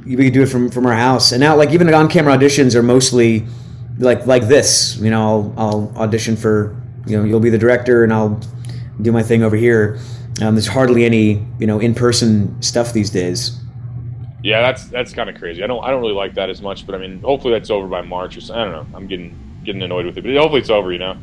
we 0.05 0.15
can 0.25 0.33
do 0.33 0.43
it 0.43 0.47
from 0.47 0.69
from 0.69 0.85
our 0.85 0.95
house 0.95 1.31
and 1.31 1.39
now 1.39 1.55
like 1.55 1.71
even 1.71 1.91
on 1.91 2.07
camera 2.07 2.37
auditions 2.37 2.75
are 2.75 2.83
mostly 2.83 3.43
like 3.99 4.25
like 4.25 4.47
this 4.47 4.97
you 4.97 5.09
know 5.09 5.53
I'll, 5.57 5.91
I'll 5.95 6.03
audition 6.03 6.35
for 6.35 6.75
you 7.05 7.17
know 7.17 7.23
you'll 7.23 7.39
be 7.39 7.49
the 7.49 7.57
director 7.57 8.03
and 8.03 8.13
I'll 8.13 8.39
do 9.01 9.11
my 9.11 9.23
thing 9.23 9.43
over 9.43 9.55
here 9.55 9.99
um, 10.41 10.53
there's 10.55 10.67
hardly 10.67 11.05
any 11.05 11.45
you 11.59 11.67
know 11.67 11.79
in 11.79 11.95
person 11.95 12.61
stuff 12.61 12.93
these 12.93 13.09
days. 13.09 13.59
Yeah, 14.43 14.61
that's 14.61 14.85
that's 14.85 15.13
kind 15.13 15.29
of 15.29 15.35
crazy. 15.35 15.63
I 15.63 15.67
don't 15.67 15.83
I 15.83 15.89
don't 15.89 16.01
really 16.01 16.13
like 16.13 16.35
that 16.35 16.49
as 16.49 16.61
much, 16.61 16.85
but 16.85 16.95
I 16.95 16.99
mean, 16.99 17.21
hopefully 17.21 17.53
that's 17.53 17.69
over 17.69 17.87
by 17.87 18.01
March 18.01 18.37
or 18.37 18.41
so. 18.41 18.53
I 18.53 18.63
don't 18.63 18.71
know. 18.71 18.97
I'm 18.97 19.07
getting 19.07 19.37
getting 19.63 19.81
annoyed 19.81 20.05
with 20.05 20.17
it, 20.17 20.23
but 20.23 20.35
hopefully 20.35 20.61
it's 20.61 20.69
over. 20.69 20.91
You 20.91 20.99
know. 20.99 21.17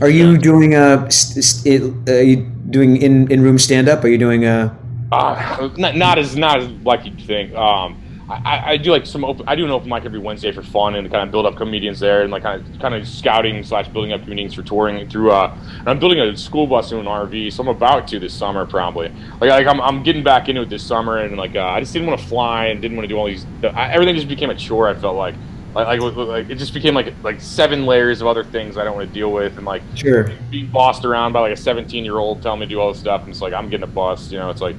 Are 0.00 0.08
you 0.08 0.32
yeah. 0.32 0.38
doing 0.38 0.74
a? 0.74 1.10
St- 1.10 2.08
are 2.08 2.22
you 2.22 2.36
doing 2.70 2.96
in 2.96 3.30
in 3.32 3.42
room 3.42 3.58
stand 3.58 3.88
up? 3.88 4.04
Are 4.04 4.08
you 4.08 4.18
doing 4.18 4.44
a? 4.44 4.76
Uh, 5.10 5.70
not, 5.76 5.96
not 5.96 6.18
as 6.18 6.36
not 6.36 6.60
as 6.60 6.70
like 6.84 7.04
you'd 7.04 7.20
think. 7.20 7.52
Um, 7.54 8.01
I, 8.44 8.72
I, 8.72 8.76
do 8.76 8.90
like 8.90 9.06
some 9.06 9.24
open. 9.24 9.46
I 9.48 9.54
do 9.54 9.64
an 9.64 9.70
open 9.70 9.88
mic 9.88 10.04
every 10.04 10.18
Wednesday 10.18 10.52
for 10.52 10.62
fun 10.62 10.94
and 10.94 11.10
kind 11.10 11.22
of 11.22 11.30
build 11.30 11.46
up 11.46 11.56
comedians 11.56 12.00
there 12.00 12.22
and 12.22 12.30
like 12.30 12.42
kind 12.42 12.60
of 12.60 12.80
kind 12.80 12.94
of 12.94 13.06
scouting 13.06 13.62
slash 13.62 13.88
building 13.88 14.12
up 14.12 14.22
comedians 14.22 14.54
for 14.54 14.62
touring 14.62 15.08
through. 15.08 15.32
Uh, 15.32 15.56
and 15.78 15.88
I'm 15.88 15.98
building 15.98 16.20
a 16.20 16.36
school 16.36 16.66
bus 16.66 16.92
and 16.92 17.00
an 17.00 17.06
RV, 17.06 17.52
so 17.52 17.62
I'm 17.62 17.68
about 17.68 18.08
to 18.08 18.18
this 18.18 18.34
summer 18.34 18.64
probably. 18.66 19.12
Like 19.40 19.50
like 19.50 19.66
I'm, 19.66 19.80
I'm 19.80 20.02
getting 20.02 20.22
back 20.22 20.48
into 20.48 20.62
it 20.62 20.70
this 20.70 20.86
summer 20.86 21.18
and 21.18 21.36
like 21.36 21.54
uh, 21.56 21.64
I 21.64 21.80
just 21.80 21.92
didn't 21.92 22.08
want 22.08 22.20
to 22.20 22.26
fly 22.26 22.66
and 22.66 22.80
didn't 22.80 22.96
want 22.96 23.04
to 23.04 23.08
do 23.08 23.18
all 23.18 23.26
these. 23.26 23.46
I, 23.62 23.92
everything 23.92 24.14
just 24.14 24.28
became 24.28 24.50
a 24.50 24.56
chore. 24.56 24.88
I 24.88 24.94
felt 24.94 25.16
like. 25.16 25.34
Like, 25.74 26.02
like, 26.02 26.14
like, 26.14 26.50
it 26.50 26.56
just 26.56 26.74
became 26.74 26.92
like 26.92 27.14
like 27.22 27.40
seven 27.40 27.86
layers 27.86 28.20
of 28.20 28.26
other 28.26 28.44
things 28.44 28.76
I 28.76 28.84
don't 28.84 28.94
want 28.94 29.08
to 29.08 29.14
deal 29.14 29.32
with, 29.32 29.56
and 29.56 29.64
like 29.64 29.80
sure 29.94 30.30
being 30.50 30.66
bossed 30.66 31.06
around 31.06 31.32
by 31.32 31.40
like 31.40 31.54
a 31.54 31.56
17 31.56 32.04
year 32.04 32.18
old 32.18 32.42
telling 32.42 32.60
me 32.60 32.66
to 32.66 32.70
do 32.70 32.78
all 32.78 32.92
this 32.92 33.00
stuff, 33.00 33.22
and 33.22 33.30
it's 33.30 33.40
like 33.40 33.54
I'm 33.54 33.70
getting 33.70 33.84
a 33.84 33.86
bus, 33.86 34.30
you 34.30 34.38
know. 34.38 34.50
It's 34.50 34.60
like 34.60 34.76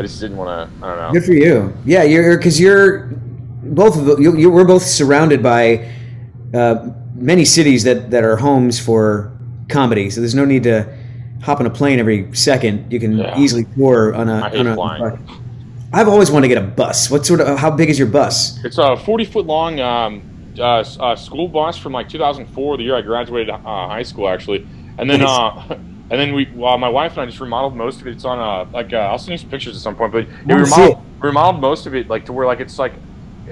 I 0.00 0.02
just 0.04 0.18
didn't 0.18 0.38
want 0.38 0.48
to. 0.48 0.86
I 0.86 0.88
don't 0.88 0.98
know. 0.98 1.12
Good 1.12 1.26
for 1.26 1.34
you. 1.34 1.76
Yeah, 1.84 2.04
you're 2.04 2.38
because 2.38 2.58
you're 2.58 3.08
both 3.62 3.98
of 3.98 4.06
the, 4.06 4.16
you, 4.16 4.34
you, 4.34 4.50
we're 4.50 4.64
both 4.64 4.82
surrounded 4.82 5.42
by 5.42 5.92
uh, 6.54 6.88
many 7.14 7.44
cities 7.44 7.84
that, 7.84 8.10
that 8.10 8.24
are 8.24 8.36
homes 8.36 8.80
for 8.80 9.30
comedy. 9.68 10.08
So 10.08 10.22
there's 10.22 10.34
no 10.34 10.46
need 10.46 10.62
to 10.62 10.90
hop 11.42 11.60
on 11.60 11.66
a 11.66 11.70
plane 11.70 11.98
every 11.98 12.34
second. 12.34 12.90
You 12.90 12.98
can 12.98 13.18
yeah. 13.18 13.38
easily 13.38 13.66
tour 13.76 14.14
on 14.14 14.30
a. 14.30 14.42
I 14.42 14.48
hate 14.48 14.60
on 14.60 14.66
a, 14.68 14.74
flying. 14.74 15.42
I've 15.92 16.08
always 16.08 16.30
wanted 16.30 16.48
to 16.48 16.54
get 16.54 16.64
a 16.64 16.66
bus. 16.66 17.10
What 17.10 17.26
sort 17.26 17.42
of? 17.42 17.58
How 17.58 17.70
big 17.70 17.90
is 17.90 17.98
your 17.98 18.08
bus? 18.08 18.64
It's 18.64 18.78
a 18.78 18.96
40 18.96 19.24
foot 19.26 19.44
long 19.44 19.80
um, 19.80 20.54
uh, 20.58 20.82
uh, 20.98 21.14
school 21.14 21.46
bus 21.46 21.76
from 21.76 21.92
like 21.92 22.08
2004, 22.08 22.78
the 22.78 22.84
year 22.84 22.96
I 22.96 23.02
graduated 23.02 23.50
uh, 23.50 23.58
high 23.58 24.02
school, 24.02 24.30
actually. 24.30 24.66
And 24.96 25.10
then, 25.10 25.20
uh, 25.20 25.78
and 26.10 26.20
then 26.20 26.34
we, 26.34 26.48
well, 26.54 26.76
my 26.76 26.88
wife 26.88 27.12
and 27.12 27.20
I 27.20 27.26
just 27.26 27.40
remodeled 27.40 27.76
most 27.76 28.00
of 28.00 28.06
it. 28.08 28.10
It's 28.10 28.24
on 28.24 28.38
a 28.38 28.42
uh, 28.42 28.68
like 28.72 28.92
I'll 28.92 29.18
send 29.18 29.30
you 29.30 29.38
some 29.38 29.50
pictures 29.50 29.76
at 29.76 29.82
some 29.82 29.94
point, 29.94 30.12
but 30.12 30.26
we 30.44 30.54
remodeled, 30.54 31.04
remodeled 31.20 31.60
most 31.60 31.86
of 31.86 31.94
it 31.94 32.08
like 32.08 32.26
to 32.26 32.32
where 32.32 32.46
like 32.46 32.58
it's 32.58 32.78
like 32.78 32.92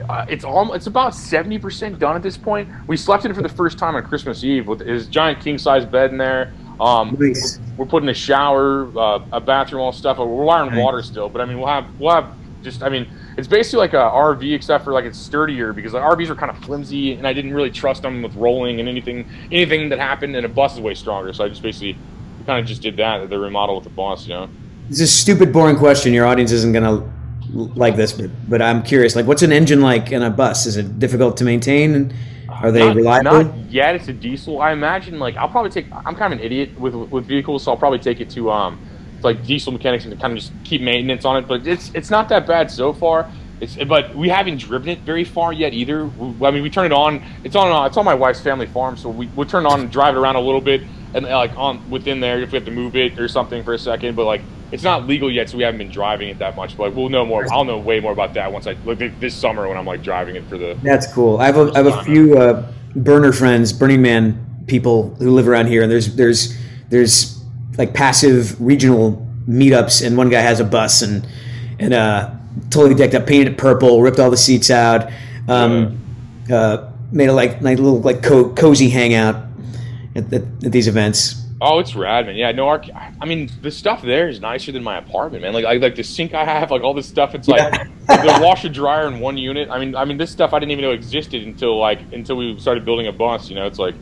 uh, 0.09 0.27
it's 0.29 0.45
all 0.45 0.73
it's 0.73 0.89
about 0.89 1.13
70% 1.13 1.99
done 2.01 2.17
at 2.17 2.23
this 2.23 2.37
point. 2.37 2.69
We 2.89 2.97
slept 2.97 3.25
in 3.25 3.31
it 3.31 3.35
for 3.35 3.43
the 3.43 3.49
first 3.49 3.79
time 3.79 3.95
on 3.95 4.03
Christmas 4.03 4.43
Eve 4.43 4.67
with 4.67 4.81
his 4.81 5.07
giant 5.07 5.41
king 5.41 5.57
size 5.57 5.87
bed 5.87 6.11
in 6.11 6.19
there. 6.19 6.53
Um, 6.81 7.17
nice. 7.19 7.59
we're, 7.77 7.85
we're, 7.85 7.91
putting 7.91 8.09
a 8.09 8.15
shower, 8.15 8.87
uh, 8.97 9.25
a 9.33 9.41
bathroom, 9.41 9.83
all 9.83 9.93
stuff. 9.93 10.19
We're 10.19 10.27
wiring 10.27 10.71
nice. 10.71 10.83
water 10.83 11.03
still, 11.03 11.29
but 11.29 11.41
I 11.41 11.45
mean, 11.45 11.59
we'll 11.59 11.69
have 11.69 11.87
we'll 12.01 12.15
have 12.15 12.35
just 12.63 12.83
I 12.83 12.89
mean, 12.89 13.09
it's 13.37 13.49
basically 13.49 13.79
like 13.79 13.93
a 13.93 14.11
RV 14.11 14.53
except 14.53 14.85
for 14.85 14.93
like 14.93 15.05
it's 15.05 15.19
sturdier 15.19 15.73
because 15.73 15.93
the 15.93 15.99
RVs 15.99 16.29
are 16.29 16.35
kind 16.35 16.51
of 16.51 16.59
flimsy, 16.65 17.13
and 17.13 17.27
I 17.27 17.33
didn't 17.33 17.55
really 17.55 17.71
trust 17.71 18.03
them 18.03 18.23
with 18.23 18.35
rolling 18.35 18.81
and 18.81 18.89
anything 18.89 19.29
anything 19.53 19.89
that 19.91 19.99
happened. 19.99 20.35
And 20.37 20.45
a 20.45 20.49
bus 20.49 20.75
is 20.75 20.81
way 20.81 20.95
stronger, 20.95 21.33
so 21.33 21.45
I 21.45 21.49
just 21.49 21.63
basically 21.63 21.97
kind 22.49 22.61
of 22.61 22.67
just 22.67 22.81
did 22.81 22.97
that. 22.97 23.29
The 23.29 23.39
remodel 23.39 23.77
with 23.77 23.85
the 23.85 23.91
bus, 23.91 24.27
you 24.27 24.33
know. 24.33 24.49
It's 24.89 25.01
a 25.01 25.07
stupid, 25.07 25.53
boring 25.53 25.77
question. 25.77 26.15
Your 26.15 26.27
audience 26.27 26.51
isn't 26.51 26.73
gonna 26.73 27.07
like 27.53 27.95
this, 27.95 28.13
but 28.13 28.31
but 28.49 28.63
I'm 28.63 28.83
curious. 28.83 29.15
Like, 29.15 29.27
what's 29.27 29.43
an 29.43 29.53
engine 29.53 29.83
like 29.83 30.11
in 30.13 30.23
a 30.23 30.31
bus? 30.31 30.65
Is 30.65 30.79
it 30.79 30.99
difficult 30.99 31.37
to 31.37 31.45
maintain? 31.45 32.13
Are 32.49 32.73
they 32.73 32.87
not, 32.87 32.97
reliable? 32.97 33.45
Not 33.45 33.71
yet. 33.71 33.95
It's 33.95 34.09
a 34.09 34.15
diesel. 34.15 34.63
I 34.63 34.73
imagine. 34.73 35.19
Like, 35.19 35.37
I'll 35.37 35.51
probably 35.51 35.71
take. 35.71 35.87
I'm 35.93 36.17
kind 36.17 36.33
of 36.33 36.39
an 36.39 36.45
idiot 36.45 36.81
with 36.81 36.95
with 36.95 37.27
vehicles, 37.27 37.65
so 37.65 37.71
I'll 37.71 37.77
probably 37.77 37.99
take 37.99 38.21
it 38.21 38.31
to 38.31 38.51
um, 38.51 38.81
like 39.23 39.45
diesel 39.45 39.71
mechanics 39.71 40.07
and 40.07 40.19
kind 40.19 40.33
of 40.33 40.39
just 40.39 40.53
keep 40.65 40.81
maintenance 40.81 41.27
on 41.27 41.37
it. 41.37 41.47
But 41.47 41.67
it's 41.67 41.91
it's 41.95 42.09
not 42.09 42.31
that 42.31 42.47
bad 42.47 42.71
so 42.71 42.95
far. 42.95 43.31
It's, 43.61 43.77
but 43.77 44.15
we 44.15 44.29
haven't 44.29 44.59
driven 44.59 44.89
it 44.89 45.01
very 45.01 45.25
far 45.25 45.53
yet 45.53 45.73
either. 45.73 46.05
I 46.43 46.51
mean, 46.51 46.63
we 46.63 46.71
turn 46.71 46.87
it 46.87 46.93
on. 46.93 47.23
It's 47.45 47.57
on. 47.57 47.71
Uh, 47.71 47.87
it's 47.87 47.97
on 47.97 48.05
my 48.05 48.15
wife's 48.15 48.41
family 48.41 48.67
farm, 48.67 48.97
so 48.97 49.09
we 49.09 49.27
we 49.35 49.45
turn 49.47 49.67
it 49.67 49.69
on 49.69 49.81
and 49.81 49.91
drive 49.91 50.15
it 50.15 50.19
around 50.19 50.37
a 50.37 50.41
little 50.41 50.61
bit, 50.61 50.83
and 51.15 51.27
like 51.27 51.57
on 51.57 51.89
within 51.91 52.21
there 52.21 52.41
if 52.41 52.53
we 52.53 52.57
have 52.57 52.67
to 52.67 52.71
move 52.71 52.95
it 52.95 53.19
or 53.19 53.27
something 53.27 53.65
for 53.65 53.75
a 53.75 53.79
second. 53.79 54.15
But 54.15 54.27
like 54.27 54.43
it's 54.71 54.83
not 54.83 55.07
legal 55.07 55.31
yet, 55.31 55.49
so 55.49 55.57
we 55.57 55.65
haven't 55.65 55.79
been 55.79 55.91
driving 55.91 56.29
it 56.29 56.39
that 56.39 56.55
much. 56.55 56.77
But 56.77 56.95
we'll 56.95 57.09
know 57.09 57.25
more. 57.27 57.47
I'll 57.53 57.65
know 57.65 57.79
way 57.79 58.01
more 58.01 58.13
about 58.13 58.35
that 58.35 58.53
once 58.53 58.67
I 58.67 58.77
like 58.85 59.19
this 59.19 59.35
summer 59.35 59.67
when 59.67 59.77
I'm 59.77 59.87
like 59.87 60.03
driving 60.03 60.37
it 60.37 60.45
for 60.49 60.59
the. 60.59 60.79
That's 60.83 61.13
cool. 61.13 61.39
I 61.39 61.47
have 61.47 61.57
a, 61.57 61.73
I 61.73 61.79
have 61.79 61.87
a 61.87 62.05
few 62.05 62.39
uh, 62.39 62.71
burner 62.95 63.33
friends, 63.33 63.73
Burning 63.73 64.03
Man 64.03 64.45
people 64.67 65.15
who 65.17 65.31
live 65.31 65.49
around 65.49 65.67
here, 65.67 65.83
and 65.83 65.91
there's 65.91 66.15
there's 66.15 66.57
there's 66.91 67.43
like 67.77 67.95
passive 67.95 68.61
regional 68.61 69.27
meetups, 69.49 70.07
and 70.07 70.17
one 70.17 70.29
guy 70.29 70.41
has 70.41 70.61
a 70.61 70.65
bus 70.65 71.03
and 71.03 71.27
and 71.79 71.95
uh, 71.95 72.31
totally 72.71 72.95
decked 72.95 73.15
up, 73.15 73.27
painted 73.27 73.53
it 73.53 73.59
purple, 73.59 74.03
ripped 74.03 74.19
all 74.19 74.31
the 74.31 74.37
seats 74.37 74.71
out, 74.71 75.11
um, 75.49 75.99
uh, 76.51 76.91
made 77.13 77.29
a 77.29 77.33
like 77.33 77.61
like 77.61 77.79
little 77.79 78.01
like 78.01 78.23
co- 78.23 78.53
cozy 78.55 78.89
hangout 78.89 79.45
at, 80.15 80.33
at, 80.33 80.43
at 80.65 80.73
these 80.73 80.89
events. 80.89 81.45
Oh, 81.61 81.81
it's 81.81 81.97
rad, 81.97 82.27
man. 82.27 82.37
Yeah, 82.37 82.53
no, 82.53 82.69
our, 82.69 82.81
I 83.21 83.27
mean, 83.27 83.51
the 83.63 83.71
stuff 83.73 84.01
there 84.03 84.29
is 84.29 84.41
nicer 84.41 84.71
than 84.71 84.85
my 84.85 84.97
apartment, 84.97 85.43
man. 85.43 85.53
Like, 85.53 85.65
I, 85.65 85.73
like 85.75 85.97
the 85.97 86.05
sink 86.05 86.33
I 86.33 86.45
have, 86.45 86.71
like 86.71 86.83
all 86.83 86.95
this 86.95 87.09
stuff. 87.09 87.35
It's 87.35 87.49
like 87.49 87.73
the 88.07 88.39
washer 88.41 88.69
dryer 88.69 89.09
in 89.09 89.19
one 89.19 89.37
unit. 89.37 89.69
I 89.69 89.81
mean, 89.81 89.97
I 89.97 90.05
mean, 90.05 90.19
this 90.19 90.31
stuff 90.31 90.53
I 90.53 90.61
didn't 90.61 90.71
even 90.71 90.83
know 90.85 90.93
existed 90.93 91.43
until 91.43 91.77
like 91.77 92.01
until 92.13 92.37
we 92.37 92.59
started 92.61 92.85
building 92.85 93.09
a 93.09 93.13
bus. 93.13 93.49
You 93.49 93.57
know, 93.57 93.67
it's 93.67 93.79
like 93.79 93.97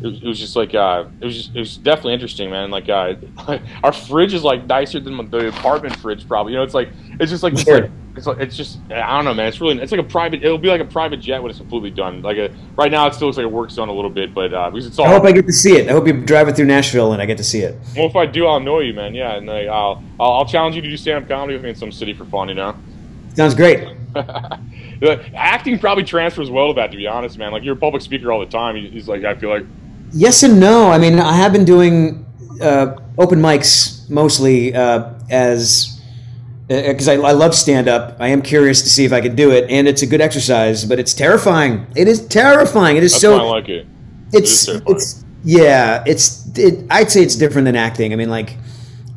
it 0.00 0.06
was, 0.06 0.22
it 0.22 0.26
was 0.26 0.38
just 0.38 0.56
like 0.56 0.74
uh, 0.74 1.04
it 1.20 1.24
was 1.24 1.36
just 1.36 1.56
it 1.56 1.58
was 1.58 1.76
definitely 1.76 2.14
interesting, 2.14 2.50
man. 2.50 2.70
Like 2.70 2.88
uh, 2.88 3.14
our 3.82 3.92
fridge 3.92 4.34
is 4.34 4.44
like 4.44 4.66
nicer 4.66 5.00
than 5.00 5.16
the 5.30 5.48
apartment 5.48 5.96
fridge, 5.96 6.26
probably. 6.28 6.52
You 6.52 6.58
know, 6.58 6.64
it's 6.64 6.74
like 6.74 6.90
it's 7.18 7.30
just 7.30 7.42
like, 7.42 7.54
it's 7.54 7.66
like 7.66 7.90
it's 8.16 8.26
like 8.26 8.38
it's 8.40 8.56
just 8.56 8.78
I 8.90 9.16
don't 9.16 9.24
know, 9.24 9.34
man. 9.34 9.46
It's 9.46 9.60
really 9.60 9.80
it's 9.80 9.92
like 9.92 10.00
a 10.00 10.04
private. 10.04 10.42
It'll 10.42 10.58
be 10.58 10.68
like 10.68 10.80
a 10.80 10.86
private 10.86 11.18
jet 11.18 11.42
when 11.42 11.50
it's 11.50 11.58
completely 11.58 11.90
done. 11.90 12.22
Like 12.22 12.36
a, 12.36 12.50
right 12.76 12.90
now, 12.90 13.06
it 13.06 13.14
still 13.14 13.28
looks 13.28 13.38
like 13.38 13.46
a 13.46 13.48
work 13.48 13.70
zone 13.70 13.88
a 13.88 13.92
little 13.92 14.10
bit, 14.10 14.34
but 14.34 14.52
uh, 14.52 14.70
because 14.70 14.86
it's 14.86 14.98
all. 14.98 15.06
I 15.06 15.10
hope 15.10 15.24
I 15.24 15.32
get 15.32 15.46
to 15.46 15.52
see 15.52 15.76
it. 15.76 15.88
I 15.88 15.92
hope 15.92 16.06
you 16.06 16.12
drive 16.24 16.48
it 16.48 16.56
through 16.56 16.66
Nashville 16.66 17.12
and 17.12 17.22
I 17.22 17.26
get 17.26 17.38
to 17.38 17.44
see 17.44 17.60
it. 17.60 17.78
Well, 17.96 18.06
if 18.06 18.16
I 18.16 18.26
do, 18.26 18.46
I'll 18.46 18.60
know 18.60 18.80
you, 18.80 18.94
man. 18.94 19.14
Yeah, 19.14 19.36
and 19.36 19.46
like, 19.46 19.68
I'll, 19.68 20.02
I'll 20.20 20.32
I'll 20.32 20.46
challenge 20.46 20.76
you 20.76 20.82
to 20.82 20.88
do 20.88 20.96
stand 20.96 21.24
up 21.24 21.28
comedy 21.28 21.54
with 21.54 21.62
me 21.62 21.70
in 21.70 21.76
some 21.76 21.92
city 21.92 22.12
for 22.12 22.24
fun. 22.26 22.48
You 22.48 22.54
know. 22.54 22.76
Sounds 23.34 23.54
great. 23.54 23.86
Acting 25.34 25.78
probably 25.78 26.04
transfers 26.04 26.50
well 26.50 26.68
to 26.68 26.74
that, 26.74 26.90
to 26.90 26.96
be 26.96 27.06
honest, 27.06 27.36
man. 27.36 27.52
Like 27.52 27.64
you're 27.64 27.74
a 27.74 27.78
public 27.78 28.02
speaker 28.02 28.32
all 28.32 28.40
the 28.40 28.46
time. 28.46 28.76
He's 28.76 29.08
like, 29.08 29.24
I 29.24 29.34
feel 29.34 29.50
like. 29.50 29.64
Yes 30.16 30.42
and 30.42 30.58
no. 30.58 30.90
I 30.90 30.98
mean, 30.98 31.18
I 31.18 31.34
have 31.34 31.52
been 31.52 31.66
doing 31.66 32.24
uh, 32.60 32.96
open 33.18 33.38
mics 33.40 34.08
mostly 34.08 34.74
uh, 34.74 35.12
as 35.28 36.00
because 36.68 37.06
I, 37.06 37.14
I 37.14 37.32
love 37.32 37.54
stand 37.54 37.86
up. 37.86 38.16
I 38.18 38.28
am 38.28 38.40
curious 38.42 38.80
to 38.82 38.88
see 38.88 39.04
if 39.04 39.12
I 39.12 39.20
could 39.20 39.36
do 39.36 39.50
it, 39.50 39.70
and 39.70 39.86
it's 39.86 40.02
a 40.02 40.06
good 40.06 40.22
exercise, 40.22 40.84
but 40.84 40.98
it's 40.98 41.12
terrifying. 41.12 41.86
It 41.94 42.08
is 42.08 42.26
terrifying. 42.26 42.96
It 42.96 43.04
is 43.04 43.12
That's 43.12 43.22
so. 43.22 43.38
I 43.38 43.42
like 43.42 43.68
it. 43.68 43.86
It's 44.32 44.66
it 44.68 44.82
it's 44.86 45.24
yeah. 45.44 46.02
It's 46.06 46.48
it, 46.58 46.86
I'd 46.90 47.10
say 47.10 47.22
it's 47.22 47.36
different 47.36 47.66
than 47.66 47.76
acting. 47.76 48.12
I 48.12 48.16
mean, 48.16 48.30
like, 48.30 48.56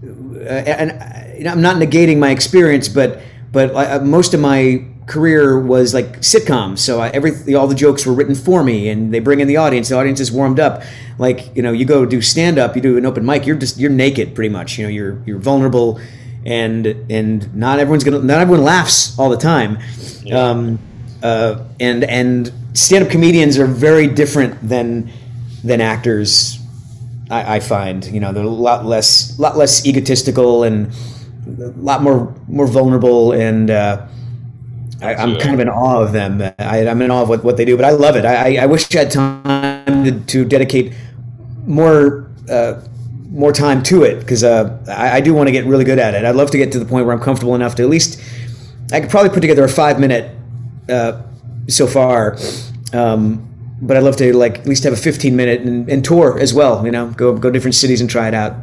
uh, 0.03 0.49
and 0.49 1.37
you 1.37 1.45
know, 1.45 1.51
I'm 1.51 1.61
not 1.61 1.77
negating 1.77 2.19
my 2.19 2.29
experience, 2.29 2.89
but 2.89 3.21
but 3.51 3.73
uh, 3.73 4.03
most 4.03 4.33
of 4.33 4.41
my 4.41 4.85
career 5.09 5.59
was 5.59 5.93
like 5.93 6.21
sitcoms. 6.21 6.79
So 6.79 7.01
I, 7.01 7.09
every 7.09 7.55
all 7.55 7.67
the 7.67 7.75
jokes 7.75 8.05
were 8.05 8.13
written 8.13 8.35
for 8.35 8.63
me, 8.63 8.87
and 8.87 9.13
they 9.13 9.19
bring 9.19 9.41
in 9.41 9.47
the 9.47 9.57
audience. 9.57 9.89
The 9.89 9.97
audience 9.97 10.19
is 10.21 10.31
warmed 10.31 10.59
up. 10.59 10.83
Like 11.17 11.53
you 11.55 11.61
know, 11.61 11.73
you 11.73 11.83
go 11.83 12.05
do 12.05 12.21
stand 12.21 12.57
up, 12.57 12.75
you 12.75 12.81
do 12.81 12.97
an 12.97 13.05
open 13.05 13.25
mic. 13.25 13.45
You're 13.45 13.57
just 13.57 13.77
you're 13.77 13.91
naked, 13.91 14.35
pretty 14.35 14.49
much. 14.49 14.77
You 14.77 14.85
know, 14.85 14.89
you're 14.89 15.21
you're 15.25 15.39
vulnerable, 15.39 15.99
and 16.45 16.85
and 17.09 17.53
not 17.53 17.79
everyone's 17.79 18.05
gonna 18.05 18.19
not 18.19 18.39
everyone 18.39 18.63
laughs 18.63 19.17
all 19.19 19.29
the 19.29 19.37
time. 19.37 19.79
Um, 20.31 20.79
uh, 21.21 21.65
and 21.79 22.03
and 22.03 22.53
stand 22.73 23.03
up 23.03 23.11
comedians 23.11 23.57
are 23.57 23.65
very 23.65 24.07
different 24.07 24.55
than 24.61 25.11
than 25.63 25.81
actors. 25.81 26.59
I, 27.31 27.55
I 27.55 27.59
find 27.59 28.05
you 28.05 28.19
know 28.19 28.31
they're 28.31 28.43
a 28.43 28.47
lot 28.47 28.85
less 28.85 29.37
lot 29.39 29.57
less 29.57 29.85
egotistical 29.85 30.63
and 30.63 30.93
a 31.47 31.73
lot 31.77 32.03
more 32.03 32.33
more 32.47 32.67
vulnerable 32.67 33.33
and. 33.33 33.71
Uh, 33.71 34.05
I, 35.01 35.15
I'm 35.15 35.37
kind 35.39 35.53
of 35.53 35.59
in 35.59 35.69
awe 35.69 36.01
of 36.01 36.11
them. 36.11 36.41
I, 36.59 36.87
I'm 36.87 37.01
in 37.01 37.11
awe 37.11 37.21
of 37.21 37.29
what, 37.29 37.43
what 37.43 37.57
they 37.57 37.65
do, 37.65 37.75
but 37.75 37.85
I 37.85 37.91
love 37.91 38.15
it. 38.15 38.25
I, 38.25 38.57
I, 38.57 38.63
I 38.63 38.65
wish 38.65 38.93
I 38.95 38.99
had 38.99 39.11
time 39.11 40.03
to, 40.03 40.19
to 40.19 40.45
dedicate 40.45 40.93
more 41.65 42.29
uh, 42.49 42.81
more 43.29 43.53
time 43.53 43.83
to 43.83 44.03
it 44.03 44.19
because 44.19 44.43
uh, 44.43 44.77
I, 44.87 45.17
I 45.17 45.21
do 45.21 45.33
want 45.33 45.47
to 45.47 45.51
get 45.51 45.65
really 45.65 45.85
good 45.85 45.99
at 45.99 46.15
it. 46.15 46.25
I'd 46.25 46.35
love 46.35 46.51
to 46.51 46.57
get 46.57 46.71
to 46.73 46.79
the 46.79 46.85
point 46.85 47.05
where 47.05 47.15
I'm 47.15 47.21
comfortable 47.21 47.55
enough 47.55 47.75
to 47.75 47.83
at 47.83 47.89
least 47.89 48.21
I 48.91 48.99
could 48.99 49.09
probably 49.09 49.29
put 49.29 49.41
together 49.41 49.63
a 49.63 49.69
five 49.69 49.99
minute 49.99 50.35
uh, 50.89 51.21
so 51.67 51.85
far. 51.87 52.37
Um, 52.91 53.45
but 53.81 53.95
I'd 53.95 54.03
love 54.03 54.17
to 54.17 54.35
like 54.35 54.59
at 54.59 54.65
least 54.65 54.83
have 54.83 54.93
a 54.93 54.97
15 54.97 55.35
minute 55.35 55.61
and, 55.61 55.89
and 55.89 56.03
tour 56.03 56.39
as 56.39 56.53
well. 56.53 56.83
You 56.85 56.91
know, 56.91 57.11
go 57.11 57.37
go 57.37 57.49
different 57.49 57.75
cities 57.75 58.01
and 58.01 58.09
try 58.09 58.27
it 58.27 58.33
out. 58.33 58.55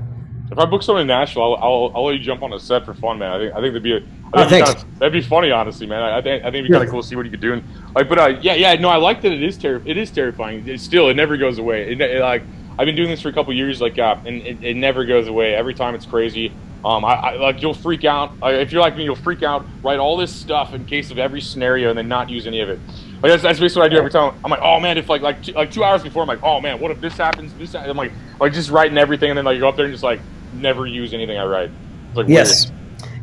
If 0.56 0.60
I 0.60 0.64
book 0.64 0.82
someone 0.82 1.02
in 1.02 1.08
Nashville, 1.08 1.54
I'll, 1.56 1.62
I'll, 1.62 1.92
I'll 1.96 2.04
let 2.06 2.12
you 2.12 2.18
jump 2.18 2.42
on 2.42 2.50
a 2.54 2.58
set 2.58 2.86
for 2.86 2.94
fun, 2.94 3.18
man. 3.18 3.30
I 3.30 3.38
think 3.38 3.52
I 3.52 3.60
think 3.60 3.66
that'd 3.74 3.82
be 3.82 3.92
a, 3.92 3.96
I 3.96 4.00
think 4.00 4.66
Oh, 4.66 4.72
be 4.72 4.78
kinda- 4.78 4.98
that'd 5.00 5.12
be 5.12 5.20
funny, 5.20 5.50
honestly, 5.50 5.86
man. 5.86 6.02
I, 6.02 6.16
I 6.16 6.22
think 6.22 6.42
I 6.44 6.46
think 6.46 6.54
it'd 6.60 6.68
be 6.68 6.72
kind 6.72 6.84
of 6.84 6.90
cool 6.90 7.02
to 7.02 7.06
see 7.06 7.14
what 7.14 7.26
you 7.26 7.30
could 7.30 7.40
do. 7.42 7.52
And 7.52 7.62
like, 7.94 8.08
but 8.08 8.18
uh, 8.18 8.38
yeah, 8.40 8.54
yeah, 8.54 8.74
no, 8.76 8.88
I 8.88 8.96
like 8.96 9.20
that. 9.20 9.32
It 9.32 9.42
is 9.42 9.58
ter- 9.58 9.82
It 9.84 9.98
is 9.98 10.10
terrifying. 10.10 10.66
It's 10.66 10.82
still, 10.82 11.10
it 11.10 11.14
never 11.14 11.36
goes 11.36 11.58
away. 11.58 11.92
It, 11.92 12.00
it, 12.00 12.20
like 12.22 12.42
I've 12.78 12.86
been 12.86 12.96
doing 12.96 13.10
this 13.10 13.20
for 13.20 13.28
a 13.28 13.34
couple 13.34 13.52
years, 13.52 13.82
like, 13.82 13.98
uh, 13.98 14.16
and 14.24 14.40
it, 14.46 14.64
it 14.64 14.76
never 14.76 15.04
goes 15.04 15.28
away. 15.28 15.54
Every 15.54 15.74
time 15.74 15.94
it's 15.94 16.06
crazy. 16.06 16.52
Um, 16.86 17.04
I, 17.04 17.14
I 17.14 17.34
like 17.36 17.60
you'll 17.60 17.74
freak 17.74 18.04
out 18.06 18.32
uh, 18.42 18.46
if 18.48 18.72
you're 18.72 18.80
like 18.80 18.96
me. 18.96 19.04
You'll 19.04 19.14
freak 19.16 19.42
out, 19.42 19.66
write 19.82 19.98
all 19.98 20.16
this 20.16 20.34
stuff 20.34 20.72
in 20.72 20.86
case 20.86 21.10
of 21.10 21.18
every 21.18 21.42
scenario, 21.42 21.90
and 21.90 21.98
then 21.98 22.08
not 22.08 22.30
use 22.30 22.46
any 22.46 22.60
of 22.62 22.70
it. 22.70 22.78
Like 23.22 23.32
that's, 23.32 23.42
that's 23.42 23.58
basically 23.60 23.80
what 23.80 23.86
I 23.86 23.94
do 23.94 23.98
every 23.98 24.10
time. 24.10 24.34
I'm 24.42 24.50
like, 24.50 24.60
oh 24.62 24.80
man, 24.80 24.96
if 24.96 25.08
like 25.10 25.20
like 25.20 25.42
two, 25.42 25.52
like 25.52 25.70
two 25.70 25.84
hours 25.84 26.02
before, 26.02 26.22
I'm 26.22 26.28
like, 26.28 26.42
oh 26.42 26.60
man, 26.62 26.78
what 26.80 26.90
if 26.90 27.00
this 27.02 27.16
happens? 27.18 27.52
This 27.54 27.72
hap-" 27.72 27.86
I'm 27.88 27.96
like 27.96 28.12
like 28.40 28.52
just 28.54 28.70
writing 28.70 28.96
everything, 28.98 29.30
and 29.30 29.36
then 29.36 29.44
like 29.44 29.58
go 29.58 29.68
up 29.68 29.76
there 29.76 29.84
and 29.86 29.92
just 29.94 30.04
like 30.04 30.20
never 30.54 30.87
use 30.87 31.12
anything 31.14 31.38
I 31.38 31.44
write. 31.44 31.70
Like 32.14 32.28
Yes. 32.28 32.70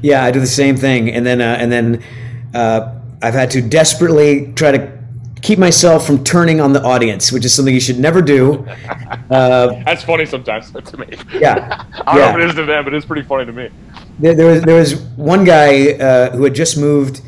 Yeah, 0.02 0.24
I 0.24 0.32
do 0.32 0.40
the 0.42 0.46
same 0.48 0.76
thing, 0.76 1.10
and 1.12 1.26
then 1.26 1.40
uh, 1.40 1.56
and 1.60 1.72
then 1.72 2.04
uh, 2.54 2.94
I've 3.22 3.34
had 3.34 3.50
to 3.52 3.62
desperately 3.62 4.52
try 4.54 4.72
to 4.74 5.00
keep 5.42 5.58
myself 5.60 6.06
from 6.06 6.24
turning 6.26 6.60
on 6.60 6.74
the 6.74 6.82
audience, 6.84 7.32
which 7.32 7.46
is 7.46 7.54
something 7.54 7.74
you 7.74 7.80
should 7.80 8.00
never 8.00 8.22
do. 8.22 8.66
Uh, 9.32 9.82
That's 9.86 10.04
funny 10.04 10.26
sometimes 10.28 10.70
to 10.72 10.98
me. 10.98 11.08
Yeah. 11.34 11.86
I 12.06 12.14
don't 12.14 12.18
Yeah. 12.18 12.32
know 12.34 12.38
if 12.38 12.44
it 12.44 12.50
is 12.50 12.56
to 12.56 12.66
them, 12.66 12.84
but 12.84 12.94
it's 12.94 13.06
pretty 13.06 13.24
funny 13.24 13.46
to 13.46 13.52
me. 13.52 13.70
there, 14.20 14.36
there 14.36 14.46
was 14.46 14.62
there 14.62 14.76
was 14.76 14.96
one 15.16 15.44
guy 15.44 15.94
uh, 15.94 16.30
who 16.36 16.44
had 16.44 16.54
just 16.54 16.78
moved 16.78 17.22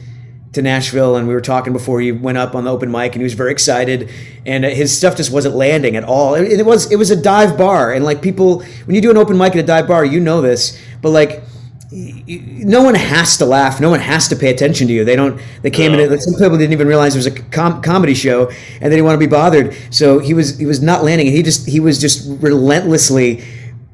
to 0.55 0.61
Nashville, 0.61 1.15
and 1.15 1.27
we 1.27 1.33
were 1.33 1.41
talking 1.41 1.73
before 1.73 2.01
he 2.01 2.11
went 2.11 2.37
up 2.37 2.55
on 2.55 2.63
the 2.63 2.71
open 2.71 2.91
mic, 2.91 3.13
and 3.13 3.21
he 3.21 3.23
was 3.23 3.33
very 3.33 3.51
excited, 3.51 4.09
and 4.45 4.65
uh, 4.65 4.69
his 4.69 4.95
stuff 4.97 5.15
just 5.15 5.31
wasn't 5.31 5.55
landing 5.55 5.95
at 5.95 6.03
all. 6.03 6.35
And 6.35 6.47
it 6.47 6.65
was 6.65 6.91
it 6.91 6.95
was 6.95 7.11
a 7.11 7.15
dive 7.15 7.57
bar, 7.57 7.93
and 7.93 8.03
like 8.03 8.21
people, 8.21 8.63
when 8.85 8.95
you 8.95 9.01
do 9.01 9.11
an 9.11 9.17
open 9.17 9.37
mic 9.37 9.53
at 9.53 9.59
a 9.59 9.63
dive 9.63 9.87
bar, 9.87 10.03
you 10.03 10.19
know 10.19 10.41
this, 10.41 10.81
but 11.01 11.11
like. 11.11 11.43
No 11.91 12.83
one 12.83 12.95
has 12.95 13.37
to 13.37 13.45
laugh. 13.45 13.79
No 13.79 13.89
one 13.89 14.01
has 14.01 14.27
to 14.29 14.35
pay 14.35 14.49
attention 14.49 14.87
to 14.87 14.93
you. 14.93 15.05
They 15.05 15.15
don't. 15.15 15.39
They 15.61 15.69
came 15.69 15.93
in. 15.93 16.09
Like 16.09 16.19
some 16.19 16.33
people 16.33 16.57
didn't 16.57 16.73
even 16.73 16.87
realize 16.87 17.15
it 17.15 17.19
was 17.19 17.27
a 17.27 17.39
com- 17.51 17.81
comedy 17.81 18.15
show, 18.15 18.49
and 18.49 18.91
they 18.91 18.97
didn't 18.97 19.05
want 19.05 19.15
to 19.15 19.25
be 19.25 19.29
bothered. 19.29 19.77
So 19.91 20.19
he 20.19 20.33
was 20.33 20.57
he 20.57 20.65
was 20.65 20.81
not 20.81 21.05
landing, 21.05 21.27
and 21.27 21.35
he 21.35 21.43
just 21.43 21.65
he 21.69 21.79
was 21.79 22.01
just 22.01 22.27
relentlessly 22.41 23.43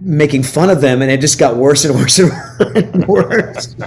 making 0.03 0.41
fun 0.43 0.69
of 0.71 0.81
them, 0.81 1.01
and 1.03 1.11
it 1.11 1.21
just 1.21 1.37
got 1.39 1.55
worse 1.55 1.85
and 1.85 1.95
worse 1.99 2.19
and 2.19 3.07
worse. 3.07 3.75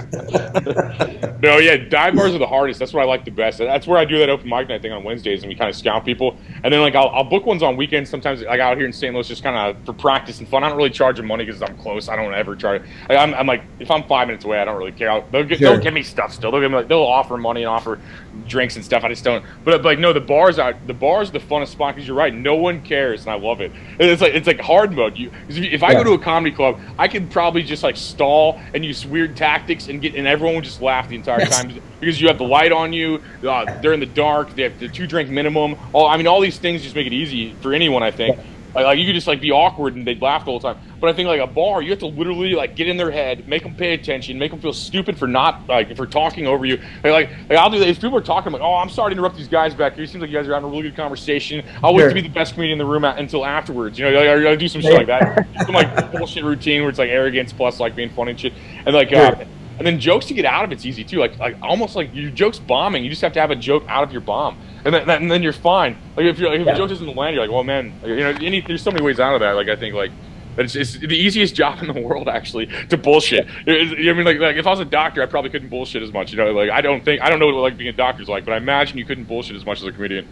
No, 1.41 1.57
yeah, 1.57 1.75
dive 1.75 2.15
bars 2.15 2.33
are 2.33 2.39
the 2.39 2.47
hardest. 2.47 2.79
That's 2.79 2.91
what 2.91 3.03
I 3.03 3.05
like 3.05 3.23
the 3.23 3.29
best. 3.29 3.59
That's 3.59 3.85
where 3.85 3.99
I 3.99 4.05
do 4.05 4.17
that 4.17 4.29
open 4.29 4.49
mic 4.49 4.67
night 4.67 4.81
thing 4.81 4.91
on 4.91 5.03
Wednesdays, 5.03 5.43
and 5.43 5.49
we 5.49 5.53
kind 5.55 5.69
of 5.69 5.75
scout 5.75 6.03
people. 6.03 6.37
And 6.63 6.73
then 6.73 6.81
like 6.81 6.95
I'll, 6.95 7.09
I'll 7.09 7.23
book 7.25 7.45
ones 7.45 7.61
on 7.61 7.77
weekends 7.77 8.09
sometimes, 8.09 8.41
like 8.41 8.59
out 8.59 8.77
here 8.77 8.85
in 8.87 8.93
St. 8.93 9.13
Louis, 9.13 9.27
just 9.27 9.43
kind 9.43 9.55
of 9.55 9.85
for 9.85 9.93
practice 9.93 10.39
and 10.39 10.47
fun. 10.47 10.63
I 10.63 10.69
don't 10.69 10.77
really 10.77 10.89
charge 10.89 11.17
them 11.17 11.27
money 11.27 11.45
because 11.45 11.61
I'm 11.61 11.77
close. 11.77 12.09
I 12.09 12.15
don't 12.15 12.33
ever 12.33 12.55
charge. 12.55 12.81
Like, 13.09 13.19
I'm, 13.19 13.35
I'm 13.35 13.45
like 13.45 13.63
if 13.79 13.91
I'm 13.91 14.03
five 14.07 14.27
minutes 14.27 14.43
away, 14.45 14.57
I 14.59 14.65
don't 14.65 14.77
really 14.77 14.91
care. 14.93 15.11
I'll, 15.11 15.21
they'll, 15.29 15.43
get, 15.43 15.59
Sure. 15.59 15.73
they'll 15.73 15.83
give 15.83 15.93
me 15.93 16.01
stuff 16.01 16.33
still. 16.33 16.49
They'll 16.51 16.61
give 16.61 16.71
me 16.71 16.77
like 16.77 16.87
they'll 16.87 16.99
offer 16.99 17.37
money 17.37 17.61
and 17.61 17.69
offer 17.69 17.99
drinks 18.47 18.75
and 18.75 18.83
stuff. 18.85 19.03
I 19.03 19.09
just 19.09 19.23
don't. 19.23 19.43
But, 19.63 19.83
like 19.83 19.99
no, 19.99 20.13
the 20.13 20.19
bars 20.21 20.59
are 20.59 20.73
the 20.87 20.93
bars 20.93 21.31
the 21.31 21.39
funnest 21.39 21.69
spot 21.69 21.95
because 21.95 22.07
you're 22.07 22.17
right. 22.17 22.33
No 22.33 22.55
one 22.55 22.81
cares, 22.81 23.21
and 23.21 23.31
I 23.31 23.35
love 23.35 23.61
it. 23.61 23.71
It's 23.99 24.21
like 24.21 24.33
it's 24.33 24.47
like 24.47 24.59
hard 24.59 24.91
mode. 24.93 25.17
You 25.17 25.29
'cause 25.29 25.57
if, 25.57 25.63
if 25.73 25.83
I 25.83 25.91
Yeah. 25.91 25.99
go 25.99 26.03
to 26.05 26.11
a 26.13 26.19
comedy 26.19 26.55
club, 26.55 26.79
I 26.99 27.07
could 27.07 27.29
probably 27.31 27.63
just 27.63 27.83
like 27.83 27.97
stall 27.97 28.59
and 28.73 28.83
use 28.85 29.05
weird 29.05 29.35
tactics 29.35 29.87
and 29.87 30.01
get 30.01 30.15
and 30.15 30.27
everyone 30.27 30.55
would 30.55 30.63
just 30.65 30.81
laugh 30.81 31.07
the 31.09 31.15
entire 31.15 31.39
Yes. 31.39 31.61
time 31.61 31.73
because 31.99 32.19
you 32.21 32.27
have 32.27 32.37
the 32.37 32.43
light 32.43 32.71
on 32.71 32.93
you. 32.93 33.21
Uh, 33.47 33.79
they're 33.81 33.93
in 33.93 33.99
the 33.99 34.05
dark. 34.05 34.55
They 34.55 34.63
have 34.63 34.79
the 34.79 34.87
two 34.87 35.07
drink 35.07 35.29
minimum. 35.29 35.75
All 35.93 36.07
I 36.07 36.17
mean, 36.17 36.27
all 36.27 36.41
these 36.41 36.57
things 36.57 36.81
just 36.83 36.95
make 36.95 37.07
it 37.07 37.13
easy 37.13 37.53
for 37.61 37.73
anyone. 37.73 38.03
I 38.03 38.11
think. 38.11 38.37
Like, 38.75 38.85
like 38.85 38.99
you 38.99 39.05
could 39.05 39.15
just 39.15 39.27
like 39.27 39.41
be 39.41 39.51
awkward 39.51 39.95
and 39.95 40.05
they'd 40.05 40.21
laugh 40.21 40.41
the 40.41 40.51
whole 40.51 40.59
time. 40.59 40.77
But 40.99 41.09
I 41.09 41.13
think 41.13 41.27
like 41.27 41.39
a 41.41 41.47
bar, 41.47 41.81
you 41.81 41.89
have 41.91 41.99
to 41.99 42.07
literally 42.07 42.53
like 42.53 42.75
get 42.75 42.87
in 42.87 42.97
their 42.97 43.11
head, 43.11 43.47
make 43.47 43.63
them 43.63 43.75
pay 43.75 43.93
attention, 43.93 44.37
make 44.37 44.51
them 44.51 44.59
feel 44.59 44.73
stupid 44.73 45.17
for 45.17 45.27
not 45.27 45.67
like 45.67 45.95
for 45.95 46.05
talking 46.05 46.45
over 46.47 46.65
you. 46.65 46.77
Like 47.03 47.13
like, 47.13 47.29
like 47.49 47.57
I'll 47.57 47.69
do 47.69 47.79
that 47.79 47.87
if 47.87 48.01
people 48.01 48.17
are 48.17 48.21
talking 48.21 48.47
I'm 48.47 48.53
like, 48.53 48.61
oh, 48.61 48.75
I'm 48.75 48.89
sorry 48.89 49.11
to 49.11 49.13
interrupt 49.13 49.37
these 49.37 49.47
guys 49.47 49.73
back 49.73 49.93
here. 49.95 50.03
It 50.03 50.09
seems 50.09 50.21
like 50.21 50.29
you 50.29 50.37
guys 50.37 50.47
are 50.47 50.53
having 50.53 50.67
a 50.67 50.71
really 50.71 50.83
good 50.83 50.95
conversation. 50.95 51.65
I'll 51.83 51.93
wait 51.93 52.01
Sure. 52.01 52.09
to 52.09 52.15
be 52.15 52.21
the 52.21 52.29
best 52.29 52.53
comedian 52.53 52.79
in 52.79 52.85
the 52.85 52.91
room 52.91 53.03
until 53.05 53.45
afterwards. 53.45 53.97
You 53.97 54.11
know, 54.11 54.19
I, 54.19 54.51
I 54.51 54.55
do 54.55 54.67
some 54.67 54.81
shit 54.81 54.93
like 54.93 55.07
that. 55.07 55.47
Some 55.65 55.73
like 55.73 56.11
bullshit 56.11 56.43
routine 56.43 56.81
where 56.81 56.89
it's 56.89 56.99
like 56.99 57.09
arrogance 57.09 57.53
plus 57.53 57.79
like 57.79 57.95
being 57.95 58.09
funny 58.09 58.31
and 58.31 58.39
shit. 58.39 58.53
And 58.85 58.93
like 58.93 59.11
uh, 59.13 59.35
Sure. 59.35 59.45
And 59.77 59.85
then 59.85 59.99
jokes 59.99 60.25
to 60.27 60.33
get 60.33 60.45
out 60.45 60.63
of 60.65 60.71
it's 60.71 60.85
easy 60.85 61.03
too. 61.03 61.19
Like 61.19 61.37
like 61.39 61.57
almost 61.61 61.95
like 61.95 62.09
your 62.13 62.31
joke's 62.31 62.59
bombing. 62.59 63.03
You 63.03 63.09
just 63.09 63.21
have 63.21 63.33
to 63.33 63.41
have 63.41 63.51
a 63.51 63.55
joke 63.55 63.83
out 63.87 64.03
of 64.03 64.11
your 64.11 64.21
bomb, 64.21 64.57
and 64.85 64.93
then 64.93 65.09
and 65.09 65.29
then 65.31 65.43
you're 65.43 65.53
fine. 65.53 65.97
Like 66.15 66.25
if 66.25 66.39
you're 66.39 66.49
like, 66.49 66.59
if 66.61 66.65
Yeah. 66.67 66.73
a 66.73 66.77
joke 66.77 66.89
doesn't 66.89 67.15
land, 67.15 67.35
you're 67.35 67.43
like, 67.45 67.53
well, 67.53 67.63
man, 67.63 67.93
like, 68.01 68.09
you 68.09 68.15
know, 68.17 68.29
any, 68.41 68.61
there's 68.61 68.81
so 68.83 68.91
many 68.91 69.03
ways 69.03 69.19
out 69.19 69.33
of 69.33 69.41
that. 69.41 69.51
Like 69.53 69.67
I 69.69 69.75
think 69.75 69.95
like. 69.95 70.11
It's, 70.57 70.73
it's 70.73 70.93
the 70.97 71.09
easiest 71.17 71.53
job 71.53 71.79
in 71.83 71.87
the 71.93 71.99
world, 72.07 72.29
actually, 72.29 72.67
to 72.87 72.95
bullshit. 72.95 73.45
It- 73.67 74.07
I 74.09 74.13
mean, 74.13 74.23
like, 74.23 74.39
like 74.39 74.55
if 74.55 74.65
I 74.65 74.69
was 74.69 74.79
a 74.79 74.85
doctor, 74.85 75.21
I 75.21 75.25
probably 75.25 75.49
couldn't 75.49 75.67
bullshit 75.67 76.01
as 76.01 76.13
much. 76.13 76.31
You 76.31 76.37
know, 76.37 76.53
like 76.53 76.69
I 76.69 76.79
don't 76.79 77.03
think 77.03 77.21
I 77.21 77.29
don't 77.29 77.39
know 77.39 77.47
what 77.47 77.55
like 77.55 77.75
being 77.75 77.89
a 77.89 77.97
doctor's 77.97 78.29
like, 78.29 78.45
but 78.45 78.53
I 78.53 78.57
imagine 78.57 78.97
you 78.97 79.03
couldn't 79.03 79.25
bullshit 79.25 79.57
as 79.57 79.65
much 79.65 79.81
as 79.81 79.87
a 79.87 79.91
comedian. 79.91 80.25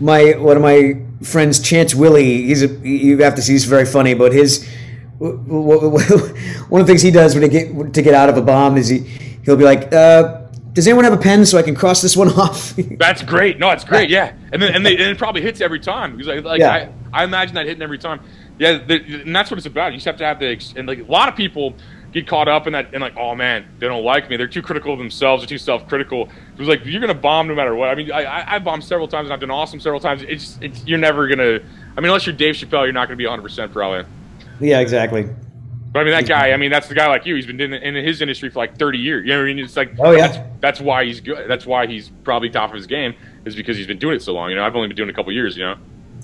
my 0.00 0.34
one 0.38 0.56
of 0.56 0.62
my 0.62 0.94
friends, 1.24 1.58
Chance 1.58 1.92
Willie, 1.96 2.42
he's 2.46 2.62
a 2.62 2.68
you 2.86 3.18
have 3.18 3.34
to 3.34 3.42
see 3.42 3.54
he's 3.54 3.64
very 3.64 3.84
funny, 3.84 4.14
but 4.14 4.32
his 4.32 4.64
one 5.18 6.80
of 6.80 6.86
the 6.86 6.90
things 6.90 7.02
he 7.02 7.10
does 7.10 7.34
when 7.34 7.42
he 7.42 7.48
get 7.48 7.94
to 7.94 8.02
get 8.02 8.14
out 8.14 8.28
of 8.28 8.36
a 8.36 8.42
bomb 8.42 8.76
is 8.76 8.88
he 8.88 8.98
he'll 9.44 9.56
be 9.56 9.64
like, 9.64 9.92
uh, 9.92 10.42
"Does 10.72 10.86
anyone 10.86 11.04
have 11.04 11.12
a 11.12 11.18
pen 11.18 11.46
so 11.46 11.56
I 11.56 11.62
can 11.62 11.74
cross 11.74 12.02
this 12.02 12.16
one 12.16 12.28
off?" 12.38 12.74
That's 12.76 13.22
great. 13.22 13.58
No, 13.58 13.70
it's 13.70 13.84
great. 13.84 14.10
Yeah, 14.10 14.32
and 14.52 14.60
then 14.60 14.74
and, 14.74 14.84
they, 14.84 14.92
and 14.92 15.02
it 15.02 15.18
probably 15.18 15.42
hits 15.42 15.60
every 15.60 15.80
time 15.80 16.12
because 16.16 16.26
like, 16.26 16.44
like 16.44 16.60
Yeah. 16.60 16.90
I, 17.12 17.22
I 17.22 17.24
imagine 17.24 17.54
that 17.54 17.66
hitting 17.66 17.82
every 17.82 17.98
time. 17.98 18.20
Yeah, 18.58 18.78
the, 18.78 19.22
and 19.22 19.34
that's 19.34 19.50
what 19.50 19.58
it's 19.58 19.66
about. 19.66 19.92
You 19.92 19.98
just 19.98 20.06
have 20.06 20.16
to 20.18 20.24
have 20.24 20.38
the 20.38 20.58
and 20.76 20.86
like 20.88 21.00
a 21.00 21.10
lot 21.10 21.28
of 21.28 21.36
people 21.36 21.74
get 22.12 22.26
caught 22.28 22.46
up 22.46 22.66
in 22.66 22.72
that 22.72 22.92
and 22.92 23.00
like, 23.00 23.16
oh 23.16 23.34
man, 23.34 23.66
they 23.78 23.88
don't 23.88 24.04
like 24.04 24.30
me. 24.30 24.36
They're 24.36 24.46
too 24.46 24.62
critical 24.62 24.92
of 24.92 24.98
themselves. 24.98 25.42
They're 25.42 25.48
too 25.48 25.58
self-critical. 25.58 26.22
It 26.22 26.58
was 26.58 26.68
like 26.68 26.84
you're 26.84 27.00
gonna 27.00 27.14
bomb 27.14 27.48
no 27.48 27.54
matter 27.54 27.74
what. 27.74 27.88
I 27.88 27.94
mean, 27.94 28.10
I 28.10 28.24
I, 28.24 28.54
I 28.56 28.58
bombed 28.58 28.84
several 28.84 29.08
times 29.08 29.26
and 29.26 29.32
I've 29.32 29.40
done 29.40 29.50
awesome 29.50 29.80
several 29.80 30.00
times. 30.00 30.22
It's 30.22 30.58
it's 30.60 30.84
you're 30.86 30.98
never 30.98 31.28
gonna. 31.28 31.60
I 31.96 32.00
mean, 32.00 32.06
unless 32.06 32.26
you're 32.26 32.34
Dave 32.34 32.56
Chappelle, 32.56 32.84
you're 32.84 32.92
not 32.92 33.06
gonna 33.06 33.16
be 33.16 33.26
100 33.26 33.42
percent 33.42 33.72
probably. 33.72 34.04
Yeah, 34.60 34.80
exactly. 34.80 35.28
But 35.94 36.00
I 36.00 36.04
mean, 36.04 36.12
that 36.12 36.26
guy. 36.26 36.50
I 36.50 36.56
mean, 36.56 36.72
that's 36.72 36.88
the 36.88 36.94
guy 36.94 37.06
like 37.06 37.24
you. 37.24 37.36
He's 37.36 37.46
been 37.46 37.60
in, 37.60 37.72
in 37.72 37.94
his 37.94 38.20
industry 38.20 38.50
for 38.50 38.58
like 38.58 38.76
30 38.76 38.98
years. 38.98 39.24
You 39.24 39.32
know 39.32 39.38
what 39.38 39.44
I 39.44 39.54
mean? 39.54 39.64
It's 39.64 39.76
like, 39.76 39.92
Oh, 40.00 40.10
yeah. 40.10 40.26
That's, 40.26 40.38
that's 40.60 40.80
why 40.80 41.04
he's 41.04 41.20
good. 41.20 41.48
That's 41.48 41.66
why 41.66 41.86
he's 41.86 42.10
probably 42.24 42.50
top 42.50 42.70
of 42.70 42.76
his 42.76 42.88
game 42.88 43.14
is 43.44 43.54
because 43.54 43.76
he's 43.76 43.86
been 43.86 44.00
doing 44.00 44.16
it 44.16 44.22
so 44.22 44.32
long. 44.32 44.50
You 44.50 44.56
know, 44.56 44.64
I've 44.64 44.74
only 44.74 44.88
been 44.88 44.96
doing 44.96 45.08
it 45.08 45.12
a 45.12 45.14
couple 45.14 45.30
years. 45.32 45.56
You 45.56 45.66
know. 45.66 45.76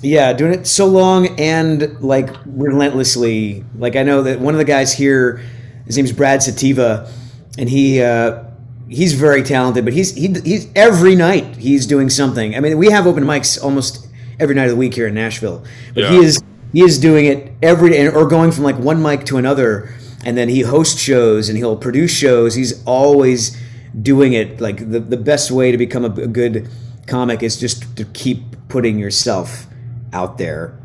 Yeah, 0.02 0.32
doing 0.32 0.54
it 0.54 0.66
so 0.66 0.86
long 0.86 1.38
and 1.38 2.00
like 2.00 2.30
relentlessly. 2.46 3.64
Like 3.76 3.94
I 3.94 4.02
know 4.02 4.22
that 4.24 4.40
one 4.40 4.54
of 4.54 4.58
the 4.58 4.64
guys 4.64 4.92
here, 4.92 5.40
his 5.86 5.96
name's 5.96 6.12
Brad 6.12 6.42
Sativa, 6.42 7.08
and 7.56 7.68
he 7.68 8.02
uh, 8.02 8.42
he's 8.88 9.12
very 9.12 9.42
talented. 9.44 9.84
But 9.84 9.94
he's 9.94 10.14
he, 10.14 10.34
he's 10.44 10.68
every 10.74 11.14
night 11.14 11.56
he's 11.56 11.86
doing 11.86 12.10
something. 12.10 12.56
I 12.56 12.60
mean, 12.60 12.76
we 12.76 12.90
have 12.90 13.06
open 13.06 13.24
mics 13.24 13.62
almost 13.62 14.08
every 14.40 14.54
night 14.54 14.64
of 14.64 14.70
the 14.70 14.76
week 14.76 14.94
here 14.94 15.06
in 15.06 15.14
Nashville, 15.14 15.62
but 15.94 16.10
he 16.10 16.16
is 16.16 16.42
he 16.72 16.82
is 16.82 16.98
doing 16.98 17.26
it 17.26 17.52
every 17.62 17.90
day, 17.90 18.08
or 18.08 18.26
going 18.26 18.52
from 18.52 18.64
like 18.64 18.76
one 18.76 19.02
mic 19.02 19.24
to 19.26 19.36
another, 19.36 19.92
and 20.24 20.36
then 20.36 20.48
he 20.48 20.60
hosts 20.62 21.00
shows 21.00 21.48
and 21.48 21.56
he'll 21.58 21.76
produce 21.76 22.10
shows. 22.10 22.54
He's 22.54 22.84
always 22.84 23.56
doing 24.00 24.32
it. 24.32 24.60
Like 24.60 24.90
the 24.90 25.00
the 25.00 25.16
best 25.16 25.50
way 25.50 25.70
to 25.72 25.78
become 25.78 26.04
a, 26.04 26.08
a 26.22 26.26
good 26.26 26.68
comic 27.06 27.42
is 27.42 27.58
just 27.58 27.96
to 27.96 28.04
keep 28.06 28.40
putting 28.68 28.98
yourself 28.98 29.66
out 30.12 30.38
there. 30.38 30.76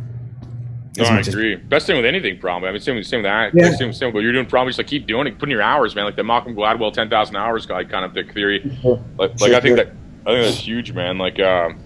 No, 0.97 1.03
I 1.03 1.15
much 1.15 1.27
as- 1.27 1.33
agree. 1.33 1.55
Best 1.55 1.87
thing 1.87 1.97
with 1.97 2.05
anything, 2.05 2.39
probably. 2.39 2.69
I 2.69 2.71
mean, 2.71 2.79
same 2.79 3.03
same 3.03 3.19
with 3.19 3.25
that. 3.25 3.53
Yeah. 3.53 3.71
Same, 3.75 3.91
same 3.91 4.13
But 4.13 4.19
you're 4.19 4.31
doing. 4.31 4.45
Probably 4.45 4.69
just 4.69 4.79
like 4.79 4.87
keep 4.87 5.05
doing 5.07 5.27
it, 5.27 5.37
putting 5.37 5.51
your 5.51 5.61
hours, 5.61 5.93
man. 5.93 6.05
Like 6.05 6.15
the 6.15 6.23
Malcolm 6.23 6.55
Gladwell 6.55 6.93
10,000 6.93 7.35
hours 7.35 7.65
guy 7.65 7.83
kind 7.83 8.05
of 8.05 8.13
the 8.13 8.23
theory. 8.31 8.61
Like, 8.83 9.01
like 9.17 9.37
Sure, 9.39 9.55
I 9.55 9.59
think 9.59 9.63
sure. 9.63 9.75
that 9.75 9.87
I 10.25 10.31
think 10.33 10.45
that's 10.45 10.57
huge, 10.57 10.93
man. 10.93 11.17
Like, 11.17 11.39
um, 11.39 11.77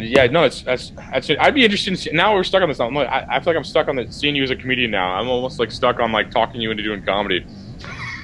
yeah, 0.00 0.26
no, 0.26 0.44
it's 0.44 0.62
that's 0.62 0.90
that's. 1.10 1.30
It. 1.30 1.38
I'd 1.40 1.54
be 1.54 1.64
interested. 1.64 1.90
In, 1.90 1.96
see- 1.96 2.10
now 2.12 2.34
we're 2.34 2.44
stuck 2.44 2.62
on 2.62 2.68
this. 2.68 2.80
I'm 2.80 2.94
like, 2.94 3.08
I, 3.08 3.26
I 3.28 3.40
feel 3.40 3.52
like 3.52 3.58
I'm 3.58 3.64
stuck 3.64 3.88
on 3.88 3.96
the 3.96 4.10
seeing 4.10 4.34
you 4.34 4.42
as 4.42 4.50
a 4.50 4.56
comedian 4.56 4.90
now. 4.90 5.12
I'm 5.12 5.28
almost 5.28 5.58
like 5.58 5.70
stuck 5.70 6.00
on 6.00 6.12
like 6.12 6.30
talking 6.30 6.60
you 6.60 6.70
into 6.70 6.82
doing 6.82 7.02
comedy. 7.02 7.44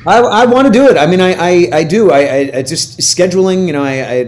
I, 0.06 0.18
I 0.18 0.46
want 0.46 0.66
to 0.66 0.72
do 0.72 0.88
it. 0.88 0.96
I 0.96 1.06
mean, 1.06 1.20
I, 1.20 1.32
I, 1.32 1.68
I 1.72 1.84
do. 1.84 2.10
I, 2.10 2.50
I, 2.54 2.62
just 2.62 3.00
scheduling. 3.00 3.66
You 3.66 3.74
know, 3.74 3.82
I, 3.82 4.10
I 4.10 4.24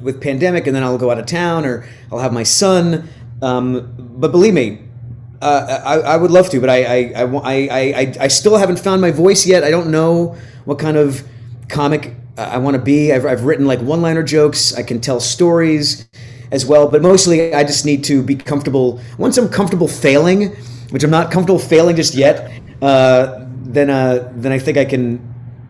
with 0.00 0.20
pandemic, 0.20 0.66
and 0.66 0.74
then 0.74 0.82
I'll 0.82 0.98
go 0.98 1.10
out 1.10 1.18
of 1.18 1.26
town, 1.26 1.64
or 1.64 1.86
I'll 2.10 2.18
have 2.18 2.32
my 2.32 2.42
son. 2.42 3.08
Um, 3.42 3.94
but 3.98 4.32
believe 4.32 4.54
me, 4.54 4.80
uh, 5.40 5.80
I, 5.84 5.98
I 5.98 6.16
would 6.16 6.30
love 6.30 6.50
to, 6.50 6.60
but 6.60 6.68
I, 6.68 6.84
I, 6.84 7.22
I, 7.22 7.68
I, 7.70 8.14
I, 8.20 8.28
still 8.28 8.58
haven't 8.58 8.78
found 8.78 9.00
my 9.00 9.10
voice 9.10 9.46
yet. 9.46 9.64
I 9.64 9.70
don't 9.70 9.90
know 9.90 10.36
what 10.66 10.78
kind 10.78 10.98
of 10.98 11.26
comic 11.68 12.14
I 12.36 12.58
want 12.58 12.76
to 12.76 12.82
be. 12.82 13.12
I've, 13.12 13.24
I've 13.24 13.44
written 13.44 13.66
like 13.66 13.80
one-liner 13.80 14.22
jokes. 14.22 14.74
I 14.74 14.82
can 14.82 15.00
tell 15.00 15.20
stories 15.20 16.06
as 16.52 16.66
well, 16.66 16.88
but 16.88 17.02
mostly 17.02 17.54
I 17.54 17.64
just 17.64 17.84
need 17.84 18.04
to 18.04 18.22
be 18.22 18.34
comfortable. 18.36 19.00
Once 19.18 19.38
I'm 19.38 19.48
comfortable 19.48 19.88
failing, 19.88 20.50
which 20.90 21.04
I'm 21.04 21.10
not 21.10 21.30
comfortable 21.30 21.58
failing 21.58 21.96
just 21.96 22.14
yet, 22.14 22.50
uh, 22.82 23.44
then 23.62 23.90
uh, 23.90 24.32
then 24.34 24.52
I 24.52 24.58
think 24.58 24.76
I 24.78 24.84
can 24.84 25.20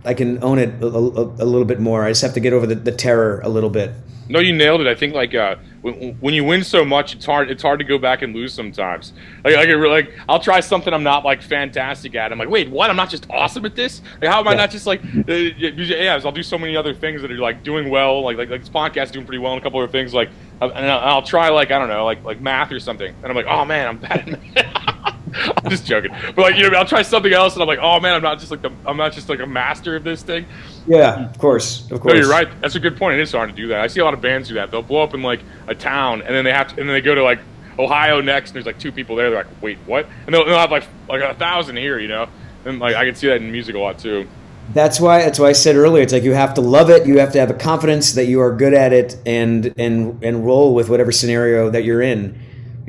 I 0.04 0.14
can 0.14 0.42
own 0.42 0.58
it 0.58 0.82
a, 0.82 0.86
a, 0.86 1.24
a 1.44 1.46
little 1.46 1.66
bit 1.66 1.80
more. 1.80 2.04
I 2.04 2.10
just 2.10 2.22
have 2.22 2.34
to 2.34 2.40
get 2.40 2.52
over 2.52 2.66
the, 2.66 2.74
the 2.74 2.92
terror 2.92 3.40
a 3.44 3.48
little 3.48 3.70
bit. 3.70 3.92
No, 4.28 4.40
you 4.40 4.54
nailed 4.54 4.80
it. 4.80 4.86
I 4.86 4.94
think 4.94 5.14
like 5.14 5.34
uh, 5.34 5.56
when, 5.82 6.14
when 6.20 6.34
you 6.34 6.44
win 6.44 6.62
so 6.62 6.84
much, 6.84 7.14
it's 7.14 7.24
hard. 7.24 7.50
It's 7.50 7.62
hard 7.62 7.78
to 7.78 7.84
go 7.84 7.98
back 7.98 8.22
and 8.22 8.34
lose 8.34 8.52
sometimes. 8.52 9.12
Like, 9.44 9.56
like, 9.56 9.68
like 9.68 10.18
I'll 10.28 10.40
try 10.40 10.60
something 10.60 10.92
I'm 10.92 11.02
not 11.02 11.24
like 11.24 11.42
fantastic 11.42 12.14
at. 12.14 12.32
I'm 12.32 12.38
like, 12.38 12.50
wait, 12.50 12.70
what? 12.70 12.90
I'm 12.90 12.96
not 12.96 13.10
just 13.10 13.28
awesome 13.30 13.64
at 13.64 13.76
this. 13.76 14.02
Like, 14.20 14.30
how 14.30 14.40
am 14.40 14.48
I 14.48 14.54
not 14.54 14.70
just 14.70 14.86
like? 14.86 15.02
Uh, 15.04 15.32
yeah, 15.32 16.20
I'll 16.24 16.32
do 16.32 16.42
so 16.42 16.58
many 16.58 16.76
other 16.76 16.94
things 16.94 17.22
that 17.22 17.30
are 17.30 17.38
like 17.38 17.62
doing 17.62 17.88
well. 17.88 18.22
Like, 18.22 18.36
like, 18.36 18.50
like 18.50 18.60
this 18.60 18.68
podcast 18.68 19.04
is 19.04 19.10
doing 19.12 19.26
pretty 19.26 19.38
well, 19.38 19.52
and 19.52 19.60
a 19.60 19.64
couple 19.64 19.80
other 19.80 19.90
things. 19.90 20.12
Like, 20.12 20.30
uh, 20.60 20.68
and 20.68 20.86
I'll, 20.86 21.14
I'll 21.16 21.22
try 21.22 21.48
like 21.48 21.70
I 21.70 21.78
don't 21.78 21.88
know, 21.88 22.04
like 22.04 22.22
like 22.24 22.40
math 22.40 22.72
or 22.72 22.80
something, 22.80 23.14
and 23.22 23.26
I'm 23.26 23.34
like, 23.34 23.46
oh 23.46 23.64
man, 23.64 23.88
I'm 23.88 23.98
bad 23.98 24.28
at 24.28 24.54
math. 24.54 24.96
I'm 25.34 25.70
just 25.70 25.86
joking, 25.86 26.10
but 26.34 26.38
like 26.38 26.56
you 26.56 26.68
know, 26.68 26.78
I'll 26.78 26.86
try 26.86 27.02
something 27.02 27.32
else, 27.32 27.54
and 27.54 27.62
I'm 27.62 27.68
like, 27.68 27.78
oh 27.80 28.00
man, 28.00 28.14
I'm 28.14 28.22
not 28.22 28.38
just 28.38 28.50
like 28.50 28.62
the, 28.62 28.72
I'm 28.86 28.96
not 28.96 29.12
just 29.12 29.28
like 29.28 29.40
a 29.40 29.46
master 29.46 29.96
of 29.96 30.04
this 30.04 30.22
thing. 30.22 30.46
Yeah, 30.86 31.28
of 31.28 31.38
course, 31.38 31.90
of 31.90 32.00
course. 32.00 32.14
No, 32.14 32.20
you're 32.20 32.30
right. 32.30 32.48
That's 32.60 32.74
a 32.74 32.80
good 32.80 32.96
point. 32.96 33.18
It 33.18 33.22
is 33.22 33.32
hard 33.32 33.50
to 33.50 33.54
do 33.54 33.68
that. 33.68 33.80
I 33.80 33.86
see 33.86 34.00
a 34.00 34.04
lot 34.04 34.14
of 34.14 34.20
bands 34.20 34.48
do 34.48 34.54
that. 34.54 34.70
They'll 34.70 34.82
blow 34.82 35.02
up 35.02 35.14
in 35.14 35.22
like 35.22 35.40
a 35.66 35.74
town, 35.74 36.22
and 36.22 36.34
then 36.34 36.44
they 36.44 36.52
have 36.52 36.68
to, 36.68 36.80
and 36.80 36.88
then 36.88 36.94
they 36.94 37.00
go 37.00 37.14
to 37.14 37.22
like 37.22 37.40
Ohio 37.78 38.20
next, 38.20 38.50
and 38.50 38.56
there's 38.56 38.66
like 38.66 38.78
two 38.78 38.92
people 38.92 39.16
there. 39.16 39.30
They're 39.30 39.44
like, 39.44 39.62
wait, 39.62 39.78
what? 39.86 40.06
And 40.26 40.34
they'll, 40.34 40.44
they'll 40.44 40.58
have 40.58 40.70
like 40.70 40.86
like 41.08 41.22
a 41.22 41.34
thousand 41.34 41.76
here, 41.76 41.98
you 41.98 42.08
know. 42.08 42.28
And 42.64 42.78
like 42.78 42.94
I 42.96 43.04
can 43.04 43.14
see 43.14 43.28
that 43.28 43.36
in 43.36 43.50
music 43.50 43.74
a 43.74 43.78
lot 43.78 43.98
too. 43.98 44.28
That's 44.72 45.00
why. 45.00 45.18
That's 45.22 45.38
why 45.38 45.48
I 45.48 45.52
said 45.52 45.76
earlier. 45.76 46.02
It's 46.02 46.12
like 46.12 46.22
you 46.22 46.34
have 46.34 46.54
to 46.54 46.60
love 46.60 46.90
it. 46.90 47.06
You 47.06 47.18
have 47.18 47.32
to 47.32 47.40
have 47.40 47.50
a 47.50 47.54
confidence 47.54 48.12
that 48.12 48.26
you 48.26 48.40
are 48.40 48.54
good 48.54 48.74
at 48.74 48.92
it, 48.92 49.16
and 49.26 49.74
and 49.76 50.22
and 50.22 50.46
roll 50.46 50.74
with 50.74 50.88
whatever 50.88 51.10
scenario 51.10 51.70
that 51.70 51.84
you're 51.84 52.02
in. 52.02 52.40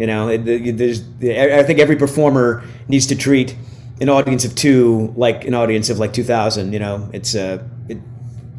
You 0.02 0.08
know, 0.08 0.30
it, 0.30 0.78
there's. 0.78 1.04
I 1.22 1.62
think 1.62 1.78
every 1.78 1.96
performer 1.96 2.64
needs 2.88 3.06
to 3.08 3.16
treat 3.16 3.56
an 4.02 4.10
audience 4.10 4.44
of 4.46 4.56
two 4.56 5.14
like 5.16 5.46
an 5.46 5.54
audience 5.54 5.92
of 5.92 6.00
like 6.00 6.12
two 6.12 6.24
thousand. 6.24 6.74
You 6.74 6.80
know, 6.80 7.10
it's 7.14 7.36
uh, 7.36 7.64
it, 7.88 8.00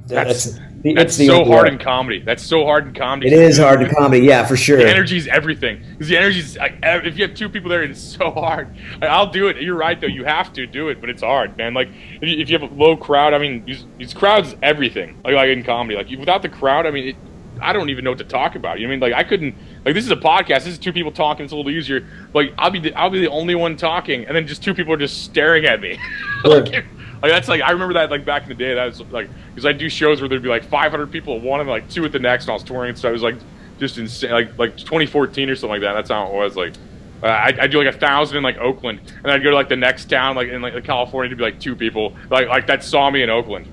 That's 0.07 0.59
that's 0.85 1.17
the 1.17 1.27
so 1.27 1.41
only 1.41 1.51
hard 1.51 1.69
in 1.69 1.79
comedy. 1.79 2.21
That's 2.21 2.45
so 2.45 2.65
hard 2.65 2.87
in 2.87 2.95
comedy. 2.95 3.29
It 3.29 3.35
is 3.35 3.59
hard 3.59 3.83
in 3.83 3.91
comedy, 3.91 4.25
yeah, 4.27 4.45
for 4.45 4.57
sure. 4.57 4.79
The 4.79 4.89
energy 4.89 5.17
is 5.17 5.29
everything. 5.29 5.83
Because 5.93 6.09
the 6.09 6.17
energy 6.17 6.41
is 6.41 6.57
like 6.57 6.79
if 6.83 7.17
you 7.17 7.27
have 7.27 7.35
two 7.35 7.49
people 7.49 7.71
there, 7.71 7.83
it's 7.83 8.01
so 8.01 8.31
hard. 8.31 8.75
Like, 9.01 9.11
I'll 9.11 9.31
do 9.31 9.49
it. 9.49 9.61
You're 9.61 9.77
right 9.77 10.01
though. 10.01 10.07
You 10.07 10.25
have 10.25 10.53
to 10.55 10.67
do 10.67 10.89
it, 10.91 11.01
but 11.01 11.11
it's 11.11 11.23
hard, 11.23 11.57
man. 11.57 11.75
Like 11.75 11.89
if 12.21 12.29
you, 12.29 12.39
if 12.41 12.51
you 12.51 12.59
have 12.59 12.71
a 12.71 12.75
low 12.75 12.97
crowd, 12.97 13.35
I 13.35 13.39
mean, 13.39 13.65
these, 13.65 13.85
these 13.99 14.15
crowds, 14.15 14.55
everything. 14.63 15.21
Like 15.25 15.35
like 15.35 15.49
in 15.49 15.65
comedy, 15.65 15.97
like 15.97 16.09
without 16.19 16.43
the 16.43 16.49
crowd, 16.49 16.87
I 16.87 16.91
mean, 16.91 17.09
it, 17.09 17.17
I 17.63 17.73
don't 17.73 17.91
even 17.91 18.05
know 18.05 18.11
what 18.11 18.19
to 18.19 18.25
talk 18.25 18.55
about. 18.55 18.79
You 18.79 18.87
know 18.87 18.91
what 18.91 19.05
I 19.05 19.09
mean? 19.09 19.13
Like 19.13 19.25
I 19.25 19.29
couldn't. 19.29 19.55
Like 19.85 19.95
this 19.95 20.05
is 20.05 20.11
a 20.11 20.17
podcast. 20.17 20.65
This 20.65 20.69
is 20.69 20.79
two 20.79 20.93
people 20.93 21.13
talking. 21.13 21.45
It's 21.45 21.53
a 21.53 21.57
little 21.57 21.71
easier. 21.71 22.07
Like 22.35 22.53
I'll 22.59 22.71
be 22.71 22.81
the, 22.81 22.95
I'll 22.95 23.11
be 23.11 23.21
the 23.21 23.31
only 23.31 23.55
one 23.55 23.77
talking, 23.77 24.27
and 24.27 24.37
then 24.37 24.47
just 24.47 24.63
two 24.63 24.75
people 24.75 24.93
are 24.93 24.99
just 24.99 25.25
staring 25.25 25.65
at 25.65 25.81
me. 25.81 25.99
like, 26.45 26.73
like 26.73 26.85
that's 27.23 27.49
like 27.49 27.63
I 27.63 27.71
remember 27.71 27.95
that 27.95 28.11
like 28.11 28.25
back 28.25 28.43
in 28.43 28.49
the 28.49 28.55
day. 28.55 28.75
That 28.75 28.87
was 28.87 29.01
like 29.13 29.29
because 29.51 29.67
I 29.67 29.73
do 29.73 29.89
shows 29.89 30.21
where 30.21 30.29
there'd 30.29 30.43
be 30.43 30.49
like 30.49 30.65
500 30.65 31.11
people 31.11 31.37
at 31.37 31.43
one 31.43 31.61
and 31.61 31.69
like 31.69 31.89
two 31.89 32.05
at 32.05 32.13
the 32.13 32.19
next, 32.19 32.45
and 32.45 32.51
I 32.51 32.55
was 32.55 32.65
touring. 32.65 32.97
So 32.97 33.09
I 33.09 33.13
was 33.13 33.23
like 33.23 33.37
just 33.79 33.99
insane. 33.99 34.33
Like 34.33 34.59
like 34.59 34.77
2014 34.77 35.49
or 35.49 35.57
something 35.57 35.71
like 35.71 35.81
that. 35.83 35.95
That's 35.95 36.11
how 36.11 36.27
it 36.27 36.33
was. 36.33 36.57
Like 36.57 36.75
uh, 37.23 37.27
I 37.27 37.55
I 37.61 37.67
do 37.67 37.83
like 37.83 37.95
a 37.95 37.99
thousand 37.99 38.39
in 38.39 38.43
like 38.43 38.59
Oakland, 38.59 39.01
and 39.23 39.31
I'd 39.31 39.43
go 39.43 39.51
to 39.51 39.57
like 39.57 39.69
the 39.69 39.77
next 39.77 40.11
town, 40.11 40.37
like 40.37 40.49
in 40.49 40.63
like 40.63 40.83
California, 40.85 41.31
to 41.31 41.37
be 41.37 41.43
like 41.43 41.61
two 41.61 41.77
people, 41.77 42.17
like 42.31 42.49
like 42.49 42.67
that 42.67 42.83
saw 42.83 43.11
me 43.11 43.23
in 43.23 43.31
Oakland. 43.31 43.67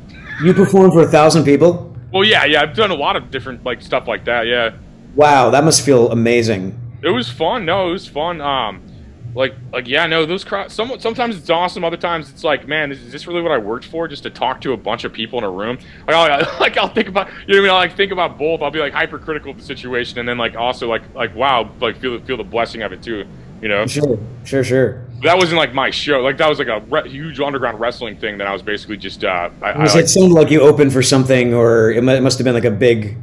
You 0.43 0.53
perform 0.53 0.91
for 0.91 1.01
a 1.01 1.07
thousand 1.07 1.43
people. 1.43 1.88
Well, 2.11 2.23
yeah, 2.23 2.45
yeah, 2.45 2.61
I've 2.61 2.75
done 2.75 2.91
a 2.91 2.95
lot 2.95 3.15
of 3.15 3.31
different 3.31 3.63
like 3.63 3.81
stuff 3.81 4.07
like 4.07 4.25
that. 4.25 4.47
Yeah. 4.47 4.75
Wow, 5.15 5.49
that 5.49 5.63
must 5.63 5.85
feel 5.85 6.11
amazing. 6.11 6.79
It 7.01 7.09
was 7.09 7.29
fun. 7.29 7.65
No, 7.65 7.89
it 7.89 7.91
was 7.91 8.07
fun. 8.07 8.41
Um, 8.41 8.83
like, 9.35 9.53
like, 9.71 9.87
yeah, 9.87 10.07
no, 10.07 10.25
those 10.25 10.43
crowds. 10.43 10.73
Some, 10.73 10.99
sometimes 10.99 11.37
it's 11.37 11.49
awesome. 11.49 11.83
Other 11.83 11.97
times 11.97 12.29
it's 12.29 12.43
like, 12.43 12.67
man, 12.67 12.91
is 12.91 13.11
this 13.11 13.27
really 13.27 13.41
what 13.41 13.51
I 13.51 13.57
worked 13.57 13.85
for? 13.85 14.07
Just 14.07 14.23
to 14.23 14.29
talk 14.29 14.59
to 14.61 14.73
a 14.73 14.77
bunch 14.77 15.03
of 15.03 15.13
people 15.13 15.37
in 15.37 15.45
a 15.45 15.49
room. 15.49 15.77
Like, 16.07 16.15
I'll, 16.15 16.59
like, 16.59 16.77
I'll 16.77 16.93
think 16.93 17.07
about, 17.07 17.27
you 17.27 17.33
know 17.33 17.43
what 17.47 17.57
I 17.57 17.61
mean? 17.61 17.69
I'll 17.69 17.75
like 17.77 17.95
think 17.95 18.11
about 18.11 18.37
both. 18.37 18.61
I'll 18.61 18.71
be 18.71 18.79
like 18.79 18.93
hypercritical 18.93 19.51
of 19.51 19.57
the 19.57 19.63
situation, 19.63 20.19
and 20.19 20.27
then 20.27 20.37
like 20.37 20.55
also 20.55 20.89
like, 20.89 21.03
like, 21.13 21.35
wow, 21.35 21.71
like 21.79 21.99
feel 21.99 22.19
feel 22.21 22.37
the 22.37 22.43
blessing 22.43 22.81
of 22.81 22.91
it 22.91 23.03
too. 23.03 23.25
You 23.61 23.67
know, 23.67 23.85
Sure, 23.87 24.17
sure, 24.45 24.63
sure. 24.63 25.05
that 25.23 25.37
wasn't 25.37 25.57
like 25.57 25.73
my 25.73 25.89
show. 25.89 26.19
Like 26.21 26.37
that 26.37 26.47
was 26.49 26.59
like 26.59 26.69
a 26.69 26.79
re- 26.89 27.09
huge 27.09 27.39
underground 27.39 27.79
wrestling 27.79 28.17
thing 28.17 28.37
that 28.37 28.47
I 28.47 28.53
was 28.53 28.61
basically 28.61 28.97
just. 28.97 29.23
Uh, 29.23 29.49
I, 29.61 29.71
I, 29.71 29.77
Was 29.81 29.95
like, 29.95 30.05
it 30.05 30.07
sounded 30.07 30.33
like 30.33 30.49
you 30.49 30.61
opened 30.61 30.93
for 30.93 31.01
something, 31.01 31.53
or 31.53 31.91
it 31.91 32.03
mu- 32.03 32.13
it 32.13 32.21
must 32.21 32.37
have 32.37 32.45
been 32.45 32.53
like 32.53 32.65
a 32.65 32.71
big, 32.71 33.17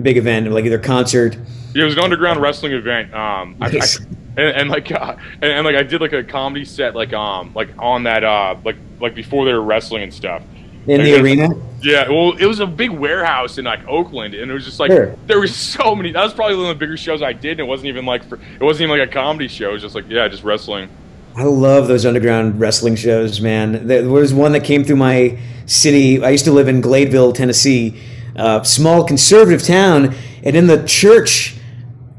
big 0.00 0.16
event, 0.16 0.50
like 0.50 0.64
either 0.64 0.78
concert. 0.78 1.36
Yeah, 1.74 1.82
it 1.82 1.84
was 1.86 1.94
an 1.96 2.04
underground 2.04 2.40
wrestling 2.40 2.72
event. 2.72 3.12
Um, 3.12 3.56
I, 3.60 3.66
I, 3.66 3.70
and, 4.38 4.56
and 4.56 4.70
like, 4.70 4.90
uh, 4.90 5.16
and, 5.42 5.44
and 5.44 5.66
like 5.66 5.76
I 5.76 5.82
did 5.82 6.00
like 6.00 6.14
a 6.14 6.24
comedy 6.24 6.64
set, 6.64 6.94
like 6.94 7.12
um, 7.12 7.52
like 7.54 7.68
on 7.78 8.04
that, 8.04 8.24
uh, 8.24 8.56
like 8.64 8.76
like 9.00 9.14
before 9.14 9.44
they 9.44 9.52
were 9.52 9.62
wrestling 9.62 10.02
and 10.04 10.14
stuff. 10.14 10.42
In 10.86 11.02
the 11.02 11.20
arena? 11.20 11.48
Yeah, 11.82 12.08
well, 12.08 12.32
it 12.36 12.46
was 12.46 12.60
a 12.60 12.66
big 12.66 12.90
warehouse 12.90 13.58
in 13.58 13.64
like 13.64 13.86
Oakland, 13.86 14.34
and 14.34 14.50
it 14.50 14.54
was 14.54 14.64
just 14.64 14.80
like 14.80 14.90
Sure. 14.90 15.14
there 15.26 15.40
was 15.40 15.54
so 15.54 15.94
many. 15.94 16.12
That 16.12 16.22
was 16.22 16.34
probably 16.34 16.56
one 16.56 16.66
of 16.66 16.78
the 16.78 16.78
bigger 16.78 16.96
shows 16.96 17.22
I 17.22 17.32
did. 17.32 17.52
And 17.52 17.60
it 17.60 17.64
wasn't 17.64 17.88
even 17.88 18.06
like 18.06 18.26
for, 18.28 18.36
it 18.36 18.62
wasn't 18.62 18.88
even 18.88 18.98
like 18.98 19.08
a 19.08 19.12
comedy 19.12 19.48
show. 19.48 19.70
It 19.70 19.74
was 19.74 19.82
just 19.82 19.94
like 19.94 20.08
yeah, 20.08 20.26
just 20.28 20.44
wrestling. 20.44 20.88
I 21.36 21.44
love 21.44 21.86
those 21.86 22.06
underground 22.06 22.58
wrestling 22.58 22.96
shows, 22.96 23.40
man. 23.40 23.86
There 23.86 24.08
was 24.08 24.32
one 24.32 24.52
that 24.52 24.64
came 24.64 24.84
through 24.84 24.96
my 24.96 25.38
city. 25.66 26.22
I 26.24 26.30
used 26.30 26.46
to 26.46 26.52
live 26.52 26.66
in 26.66 26.80
Gladeville, 26.80 27.34
Tennessee, 27.34 28.00
uh, 28.36 28.62
small 28.62 29.04
conservative 29.04 29.62
town, 29.62 30.14
and 30.42 30.56
in 30.56 30.66
the 30.66 30.82
church 30.86 31.56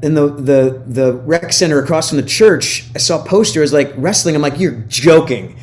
in 0.02 0.14
the 0.14 0.28
the 0.28 0.82
the 0.86 1.12
rec 1.14 1.52
center 1.52 1.82
across 1.82 2.10
from 2.10 2.18
the 2.18 2.26
church, 2.26 2.84
I 2.94 2.98
saw 2.98 3.24
posters 3.24 3.72
like 3.72 3.92
wrestling. 3.96 4.36
I'm 4.36 4.42
like, 4.42 4.60
you're 4.60 4.84
joking, 4.88 5.58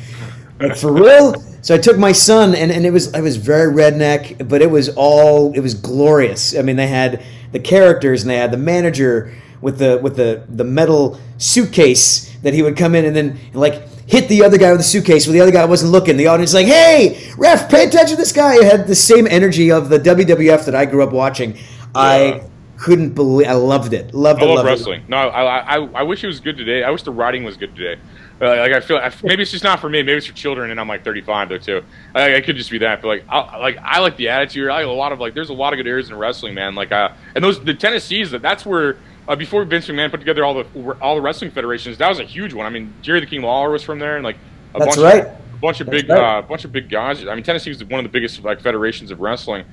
like 0.60 0.76
for 0.76 0.92
real. 0.92 1.34
So 1.66 1.74
I 1.74 1.78
took 1.78 1.98
my 1.98 2.12
son, 2.12 2.54
and, 2.54 2.70
and 2.70 2.86
it 2.86 2.92
was 2.92 3.12
I 3.12 3.20
was 3.20 3.38
very 3.38 3.74
redneck, 3.74 4.48
but 4.48 4.62
it 4.62 4.70
was 4.70 4.88
all 4.90 5.52
it 5.52 5.58
was 5.58 5.74
glorious. 5.74 6.56
I 6.56 6.62
mean, 6.62 6.76
they 6.76 6.86
had 6.86 7.24
the 7.50 7.58
characters, 7.58 8.22
and 8.22 8.30
they 8.30 8.36
had 8.36 8.52
the 8.52 8.56
manager 8.56 9.34
with 9.60 9.78
the 9.78 9.98
with 10.00 10.14
the 10.14 10.44
the 10.48 10.62
metal 10.62 11.18
suitcase 11.38 12.32
that 12.42 12.54
he 12.54 12.62
would 12.62 12.76
come 12.76 12.94
in 12.94 13.04
and 13.04 13.16
then 13.16 13.40
like 13.52 13.82
hit 14.06 14.28
the 14.28 14.44
other 14.44 14.58
guy 14.58 14.70
with 14.70 14.78
the 14.78 14.84
suitcase 14.84 15.26
when 15.26 15.34
the 15.34 15.40
other 15.40 15.50
guy 15.50 15.64
wasn't 15.64 15.90
looking. 15.90 16.16
The 16.16 16.28
audience 16.28 16.50
is 16.50 16.54
like, 16.54 16.66
"Hey, 16.66 17.32
ref, 17.36 17.68
pay 17.68 17.88
attention 17.88 18.10
to 18.10 18.16
this 18.16 18.30
guy." 18.30 18.54
It 18.54 18.62
had 18.62 18.86
the 18.86 18.94
same 18.94 19.26
energy 19.26 19.72
of 19.72 19.88
the 19.88 19.98
WWF 19.98 20.66
that 20.66 20.76
I 20.76 20.84
grew 20.84 21.02
up 21.02 21.10
watching. 21.10 21.58
I 21.96 22.42
couldn't 22.76 23.16
believe. 23.16 23.48
I 23.48 23.54
loved 23.54 23.92
it. 23.92 24.14
Loved 24.14 24.40
I 24.40 24.44
it. 24.44 24.48
love 24.50 24.56
loved 24.58 24.68
wrestling. 24.68 25.02
No, 25.08 25.16
I, 25.16 25.78
I 25.78 25.78
I 25.78 26.02
wish 26.04 26.22
it 26.22 26.28
was 26.28 26.38
good 26.38 26.56
today. 26.56 26.84
I 26.84 26.90
wish 26.90 27.02
the 27.02 27.10
writing 27.10 27.42
was 27.42 27.56
good 27.56 27.74
today. 27.74 28.00
Like 28.38 28.72
I 28.72 28.80
feel, 28.80 29.00
maybe 29.22 29.42
it's 29.42 29.50
just 29.50 29.64
not 29.64 29.80
for 29.80 29.88
me. 29.88 30.02
Maybe 30.02 30.18
it's 30.18 30.26
for 30.26 30.34
children, 30.34 30.70
and 30.70 30.78
I'm 30.78 30.88
like 30.88 31.04
35 31.04 31.48
though 31.48 31.58
too. 31.58 31.82
I, 32.14 32.36
I 32.36 32.40
could 32.42 32.56
just 32.56 32.70
be 32.70 32.78
that. 32.78 33.00
But 33.00 33.08
like, 33.08 33.24
I, 33.28 33.56
like 33.56 33.78
I 33.82 34.00
like 34.00 34.16
the 34.16 34.28
attitude. 34.28 34.68
I 34.68 34.74
like 34.74 34.86
a 34.86 34.90
lot 34.90 35.12
of 35.12 35.20
like. 35.20 35.32
There's 35.32 35.48
a 35.48 35.54
lot 35.54 35.72
of 35.72 35.78
good 35.78 35.86
areas 35.86 36.10
in 36.10 36.16
wrestling, 36.16 36.52
man. 36.54 36.74
Like, 36.74 36.92
uh, 36.92 37.10
and 37.34 37.42
those 37.42 37.62
the 37.64 37.74
Tennessee's 37.74 38.30
that 38.32 38.42
that's 38.42 38.66
where. 38.66 38.98
Uh, 39.28 39.34
before 39.34 39.64
Vince 39.64 39.88
McMahon 39.88 40.08
put 40.08 40.20
together 40.20 40.44
all 40.44 40.54
the 40.54 40.96
all 41.00 41.16
the 41.16 41.20
wrestling 41.20 41.50
federations, 41.50 41.98
that 41.98 42.08
was 42.08 42.20
a 42.20 42.24
huge 42.24 42.52
one. 42.54 42.64
I 42.64 42.68
mean, 42.70 42.94
Jerry 43.02 43.18
the 43.18 43.26
King 43.26 43.42
Lawler 43.42 43.70
was 43.70 43.82
from 43.82 43.98
there, 43.98 44.14
and 44.14 44.22
like 44.24 44.36
a 44.72 44.78
That's 44.78 44.94
bunch 44.94 45.04
right. 45.04 45.26
of 45.26 45.54
a 45.54 45.58
bunch 45.60 45.80
of 45.80 45.88
That's 45.88 46.02
big 46.02 46.10
right. 46.10 46.38
uh, 46.38 46.42
bunch 46.42 46.64
of 46.64 46.70
big 46.70 46.88
guys. 46.88 47.26
I 47.26 47.34
mean, 47.34 47.42
Tennessee 47.42 47.70
was 47.70 47.82
one 47.82 47.98
of 47.98 48.04
the 48.04 48.08
biggest 48.16 48.44
like 48.44 48.60
federations 48.60 49.10
of 49.10 49.18
wrestling. 49.18 49.64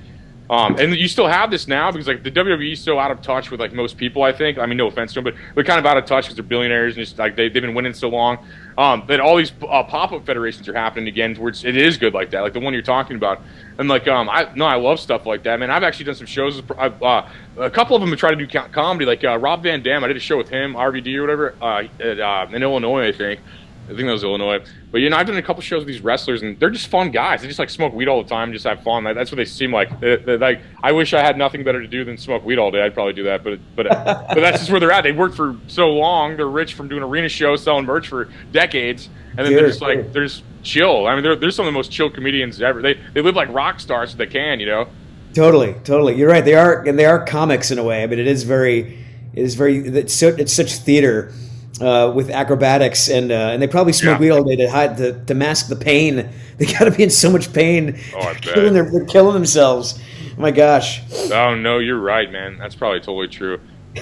Um, 0.50 0.76
and 0.78 0.94
you 0.94 1.08
still 1.08 1.26
have 1.26 1.50
this 1.50 1.66
now 1.66 1.90
because 1.90 2.06
like 2.06 2.22
the 2.22 2.30
WWE 2.30 2.72
is 2.72 2.80
so 2.80 2.98
out 2.98 3.10
of 3.10 3.22
touch 3.22 3.50
with 3.50 3.60
like 3.60 3.72
most 3.72 3.96
people. 3.96 4.22
I 4.22 4.32
think. 4.32 4.58
I 4.58 4.66
mean, 4.66 4.76
no 4.76 4.88
offense 4.88 5.12
to 5.14 5.22
them, 5.22 5.24
but 5.24 5.34
they're 5.54 5.64
kind 5.64 5.78
of 5.78 5.86
out 5.86 5.96
of 5.96 6.04
touch 6.04 6.24
because 6.24 6.36
they're 6.36 6.44
billionaires 6.44 6.96
and 6.96 7.04
just 7.04 7.18
like 7.18 7.34
they, 7.34 7.48
they've 7.48 7.62
been 7.62 7.74
winning 7.74 7.94
so 7.94 8.08
long. 8.08 8.38
Um, 8.76 9.04
that 9.06 9.20
all 9.20 9.36
these 9.36 9.52
uh, 9.68 9.84
pop-up 9.84 10.26
federations 10.26 10.68
are 10.68 10.74
happening 10.74 11.06
again, 11.06 11.36
where 11.36 11.48
it's, 11.48 11.62
good 11.62 12.12
like 12.12 12.30
that, 12.30 12.40
like 12.40 12.52
the 12.52 12.60
one 12.60 12.72
you're 12.72 12.82
talking 12.82 13.16
about. 13.16 13.40
And 13.78 13.88
like, 13.88 14.08
um, 14.08 14.28
I 14.28 14.52
no, 14.54 14.66
I 14.66 14.74
love 14.74 15.00
stuff 15.00 15.26
like 15.26 15.44
that, 15.44 15.60
man. 15.60 15.70
I've 15.70 15.84
actually 15.84 16.06
done 16.06 16.16
some 16.16 16.26
shows. 16.26 16.60
I've, 16.76 17.02
uh, 17.02 17.26
a 17.56 17.70
couple 17.70 17.96
of 17.96 18.00
them 18.00 18.10
have 18.10 18.18
tried 18.18 18.34
to 18.34 18.46
do 18.46 18.60
comedy, 18.72 19.06
like 19.06 19.24
uh, 19.24 19.38
Rob 19.38 19.62
Van 19.62 19.82
Dam. 19.82 20.04
I 20.04 20.08
did 20.08 20.16
a 20.16 20.20
show 20.20 20.36
with 20.36 20.48
him, 20.48 20.74
RVD 20.74 21.16
or 21.16 21.22
whatever, 21.22 21.54
uh, 21.62 21.84
uh, 22.02 22.48
in 22.52 22.62
Illinois, 22.62 23.08
I 23.08 23.12
think. 23.12 23.40
I 23.84 23.88
think 23.88 24.00
that 24.00 24.12
was 24.12 24.24
Illinois. 24.24 24.64
But 24.90 25.00
you 25.02 25.10
know, 25.10 25.16
I've 25.16 25.26
done 25.26 25.36
a 25.36 25.42
couple 25.42 25.60
shows 25.62 25.80
with 25.80 25.88
these 25.88 26.00
wrestlers, 26.02 26.42
and 26.42 26.58
they're 26.58 26.70
just 26.70 26.88
fun 26.88 27.10
guys. 27.10 27.42
They 27.42 27.46
just 27.48 27.58
like 27.58 27.68
smoke 27.70 27.92
weed 27.92 28.08
all 28.08 28.22
the 28.22 28.28
time, 28.28 28.52
just 28.52 28.64
have 28.64 28.82
fun. 28.82 29.04
Like, 29.04 29.14
that's 29.14 29.30
what 29.30 29.36
they 29.36 29.44
seem 29.44 29.72
like. 29.72 30.00
They, 30.00 30.16
they- 30.16 30.36
like, 30.38 30.60
I 30.82 30.92
wish 30.92 31.12
I 31.14 31.20
had 31.20 31.36
nothing 31.36 31.64
better 31.64 31.80
to 31.80 31.86
do 31.88 32.04
than 32.04 32.16
smoke 32.16 32.44
weed 32.44 32.58
all 32.58 32.70
day. 32.70 32.82
I'd 32.82 32.94
probably 32.94 33.12
do 33.12 33.24
that, 33.24 33.44
but 33.44 33.58
but 33.76 33.86
but 33.88 34.34
that's 34.36 34.58
just 34.58 34.70
where 34.70 34.80
they're 34.80 34.92
at. 34.92 35.02
They 35.02 35.12
worked 35.12 35.36
for 35.36 35.56
so 35.66 35.90
long. 35.90 36.36
They're 36.36 36.48
rich 36.48 36.74
from 36.74 36.88
doing 36.88 37.02
arena 37.02 37.28
shows, 37.28 37.62
selling 37.62 37.84
merch 37.84 38.08
for 38.08 38.28
decades, 38.52 39.08
and 39.36 39.46
then 39.46 39.54
they're 39.54 39.66
just 39.68 39.80
like 39.82 40.12
they're 40.12 40.24
just 40.24 40.42
chill. 40.62 41.06
I 41.06 41.14
mean, 41.14 41.22
they're, 41.22 41.36
they're 41.36 41.50
some 41.50 41.66
of 41.66 41.72
the 41.72 41.76
most 41.78 41.92
chill 41.92 42.10
comedians 42.10 42.62
ever. 42.62 42.80
They 42.80 42.94
they 43.12 43.20
live 43.20 43.36
like 43.36 43.48
rock 43.50 43.80
stars 43.80 44.12
if 44.12 44.18
they 44.18 44.26
can, 44.26 44.60
you 44.60 44.66
know. 44.66 44.88
Totally, 45.34 45.74
totally. 45.84 46.14
You're 46.16 46.28
right. 46.30 46.44
They 46.44 46.54
are, 46.54 46.86
and 46.86 46.96
they 46.98 47.06
are 47.06 47.24
comics 47.24 47.70
in 47.72 47.78
a 47.78 47.82
way. 47.82 48.04
I 48.04 48.06
mean, 48.06 48.20
it 48.20 48.28
is 48.28 48.44
very, 48.44 49.04
it 49.34 49.42
is 49.42 49.56
very. 49.56 49.78
It's, 49.78 50.14
so, 50.14 50.28
it's 50.28 50.52
such 50.52 50.74
theater 50.74 51.32
uh, 51.80 52.12
with 52.14 52.30
acrobatics, 52.30 53.08
and 53.08 53.30
uh, 53.32 53.50
and 53.52 53.60
they 53.60 53.66
probably 53.66 53.92
smoke 53.92 54.14
Yeah. 54.14 54.20
weed 54.20 54.30
all 54.30 54.44
day 54.44 54.56
to 54.56 54.70
hide 54.70 54.96
to, 54.98 55.24
to 55.24 55.34
mask 55.34 55.68
the 55.68 55.76
pain. 55.76 56.28
They 56.56 56.66
got 56.66 56.84
to 56.84 56.92
be 56.92 57.02
in 57.02 57.10
so 57.10 57.32
much 57.32 57.52
pain. 57.52 57.98
Oh, 58.14 58.20
I 58.20 58.34
killing 58.34 58.74
bet. 58.74 58.84
their, 58.84 58.90
they're 58.92 59.06
killing 59.06 59.34
themselves. 59.34 59.98
Oh 60.38 60.40
my 60.40 60.52
gosh. 60.52 61.00
Oh 61.32 61.56
no, 61.56 61.78
you're 61.80 61.98
right, 61.98 62.30
man. 62.30 62.58
That's 62.58 62.76
probably 62.76 63.00
totally 63.00 63.26
true. 63.26 63.58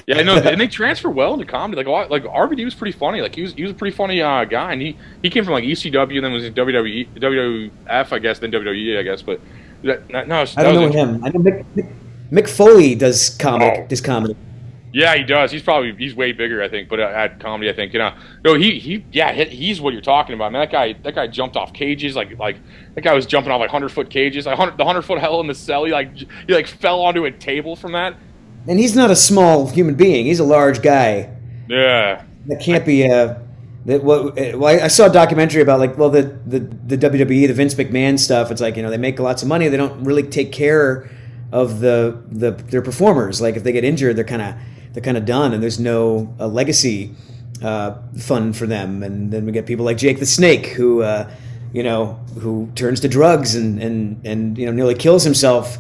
Yeah, 0.07 0.21
no, 0.23 0.37
and 0.37 0.61
they 0.61 0.69
transfer 0.69 1.09
well 1.09 1.33
into 1.33 1.47
comedy. 1.47 1.79
Like 1.79 1.87
a 1.87 1.91
lot, 1.91 2.11
like 2.11 2.25
RVD 2.25 2.63
was 2.67 2.75
pretty 2.75 2.93
funny. 2.97 3.23
Like 3.23 3.35
he 3.35 3.41
was, 3.41 3.55
he 3.55 3.63
was 3.63 3.71
a 3.73 3.75
pretty 3.75 3.97
funny 3.97 4.21
uh, 4.21 4.45
guy, 4.45 4.73
and 4.73 4.83
he 4.83 4.99
he 5.23 5.31
came 5.31 5.45
from 5.45 5.55
like 5.55 5.65
ECW, 5.65 6.17
and 6.17 6.25
then 6.27 6.33
was 6.33 6.45
in 6.45 6.53
WWE, 6.53 7.09
WWF, 7.19 8.13
I 8.13 8.19
guess, 8.19 8.39
then 8.39 8.53
WWE, 8.53 8.99
I 8.99 9.03
guess. 9.03 9.23
But 9.23 9.41
that, 9.85 10.09
no, 10.11 10.23
that 10.45 10.59
I 10.59 10.63
don't 10.63 10.75
know 10.75 10.89
him. 10.91 11.25
I 11.25 11.31
know 11.31 11.41
Mick, 11.41 11.65
Mick, 11.75 11.93
Mick 12.31 12.49
Foley 12.51 12.95
does 12.95 13.31
comic. 13.31 13.79
Oh. 13.79 13.87
Does 13.87 14.03
comedy. 14.03 14.37
Yeah, 14.93 15.15
he 15.17 15.25
does. 15.25 15.51
He's 15.51 15.63
probably 15.63 15.95
he's 15.97 16.15
way 16.15 16.33
bigger, 16.33 16.63
I 16.63 16.69
think. 16.69 16.89
But 16.89 17.01
uh, 17.01 17.05
at 17.05 17.41
comedy, 17.41 17.71
I 17.71 17.73
think 17.73 17.95
you 17.95 17.99
know. 17.99 18.15
No, 18.45 18.55
he 18.55 18.79
he 18.79 19.05
yeah, 19.11 19.33
he's 19.33 19.81
what 19.81 19.95
you're 19.95 20.03
talking 20.03 20.35
about, 20.35 20.53
man. 20.53 20.61
That 20.61 20.71
guy 20.71 20.93
that 21.03 21.15
guy 21.15 21.27
jumped 21.29 21.57
off 21.57 21.73
cages 21.73 22.15
like 22.15 22.39
like 22.39 22.57
that 22.95 23.01
guy 23.01 23.15
was 23.15 23.25
jumping 23.25 23.53
off 23.53 23.61
like 23.61 23.71
hundred 23.71 23.91
foot 23.91 24.11
cages, 24.11 24.45
like 24.45 24.59
100, 24.59 24.77
the 24.77 24.85
hundred 24.85 25.03
foot 25.03 25.19
hell 25.19 25.41
in 25.41 25.47
the 25.47 25.55
cell. 25.55 25.85
He 25.85 25.93
like 25.93 26.15
he 26.15 26.29
like 26.49 26.67
fell 26.67 27.01
onto 27.01 27.25
a 27.25 27.31
table 27.31 27.75
from 27.75 27.93
that. 27.93 28.17
And 28.69 28.79
he's 28.79 28.95
not 28.95 29.11
a 29.11 29.17
small 29.17 29.69
human 29.69 29.95
being. 29.95 30.27
He's 30.27 30.41
a 30.41 30.45
large 30.45 30.83
guy. 30.83 31.35
Yeah. 31.69 32.25
That 32.47 32.61
can't 32.61 32.85
be 32.85 33.11
uh 33.11 33.37
that 33.87 34.05
what 34.05 34.37
well, 34.37 34.67
I 34.67 34.85
I 34.85 34.89
saw 34.89 35.07
a 35.07 35.13
documentary 35.13 35.63
about 35.63 35.81
like 35.81 35.97
well 35.97 36.11
the, 36.11 36.23
the 36.47 36.61
the 36.61 36.99
WWE 36.99 37.47
the 37.47 37.55
Vince 37.55 37.75
McMahon 37.75 38.19
stuff 38.19 38.51
it's 38.51 38.61
like 38.61 38.77
you 38.77 38.83
know 38.83 38.91
they 38.91 38.99
make 38.99 39.19
lots 39.19 39.43
of 39.43 39.49
money 39.49 39.69
they 39.69 39.77
don't 39.77 40.05
really 40.05 40.23
take 40.23 40.53
care 40.53 41.11
of 41.51 41.81
the 41.81 42.23
the 42.31 42.53
their 42.53 42.83
performers 42.83 43.41
like 43.41 43.57
if 43.57 43.65
they 43.65 43.73
get 43.73 43.85
injured 43.85 44.17
they're 44.17 44.25
kind 44.25 44.43
of 44.43 44.55
they're 44.93 45.03
kind 45.03 45.17
of 45.17 45.25
done 45.25 45.53
and 45.53 45.63
there's 45.63 45.81
no 45.81 46.35
uh, 46.39 46.47
legacy 46.47 47.15
uh, 47.63 47.97
for 48.53 48.67
them. 48.67 49.03
And 49.03 49.31
then 49.31 49.47
we 49.47 49.53
get 49.53 49.67
people 49.67 49.85
like 49.85 49.97
Jake 49.97 50.19
the 50.19 50.27
Snake 50.27 50.67
who 50.67 51.03
uh, 51.03 51.31
you 51.73 51.83
know 51.83 52.21
who 52.41 52.71
turns 52.75 53.01
to 53.01 53.09
drugs 53.09 53.55
and 53.55 53.83
and 53.83 54.21
and 54.25 54.59
you 54.59 54.67
know 54.67 54.73
nearly 54.73 54.95
kills 54.95 55.25
himself 55.25 55.79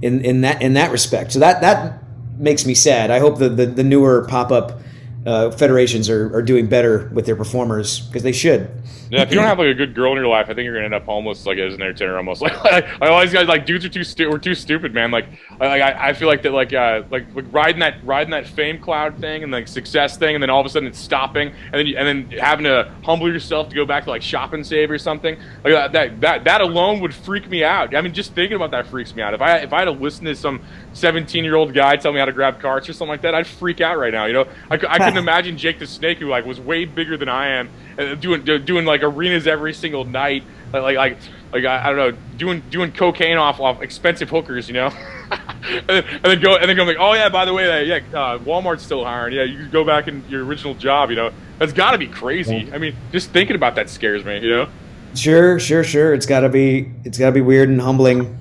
in 0.00 0.24
in 0.24 0.42
that 0.42 0.62
in 0.62 0.74
that 0.74 0.90
respect. 0.90 1.32
So 1.32 1.38
that 1.40 1.60
that 1.60 2.02
makes 2.38 2.66
me 2.66 2.74
sad. 2.74 3.10
I 3.10 3.18
hope 3.18 3.38
the 3.38 3.48
the, 3.48 3.66
the 3.66 3.84
newer 3.84 4.26
pop 4.28 4.52
up 4.52 4.80
uh, 5.26 5.50
federations 5.52 6.10
are, 6.10 6.34
are 6.34 6.42
doing 6.42 6.66
better 6.66 7.10
with 7.12 7.26
their 7.26 7.36
performers 7.36 8.00
because 8.00 8.22
they 8.22 8.32
should. 8.32 8.70
Yeah, 9.12 9.20
if 9.20 9.30
you 9.30 9.36
don't 9.36 9.44
have 9.44 9.58
like 9.58 9.68
a 9.68 9.74
good 9.74 9.94
girl 9.94 10.12
in 10.12 10.16
your 10.16 10.26
life, 10.26 10.46
I 10.48 10.54
think 10.54 10.64
you're 10.64 10.72
gonna 10.72 10.86
end 10.86 10.94
up 10.94 11.04
homeless, 11.04 11.44
like 11.44 11.58
as 11.58 11.74
an 11.74 11.82
entertainer, 11.82 12.16
almost. 12.16 12.42
Like, 12.52 12.64
like, 12.64 13.00
like 13.00 13.26
these 13.26 13.34
guys, 13.34 13.46
like 13.46 13.66
dudes 13.66 13.84
are 13.84 13.90
too 13.90 14.04
stu- 14.04 14.30
we're 14.30 14.38
too 14.38 14.54
stupid, 14.54 14.94
man. 14.94 15.10
Like, 15.10 15.26
I, 15.60 15.80
I, 15.80 16.08
I 16.08 16.12
feel 16.14 16.28
like 16.28 16.42
that, 16.42 16.52
like, 16.52 16.72
uh, 16.72 17.02
like, 17.10 17.26
like 17.34 17.44
riding 17.52 17.80
that 17.80 18.04
riding 18.04 18.30
that 18.30 18.46
fame 18.46 18.80
cloud 18.80 19.18
thing 19.18 19.42
and 19.42 19.52
like 19.52 19.68
success 19.68 20.16
thing, 20.16 20.34
and 20.34 20.42
then 20.42 20.48
all 20.48 20.60
of 20.60 20.66
a 20.66 20.70
sudden 20.70 20.88
it's 20.88 20.98
stopping, 20.98 21.48
and 21.48 21.74
then 21.74 21.86
you, 21.86 21.96
and 21.98 22.08
then 22.30 22.38
having 22.38 22.64
to 22.64 22.90
humble 23.04 23.30
yourself 23.30 23.68
to 23.68 23.74
go 23.74 23.84
back 23.84 24.04
to 24.04 24.10
like 24.10 24.22
shop 24.22 24.54
and 24.54 24.66
save 24.66 24.90
or 24.90 24.96
something. 24.96 25.36
Like 25.62 25.74
that, 25.74 25.92
that 25.92 26.20
that 26.22 26.44
that 26.44 26.60
alone 26.62 27.00
would 27.00 27.14
freak 27.14 27.50
me 27.50 27.64
out. 27.64 27.94
I 27.94 28.00
mean, 28.00 28.14
just 28.14 28.32
thinking 28.34 28.56
about 28.56 28.70
that 28.70 28.86
freaks 28.86 29.14
me 29.14 29.22
out. 29.22 29.34
If 29.34 29.42
I 29.42 29.58
if 29.58 29.74
I 29.74 29.80
had 29.80 29.84
to 29.84 29.90
listen 29.90 30.24
to 30.24 30.34
some 30.34 30.62
17 30.94 31.44
year 31.44 31.56
old 31.56 31.74
guy 31.74 31.96
tell 31.96 32.12
me 32.12 32.18
how 32.18 32.24
to 32.24 32.32
grab 32.32 32.60
carts 32.60 32.88
or 32.88 32.92
something 32.92 33.10
like 33.10 33.22
that, 33.22 33.34
I'd 33.34 33.46
freak 33.46 33.80
out 33.80 33.98
right 33.98 34.12
now. 34.12 34.26
You 34.26 34.34
know, 34.34 34.48
I, 34.70 34.74
I 34.74 34.98
couldn't 34.98 35.16
imagine 35.18 35.56
Jake 35.56 35.78
the 35.78 35.86
Snake, 35.86 36.18
who 36.18 36.28
like 36.28 36.44
was 36.44 36.60
way 36.60 36.84
bigger 36.84 37.16
than 37.16 37.28
I 37.28 37.48
am, 37.48 37.70
uh, 37.98 38.14
doing 38.14 38.44
doing 38.44 38.84
like 38.84 39.02
arenas 39.02 39.46
every 39.46 39.72
single 39.74 40.04
night, 40.04 40.44
like 40.72 40.82
like 40.82 40.96
like, 40.96 41.18
like 41.52 41.64
I, 41.64 41.82
I 41.82 41.92
don't 41.92 41.96
know, 41.96 42.18
doing 42.36 42.62
doing 42.70 42.92
cocaine 42.92 43.36
off 43.36 43.60
off 43.60 43.82
expensive 43.82 44.30
hookers, 44.30 44.68
you 44.68 44.74
know, 44.74 44.86
and, 45.30 45.86
then, 45.86 46.04
and 46.04 46.24
then 46.24 46.40
go 46.40 46.56
and 46.56 46.68
then 46.68 46.76
go 46.76 46.84
like, 46.84 46.96
oh 46.98 47.14
yeah, 47.14 47.28
by 47.28 47.44
the 47.44 47.54
way, 47.54 47.70
uh, 47.70 47.80
yeah, 47.80 48.18
uh, 48.18 48.38
Walmart's 48.38 48.82
still 48.82 49.04
hiring. 49.04 49.34
Yeah, 49.34 49.44
you 49.44 49.58
can 49.58 49.70
go 49.70 49.84
back 49.84 50.08
in 50.08 50.24
your 50.28 50.44
original 50.44 50.74
job. 50.74 51.10
You 51.10 51.16
know, 51.16 51.30
that's 51.58 51.72
got 51.72 51.92
to 51.92 51.98
be 51.98 52.08
crazy. 52.08 52.70
I 52.72 52.78
mean, 52.78 52.96
just 53.12 53.30
thinking 53.30 53.56
about 53.56 53.76
that 53.76 53.88
scares 53.88 54.24
me. 54.24 54.40
You 54.40 54.50
know. 54.50 54.68
Sure, 55.14 55.58
sure, 55.58 55.84
sure. 55.84 56.14
It's 56.14 56.26
gotta 56.26 56.48
be 56.48 56.90
it's 57.04 57.18
gotta 57.18 57.32
be 57.32 57.40
weird 57.40 57.68
and 57.68 57.80
humbling. 57.80 58.38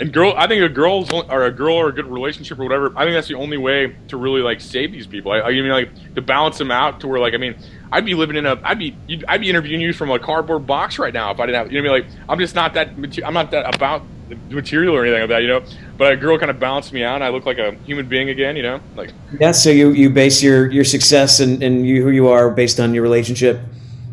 And 0.00 0.12
girl, 0.12 0.34
I 0.36 0.46
think 0.46 0.62
a 0.62 0.68
girl's 0.68 1.12
or 1.12 1.44
a 1.44 1.50
girl 1.50 1.74
or 1.76 1.88
a 1.88 1.92
good 1.92 2.06
relationship 2.06 2.58
or 2.58 2.64
whatever. 2.64 2.92
I 2.96 3.04
think 3.04 3.14
that's 3.14 3.28
the 3.28 3.34
only 3.34 3.58
way 3.58 3.94
to 4.08 4.16
really 4.16 4.40
like 4.40 4.60
save 4.60 4.90
these 4.90 5.06
people. 5.06 5.32
I, 5.32 5.40
I 5.40 5.50
mean, 5.50 5.68
like 5.68 6.14
to 6.14 6.22
balance 6.22 6.58
them 6.58 6.70
out 6.70 7.00
to 7.00 7.08
where 7.08 7.20
like 7.20 7.34
I 7.34 7.36
mean, 7.36 7.54
I'd 7.92 8.06
be 8.06 8.14
living 8.14 8.36
in 8.36 8.46
a, 8.46 8.58
I'd 8.64 8.78
be, 8.78 8.96
you'd, 9.06 9.24
I'd 9.28 9.42
be 9.42 9.50
interviewing 9.50 9.82
you 9.82 9.92
from 9.92 10.10
a 10.10 10.18
cardboard 10.18 10.66
box 10.66 10.98
right 10.98 11.12
now 11.12 11.30
if 11.30 11.38
I 11.38 11.46
didn't 11.46 11.58
have, 11.58 11.72
you 11.72 11.82
know, 11.82 11.90
what 11.90 11.96
I 11.96 12.04
mean, 12.04 12.10
like 12.10 12.26
I'm 12.28 12.38
just 12.38 12.54
not 12.54 12.72
that, 12.74 12.88
I'm 13.22 13.34
not 13.34 13.50
that 13.50 13.74
about 13.74 14.02
the 14.30 14.36
material 14.54 14.96
or 14.96 15.02
anything 15.04 15.20
like 15.20 15.28
that, 15.28 15.42
you 15.42 15.48
know. 15.48 15.62
But 15.98 16.14
a 16.14 16.16
girl 16.16 16.38
kind 16.38 16.50
of 16.50 16.58
balanced 16.58 16.94
me 16.94 17.04
out, 17.04 17.16
and 17.16 17.24
I 17.24 17.28
look 17.28 17.44
like 17.44 17.58
a 17.58 17.72
human 17.84 18.08
being 18.08 18.30
again, 18.30 18.56
you 18.56 18.62
know, 18.62 18.80
like. 18.96 19.10
Yeah, 19.38 19.52
so 19.52 19.68
you, 19.68 19.90
you 19.90 20.08
base 20.08 20.42
your, 20.42 20.70
your 20.70 20.84
success 20.84 21.38
and, 21.38 21.62
and 21.62 21.86
you, 21.86 22.02
who 22.02 22.10
you 22.10 22.28
are 22.28 22.50
based 22.50 22.80
on 22.80 22.94
your 22.94 23.02
relationship. 23.02 23.60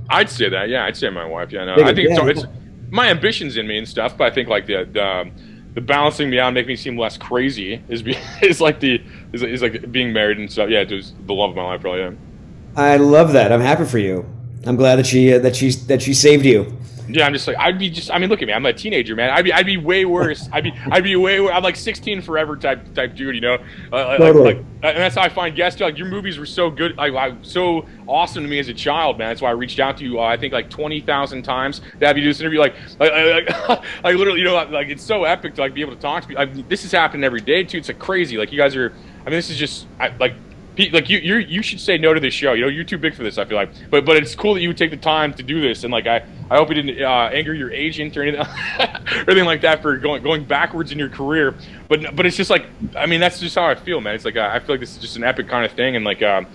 I'd 0.09 0.29
say 0.29 0.49
that, 0.49 0.67
yeah, 0.67 0.83
I'd 0.83 0.97
say 0.97 1.09
my 1.09 1.25
wife, 1.25 1.53
yeah. 1.53 1.63
No, 1.63 1.75
I 1.75 1.93
think 1.93 2.09
yeah, 2.09 2.27
it's, 2.27 2.39
yeah. 2.41 2.45
it's 2.45 2.45
my 2.91 3.07
ambitions 3.07 3.55
in 3.55 3.65
me 3.65 3.77
and 3.77 3.87
stuff, 3.87 4.17
but 4.17 4.29
I 4.29 4.35
think 4.35 4.49
like 4.49 4.65
the 4.65 4.89
the, 4.91 5.05
um, 5.05 5.31
the 5.79 5.85
balancing 5.85 6.29
me 6.29 6.39
out, 6.39 6.47
and 6.47 6.55
making 6.55 6.67
me 6.67 6.75
seem 6.75 6.97
less 6.97 7.17
crazy 7.17 7.81
is 7.87 8.01
be, 8.01 8.17
is 8.41 8.59
like 8.59 8.79
the 8.79 9.01
is, 9.31 9.41
is 9.41 9.61
like 9.61 9.91
being 9.91 10.11
married 10.11 10.37
and 10.37 10.51
stuff. 10.51 10.69
Yeah, 10.69 10.81
it 10.81 10.91
was 10.91 11.13
the 11.25 11.33
love 11.33 11.51
of 11.51 11.55
my 11.55 11.63
life, 11.63 11.81
probably. 11.81 12.01
Yeah. 12.01 12.11
I 12.75 12.97
love 12.97 13.33
that. 13.33 13.51
I'm 13.51 13.61
happy 13.61 13.85
for 13.85 13.97
you. 13.97 14.25
I'm 14.65 14.75
glad 14.75 14.97
that 14.97 15.07
she 15.07 15.33
uh, 15.33 15.39
that 15.39 15.55
she 15.55 15.71
that 15.71 16.01
she 16.01 16.13
saved 16.13 16.45
you. 16.45 16.77
Yeah, 17.11 17.25
I'm 17.25 17.33
just 17.33 17.47
like 17.47 17.57
I'd 17.57 17.79
be 17.79 17.89
just. 17.89 18.11
I 18.11 18.19
mean, 18.19 18.29
look 18.29 18.41
at 18.41 18.47
me. 18.47 18.53
I'm 18.53 18.65
a 18.65 18.73
teenager, 18.73 19.15
man. 19.15 19.31
I'd 19.31 19.43
be 19.43 19.51
I'd 19.51 19.65
be 19.65 19.77
way 19.77 20.05
worse. 20.05 20.47
I'd 20.51 20.63
be 20.63 20.73
I'd 20.91 21.03
be 21.03 21.15
way. 21.15 21.39
I'm 21.49 21.63
like 21.63 21.75
16 21.75 22.21
forever 22.21 22.55
type 22.55 22.93
type 22.93 23.15
dude, 23.15 23.33
you 23.33 23.41
know. 23.41 23.57
Uh, 23.91 24.17
Totally. 24.17 24.53
like, 24.53 24.57
and 24.83 24.97
that's 24.97 25.15
how 25.15 25.23
I 25.23 25.29
find 25.29 25.55
guests. 25.55 25.81
Like 25.81 25.97
your 25.97 26.07
movies 26.07 26.37
were 26.37 26.45
so 26.45 26.69
good, 26.69 26.97
like, 26.97 27.13
like 27.13 27.33
so 27.41 27.85
awesome 28.07 28.43
to 28.43 28.49
me 28.49 28.59
as 28.59 28.69
a 28.69 28.73
child, 28.73 29.17
man. 29.17 29.29
That's 29.29 29.41
why 29.41 29.49
I 29.49 29.53
reached 29.53 29.79
out 29.79 29.97
to 29.97 30.03
you. 30.03 30.19
Uh, 30.19 30.23
I 30.23 30.37
think 30.37 30.53
like 30.53 30.69
20,000 30.69 31.41
times 31.41 31.81
to 31.99 32.05
have 32.05 32.15
you 32.17 32.23
do 32.23 32.29
this 32.29 32.41
interview. 32.41 32.59
Like 32.59 32.75
like 32.99 33.11
like, 33.11 33.69
like 33.69 33.81
literally, 34.15 34.39
you 34.39 34.45
know, 34.45 34.63
like 34.65 34.89
it's 34.89 35.03
so 35.03 35.23
epic 35.23 35.55
to 35.55 35.61
like 35.61 35.73
be 35.73 35.81
able 35.81 35.95
to 35.95 36.01
talk 36.01 36.21
to 36.21 36.27
people. 36.27 36.45
Like, 36.45 36.69
this 36.69 36.85
is 36.85 36.91
happening 36.91 37.23
every 37.23 37.41
day 37.41 37.63
too. 37.63 37.79
It's 37.79 37.87
like 37.87 37.99
crazy. 37.99 38.37
Like 38.37 38.51
you 38.51 38.57
guys 38.57 38.75
are. 38.75 38.93
I 39.21 39.23
mean, 39.25 39.37
this 39.37 39.49
is 39.49 39.57
just 39.57 39.87
I, 39.99 40.09
like 40.17 40.35
like 40.87 41.09
you, 41.09 41.19
you, 41.19 41.37
you 41.37 41.61
should 41.61 41.79
say 41.79 41.97
no 41.97 42.13
to 42.13 42.19
this 42.19 42.33
show. 42.33 42.53
You 42.53 42.61
know, 42.61 42.67
you're 42.67 42.83
too 42.83 42.97
big 42.97 43.13
for 43.13 43.23
this. 43.23 43.37
I 43.37 43.45
feel 43.45 43.57
like, 43.57 43.69
but 43.89 44.05
but 44.05 44.15
it's 44.15 44.33
cool 44.35 44.53
that 44.53 44.61
you 44.61 44.69
would 44.69 44.77
take 44.77 44.91
the 44.91 44.97
time 44.97 45.33
to 45.33 45.43
do 45.43 45.61
this. 45.61 45.83
And 45.83 45.91
like, 45.91 46.07
I, 46.07 46.25
I 46.49 46.57
hope 46.57 46.69
you 46.69 46.75
didn't 46.75 47.01
uh, 47.01 47.29
anger 47.33 47.53
your 47.53 47.71
agent 47.71 48.15
or 48.15 48.23
anything, 48.23 48.41
or 48.79 49.31
anything 49.31 49.45
like 49.45 49.61
that 49.61 49.81
for 49.81 49.97
going 49.97 50.23
going 50.23 50.45
backwards 50.45 50.91
in 50.91 50.99
your 50.99 51.09
career. 51.09 51.55
But 51.87 52.15
but 52.15 52.25
it's 52.25 52.37
just 52.37 52.49
like, 52.49 52.67
I 52.95 53.05
mean, 53.05 53.19
that's 53.19 53.39
just 53.39 53.55
how 53.55 53.65
I 53.65 53.75
feel, 53.75 54.01
man. 54.01 54.15
It's 54.15 54.25
like 54.25 54.37
uh, 54.37 54.49
I 54.51 54.59
feel 54.59 54.73
like 54.73 54.79
this 54.79 54.91
is 54.91 54.97
just 54.99 55.17
an 55.17 55.23
epic 55.23 55.47
kind 55.47 55.65
of 55.65 55.71
thing, 55.73 55.95
and 55.95 56.05
like. 56.05 56.23
Um, 56.23 56.47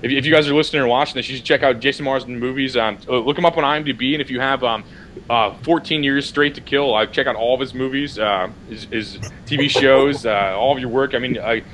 if, 0.00 0.12
if 0.12 0.24
you 0.24 0.32
guys 0.32 0.48
are 0.48 0.54
listening 0.54 0.82
or 0.82 0.86
watching 0.86 1.14
this, 1.16 1.28
you 1.28 1.34
should 1.34 1.44
check 1.44 1.64
out 1.64 1.80
Jason 1.80 2.04
Marsden 2.04 2.38
movies. 2.38 2.76
Um, 2.76 2.98
look 3.08 3.36
him 3.36 3.44
up 3.44 3.56
on 3.56 3.64
IMDb, 3.64 4.12
and 4.12 4.22
if 4.22 4.30
you 4.30 4.38
have 4.38 4.62
um, 4.62 4.84
uh, 5.28 5.54
14 5.62 6.04
years 6.04 6.28
straight 6.28 6.54
to 6.54 6.60
kill, 6.60 6.94
I 6.94 7.06
check 7.06 7.26
out 7.26 7.34
all 7.34 7.54
of 7.54 7.60
his 7.60 7.74
movies, 7.74 8.16
uh, 8.16 8.48
his, 8.68 8.84
his 8.84 9.18
TV 9.46 9.68
shows, 9.68 10.24
uh, 10.24 10.54
all 10.56 10.72
of 10.72 10.78
your 10.78 10.88
work. 10.88 11.16
I 11.16 11.18
mean, 11.18 11.36
I, 11.38 11.64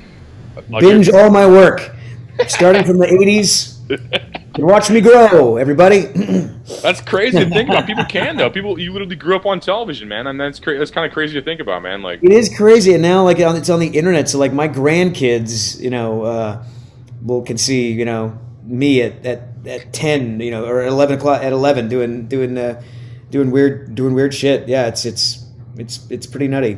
like 0.69 0.81
Binge 0.81 1.09
all 1.09 1.29
my 1.29 1.45
work, 1.45 1.94
starting 2.47 2.83
from 2.83 2.97
the 2.97 3.07
'80s. 3.07 3.75
And 4.55 4.65
watch 4.65 4.89
me 4.89 5.01
grow, 5.01 5.57
everybody. 5.57 6.01
That's 6.81 7.01
crazy 7.01 7.39
to 7.39 7.49
think 7.49 7.69
about. 7.69 7.85
People 7.85 8.05
can 8.05 8.37
though. 8.37 8.49
People, 8.49 8.79
you 8.79 8.91
literally 8.93 9.15
grew 9.15 9.35
up 9.35 9.45
on 9.45 9.59
television, 9.59 10.07
man, 10.07 10.27
and 10.27 10.39
that's 10.39 10.59
cra- 10.59 10.79
that's 10.79 10.91
kind 10.91 11.05
of 11.05 11.11
crazy 11.11 11.33
to 11.33 11.41
think 11.43 11.59
about, 11.59 11.83
man. 11.83 12.01
Like, 12.01 12.23
It 12.23 12.31
is 12.31 12.55
crazy, 12.55 12.93
and 12.93 13.01
now 13.01 13.23
like 13.23 13.37
it's 13.39 13.69
on 13.69 13.79
the 13.79 13.87
internet. 13.87 14.29
So 14.29 14.39
like 14.39 14.53
my 14.53 14.67
grandkids, 14.67 15.79
you 15.79 15.89
know, 15.89 16.23
uh, 16.23 16.63
will 17.21 17.43
can 17.43 17.57
see 17.57 17.91
you 17.91 18.05
know 18.05 18.39
me 18.63 19.01
at, 19.01 19.25
at, 19.25 19.41
at 19.67 19.93
ten, 19.93 20.39
you 20.39 20.51
know, 20.51 20.65
or 20.65 20.81
at 20.81 20.87
eleven 20.87 21.17
o'clock 21.17 21.43
at 21.43 21.51
eleven 21.51 21.87
doing 21.89 22.27
doing 22.27 22.57
uh, 22.57 22.81
doing 23.29 23.51
weird 23.51 23.93
doing 23.93 24.13
weird 24.13 24.33
shit. 24.33 24.67
Yeah, 24.67 24.87
it's 24.87 25.05
it's 25.05 25.45
it's 25.77 26.09
it's 26.09 26.25
pretty 26.25 26.47
nutty. 26.47 26.77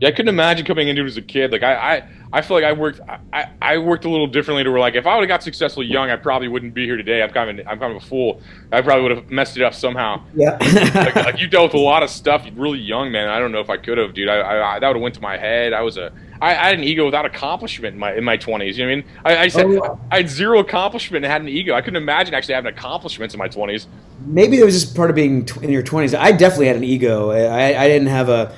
Yeah, 0.00 0.08
I 0.08 0.12
couldn't 0.12 0.28
imagine 0.28 0.66
coming 0.66 0.88
into 0.88 1.02
it 1.02 1.06
as 1.06 1.16
a 1.16 1.22
kid. 1.22 1.52
Like, 1.52 1.62
I, 1.62 1.96
I, 1.96 2.08
I 2.32 2.42
feel 2.42 2.56
like 2.56 2.64
I 2.64 2.72
worked, 2.72 3.00
I, 3.32 3.48
I- 3.62 3.78
worked 3.78 4.04
a 4.04 4.10
little 4.10 4.26
differently. 4.26 4.62
To 4.64 4.70
where 4.70 4.80
like, 4.80 4.94
if 4.94 5.06
I 5.06 5.14
would 5.14 5.22
have 5.22 5.28
got 5.28 5.42
successful 5.42 5.82
young, 5.82 6.10
I 6.10 6.16
probably 6.16 6.48
wouldn't 6.48 6.74
be 6.74 6.84
here 6.84 6.96
today. 6.96 7.22
I'm 7.22 7.30
kind 7.30 7.60
of, 7.60 7.66
I'm 7.66 7.78
kind 7.78 7.96
of 7.96 8.02
a 8.02 8.06
fool. 8.06 8.40
I 8.72 8.82
probably 8.82 9.02
would 9.04 9.16
have 9.16 9.30
messed 9.30 9.56
it 9.56 9.62
up 9.62 9.74
somehow. 9.74 10.22
Yeah. 10.34 10.58
like, 10.94 11.16
like 11.16 11.40
you 11.40 11.46
dealt 11.48 11.72
with 11.72 11.80
a 11.80 11.84
lot 11.84 12.02
of 12.02 12.10
stuff 12.10 12.46
really 12.56 12.78
young, 12.78 13.10
man. 13.10 13.28
I 13.28 13.38
don't 13.38 13.52
know 13.52 13.60
if 13.60 13.70
I 13.70 13.76
could 13.78 13.96
have, 13.98 14.12
dude. 14.12 14.28
I, 14.28 14.36
I, 14.36 14.76
I 14.76 14.78
that 14.80 14.86
would 14.88 14.96
have 14.96 15.02
went 15.02 15.14
to 15.14 15.22
my 15.22 15.38
head. 15.38 15.72
I 15.72 15.80
was 15.82 15.96
a, 15.96 16.12
I, 16.42 16.50
I 16.50 16.66
had 16.68 16.74
an 16.78 16.84
ego 16.84 17.06
without 17.06 17.24
accomplishment 17.24 17.94
in 17.94 17.98
my 17.98 18.12
in 18.14 18.24
my 18.24 18.36
twenties. 18.36 18.76
You 18.76 18.84
know 18.84 18.90
what 18.90 18.92
I 18.92 19.32
mean? 19.32 19.38
I, 19.38 19.44
I 19.44 19.48
said 19.48 19.66
Oh, 19.66 19.72
yeah. 19.72 19.96
I 20.10 20.16
had 20.18 20.28
zero 20.28 20.58
accomplishment 20.58 21.24
and 21.24 21.32
had 21.32 21.40
an 21.40 21.48
ego. 21.48 21.74
I 21.74 21.80
couldn't 21.80 22.02
imagine 22.02 22.34
actually 22.34 22.54
having 22.54 22.70
accomplishments 22.72 23.34
in 23.34 23.38
my 23.38 23.48
twenties. 23.48 23.86
Maybe 24.26 24.58
it 24.58 24.64
was 24.64 24.78
just 24.78 24.94
part 24.94 25.08
of 25.10 25.16
being 25.16 25.46
tw- 25.46 25.62
in 25.62 25.70
your 25.70 25.82
twenties. 25.82 26.14
I 26.14 26.32
definitely 26.32 26.66
had 26.66 26.76
an 26.76 26.84
ego. 26.84 27.30
I, 27.30 27.82
I 27.82 27.88
didn't 27.88 28.08
have 28.08 28.28
a, 28.28 28.54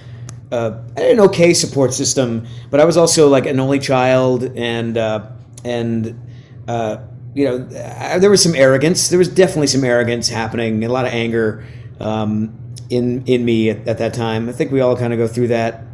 had 0.50 0.82
an 0.96 1.20
okay 1.20 1.54
support 1.54 1.92
system, 1.92 2.46
but 2.70 2.80
I 2.80 2.84
was 2.84 2.96
also 2.96 3.28
like 3.28 3.46
an 3.46 3.60
only 3.60 3.78
child, 3.78 4.44
and 4.56 4.96
uh, 4.96 5.26
and 5.64 6.20
uh, 6.66 6.98
you 7.34 7.44
know 7.44 7.68
I, 7.98 8.18
there 8.18 8.30
was 8.30 8.42
some 8.42 8.54
arrogance. 8.54 9.08
There 9.08 9.18
was 9.18 9.28
definitely 9.28 9.66
some 9.66 9.84
arrogance 9.84 10.28
happening, 10.28 10.82
a 10.84 10.88
lot 10.88 11.06
of 11.06 11.12
anger 11.12 11.66
um, 12.00 12.56
in 12.90 13.24
in 13.26 13.44
me 13.44 13.70
at, 13.70 13.86
at 13.86 13.98
that 13.98 14.14
time. 14.14 14.48
I 14.48 14.52
think 14.52 14.72
we 14.72 14.80
all 14.80 14.96
kind 14.96 15.12
of 15.12 15.18
go 15.18 15.28
through 15.28 15.48
that. 15.48 15.84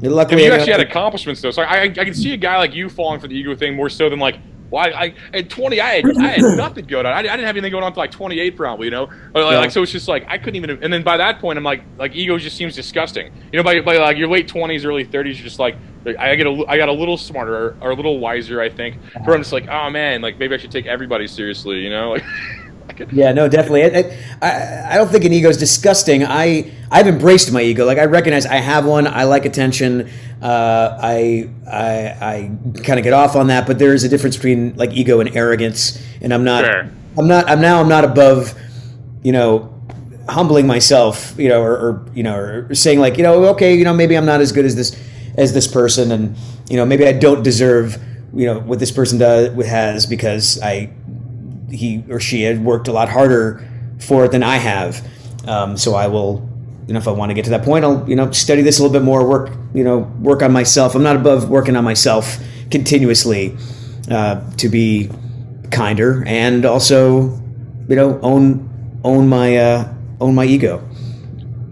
Luckily, 0.00 0.44
you 0.44 0.52
actually 0.52 0.72
had 0.72 0.80
accomplishments 0.80 1.40
though, 1.40 1.52
so 1.52 1.62
I, 1.62 1.82
I 1.82 1.88
can 1.88 2.14
see 2.14 2.32
a 2.32 2.36
guy 2.36 2.58
like 2.58 2.74
you 2.74 2.88
falling 2.88 3.20
for 3.20 3.28
the 3.28 3.36
ego 3.36 3.54
thing 3.54 3.74
more 3.74 3.88
so 3.88 4.08
than 4.08 4.18
like. 4.18 4.38
Well, 4.72 4.84
I, 4.84 4.88
I 5.32 5.36
at 5.38 5.50
20, 5.50 5.80
I 5.80 5.88
had, 5.96 6.16
I 6.18 6.26
had 6.28 6.56
nothing 6.56 6.86
going 6.86 7.04
on. 7.06 7.12
I, 7.12 7.18
I 7.18 7.22
didn't 7.22 7.40
have 7.44 7.56
anything 7.56 7.70
going 7.70 7.84
on 7.84 7.88
until 7.88 8.00
like 8.02 8.10
28, 8.10 8.56
probably. 8.56 8.86
You 8.86 8.90
know, 8.90 9.04
or 9.04 9.42
like, 9.44 9.52
Yeah. 9.52 9.58
like, 9.58 9.70
so 9.70 9.82
it's 9.82 9.92
just 9.92 10.08
like 10.08 10.24
I 10.28 10.38
couldn't 10.38 10.56
even. 10.56 10.82
And 10.82 10.92
then 10.92 11.02
by 11.02 11.18
that 11.18 11.38
point, 11.40 11.58
I'm 11.58 11.64
like, 11.64 11.82
like 11.98 12.14
ego 12.14 12.38
just 12.38 12.56
seems 12.56 12.74
disgusting. 12.74 13.32
You 13.52 13.58
know, 13.58 13.62
by, 13.62 13.80
by 13.82 13.98
like 13.98 14.16
your 14.16 14.28
late 14.28 14.48
20s, 14.48 14.84
early 14.86 15.04
30s, 15.04 15.12
you're 15.26 15.34
just 15.34 15.58
like, 15.58 15.76
I 16.18 16.34
get 16.34 16.46
a, 16.46 16.64
I 16.66 16.78
got 16.78 16.88
a 16.88 16.92
little 16.92 17.16
smarter 17.18 17.76
or 17.80 17.90
a 17.90 17.94
little 17.94 18.18
wiser, 18.18 18.60
I 18.60 18.70
think. 18.70 18.96
Where 19.24 19.36
I'm 19.36 19.42
just 19.42 19.52
like, 19.52 19.68
oh 19.68 19.90
man, 19.90 20.22
like 20.22 20.38
maybe 20.38 20.54
I 20.54 20.58
should 20.58 20.72
take 20.72 20.86
everybody 20.86 21.26
seriously. 21.28 21.76
You 21.80 21.90
know, 21.90 22.10
like. 22.12 22.24
Yeah, 23.12 23.32
no, 23.32 23.48
definitely. 23.48 23.84
I, 23.84 24.18
I, 24.40 24.94
I 24.94 24.96
don't 24.96 25.08
think 25.08 25.24
an 25.24 25.32
ego 25.32 25.48
is 25.48 25.56
disgusting. 25.56 26.24
I 26.24 26.70
I've 26.90 27.06
embraced 27.06 27.52
my 27.52 27.62
ego. 27.62 27.84
Like 27.84 27.98
I 27.98 28.04
recognize 28.04 28.46
I 28.46 28.56
have 28.56 28.84
one. 28.84 29.06
I 29.06 29.24
like 29.24 29.44
attention. 29.44 30.10
Uh, 30.40 30.98
I 31.00 31.48
I 31.66 31.90
I 32.20 32.50
kind 32.82 32.98
of 32.98 33.04
get 33.04 33.12
off 33.12 33.36
on 33.36 33.48
that, 33.48 33.66
but 33.66 33.78
there 33.78 33.94
is 33.94 34.04
a 34.04 34.08
difference 34.08 34.36
between 34.36 34.76
like 34.76 34.92
ego 34.92 35.20
and 35.20 35.34
arrogance. 35.36 36.02
And 36.20 36.32
I'm 36.32 36.44
not. 36.44 36.64
Sure. 36.64 36.90
I'm 37.18 37.28
not. 37.28 37.48
I'm 37.48 37.60
now. 37.60 37.80
I'm 37.80 37.88
not 37.88 38.04
above. 38.04 38.54
You 39.22 39.32
know, 39.32 39.82
humbling 40.28 40.66
myself. 40.66 41.34
You 41.38 41.48
know, 41.48 41.62
or, 41.62 41.72
or 41.72 42.06
you 42.14 42.22
know, 42.22 42.36
or 42.36 42.74
saying 42.74 43.00
like, 43.00 43.16
you 43.16 43.22
know, 43.22 43.44
okay, 43.46 43.74
you 43.74 43.84
know, 43.84 43.94
maybe 43.94 44.16
I'm 44.16 44.26
not 44.26 44.40
as 44.40 44.52
good 44.52 44.64
as 44.64 44.76
this 44.76 44.96
as 45.36 45.54
this 45.54 45.66
person, 45.66 46.12
and 46.12 46.36
you 46.68 46.76
know, 46.76 46.84
maybe 46.84 47.06
I 47.06 47.12
don't 47.12 47.42
deserve 47.42 47.98
you 48.34 48.46
know 48.46 48.60
what 48.60 48.78
this 48.78 48.90
person 48.90 49.18
does 49.18 49.66
has 49.66 50.06
because 50.06 50.60
I 50.62 50.90
he 51.72 52.04
or 52.08 52.20
she 52.20 52.42
had 52.42 52.64
worked 52.64 52.88
a 52.88 52.92
lot 52.92 53.08
harder 53.08 53.66
for 53.98 54.24
it 54.24 54.32
than 54.32 54.42
I 54.42 54.56
have. 54.56 55.06
Um, 55.46 55.76
so 55.76 55.94
I 55.94 56.06
will, 56.06 56.48
you 56.86 56.94
know, 56.94 57.00
if 57.00 57.08
I 57.08 57.12
want 57.12 57.30
to 57.30 57.34
get 57.34 57.44
to 57.44 57.50
that 57.50 57.64
point, 57.64 57.84
I'll, 57.84 58.08
you 58.08 58.14
know, 58.14 58.30
study 58.30 58.62
this 58.62 58.78
a 58.78 58.82
little 58.82 58.92
bit 58.92 59.04
more, 59.04 59.26
work, 59.26 59.50
you 59.74 59.84
know, 59.84 59.98
work 60.20 60.42
on 60.42 60.52
myself. 60.52 60.94
I'm 60.94 61.02
not 61.02 61.16
above 61.16 61.48
working 61.48 61.76
on 61.76 61.84
myself 61.84 62.38
continuously 62.70 63.56
uh, 64.10 64.40
to 64.56 64.68
be 64.68 65.10
kinder 65.70 66.22
and 66.26 66.64
also, 66.64 67.40
you 67.88 67.96
know, 67.96 68.20
own 68.22 68.68
own 69.04 69.28
my 69.28 69.56
uh, 69.56 69.94
own 70.20 70.34
my 70.34 70.44
ego. 70.44 70.86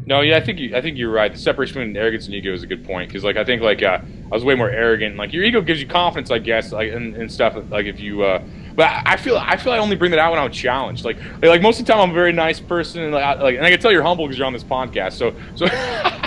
No, 0.07 0.23
yeah, 0.23 0.37
I 0.39 0.41
think 0.41 0.59
you, 0.59 0.75
I 0.75 0.81
think 0.81 0.99
you're 0.99 1.13
right. 1.13 1.33
The 1.33 1.39
separation 1.39 1.75
between 1.75 1.97
arrogance 1.97 2.27
and 2.27 2.35
ego 2.35 2.53
is 2.53 2.65
a 2.65 2.67
good 2.67 2.85
point 2.85 3.09
because, 3.09 3.23
like, 3.23 3.37
I 3.37 3.45
think 3.45 3.63
like 3.63 3.81
uh, 3.81 4.01
I 4.03 4.35
was 4.35 4.45
way 4.45 4.57
more 4.57 4.69
arrogant. 4.69 5.17
Like, 5.17 5.33
your 5.33 5.45
ego 5.45 5.61
gives 5.61 5.81
you 5.81 5.87
confidence, 5.87 6.33
I 6.33 6.41
guess, 6.41 6.73
like 6.73 6.91
and, 6.91 7.15
and 7.15 7.31
stuff. 7.31 7.57
Like, 7.71 7.87
if 7.87 8.01
you, 8.01 8.25
uh, 8.25 8.43
but 8.75 8.87
I 8.87 9.03
I 9.07 9.17
feel 9.17 9.37
I 9.37 9.57
feel 9.57 9.73
I 9.73 9.79
only 9.79 9.97
bring 9.97 10.11
that 10.13 10.21
out 10.21 10.33
when 10.33 10.41
I'm 10.41 10.51
challenged. 10.51 11.05
Like, 11.05 11.19
like, 11.43 11.63
most 11.63 11.81
of 11.81 11.87
the 11.87 11.93
time 11.93 12.01
I'm 12.01 12.11
a 12.11 12.15
very 12.15 12.33
nice 12.33 12.61
person, 12.61 13.03
and 13.03 13.13
like, 13.13 13.25
I, 13.25 13.35
like 13.35 13.57
and 13.57 13.65
I 13.65 13.71
can 13.71 13.81
tell 13.81 13.93
you're 13.93 14.03
humble 14.03 14.27
because 14.27 14.39
you're 14.39 14.47
on 14.47 14.53
this 14.53 14.65
podcast. 14.65 15.13
So, 15.15 15.35
so. 15.55 15.67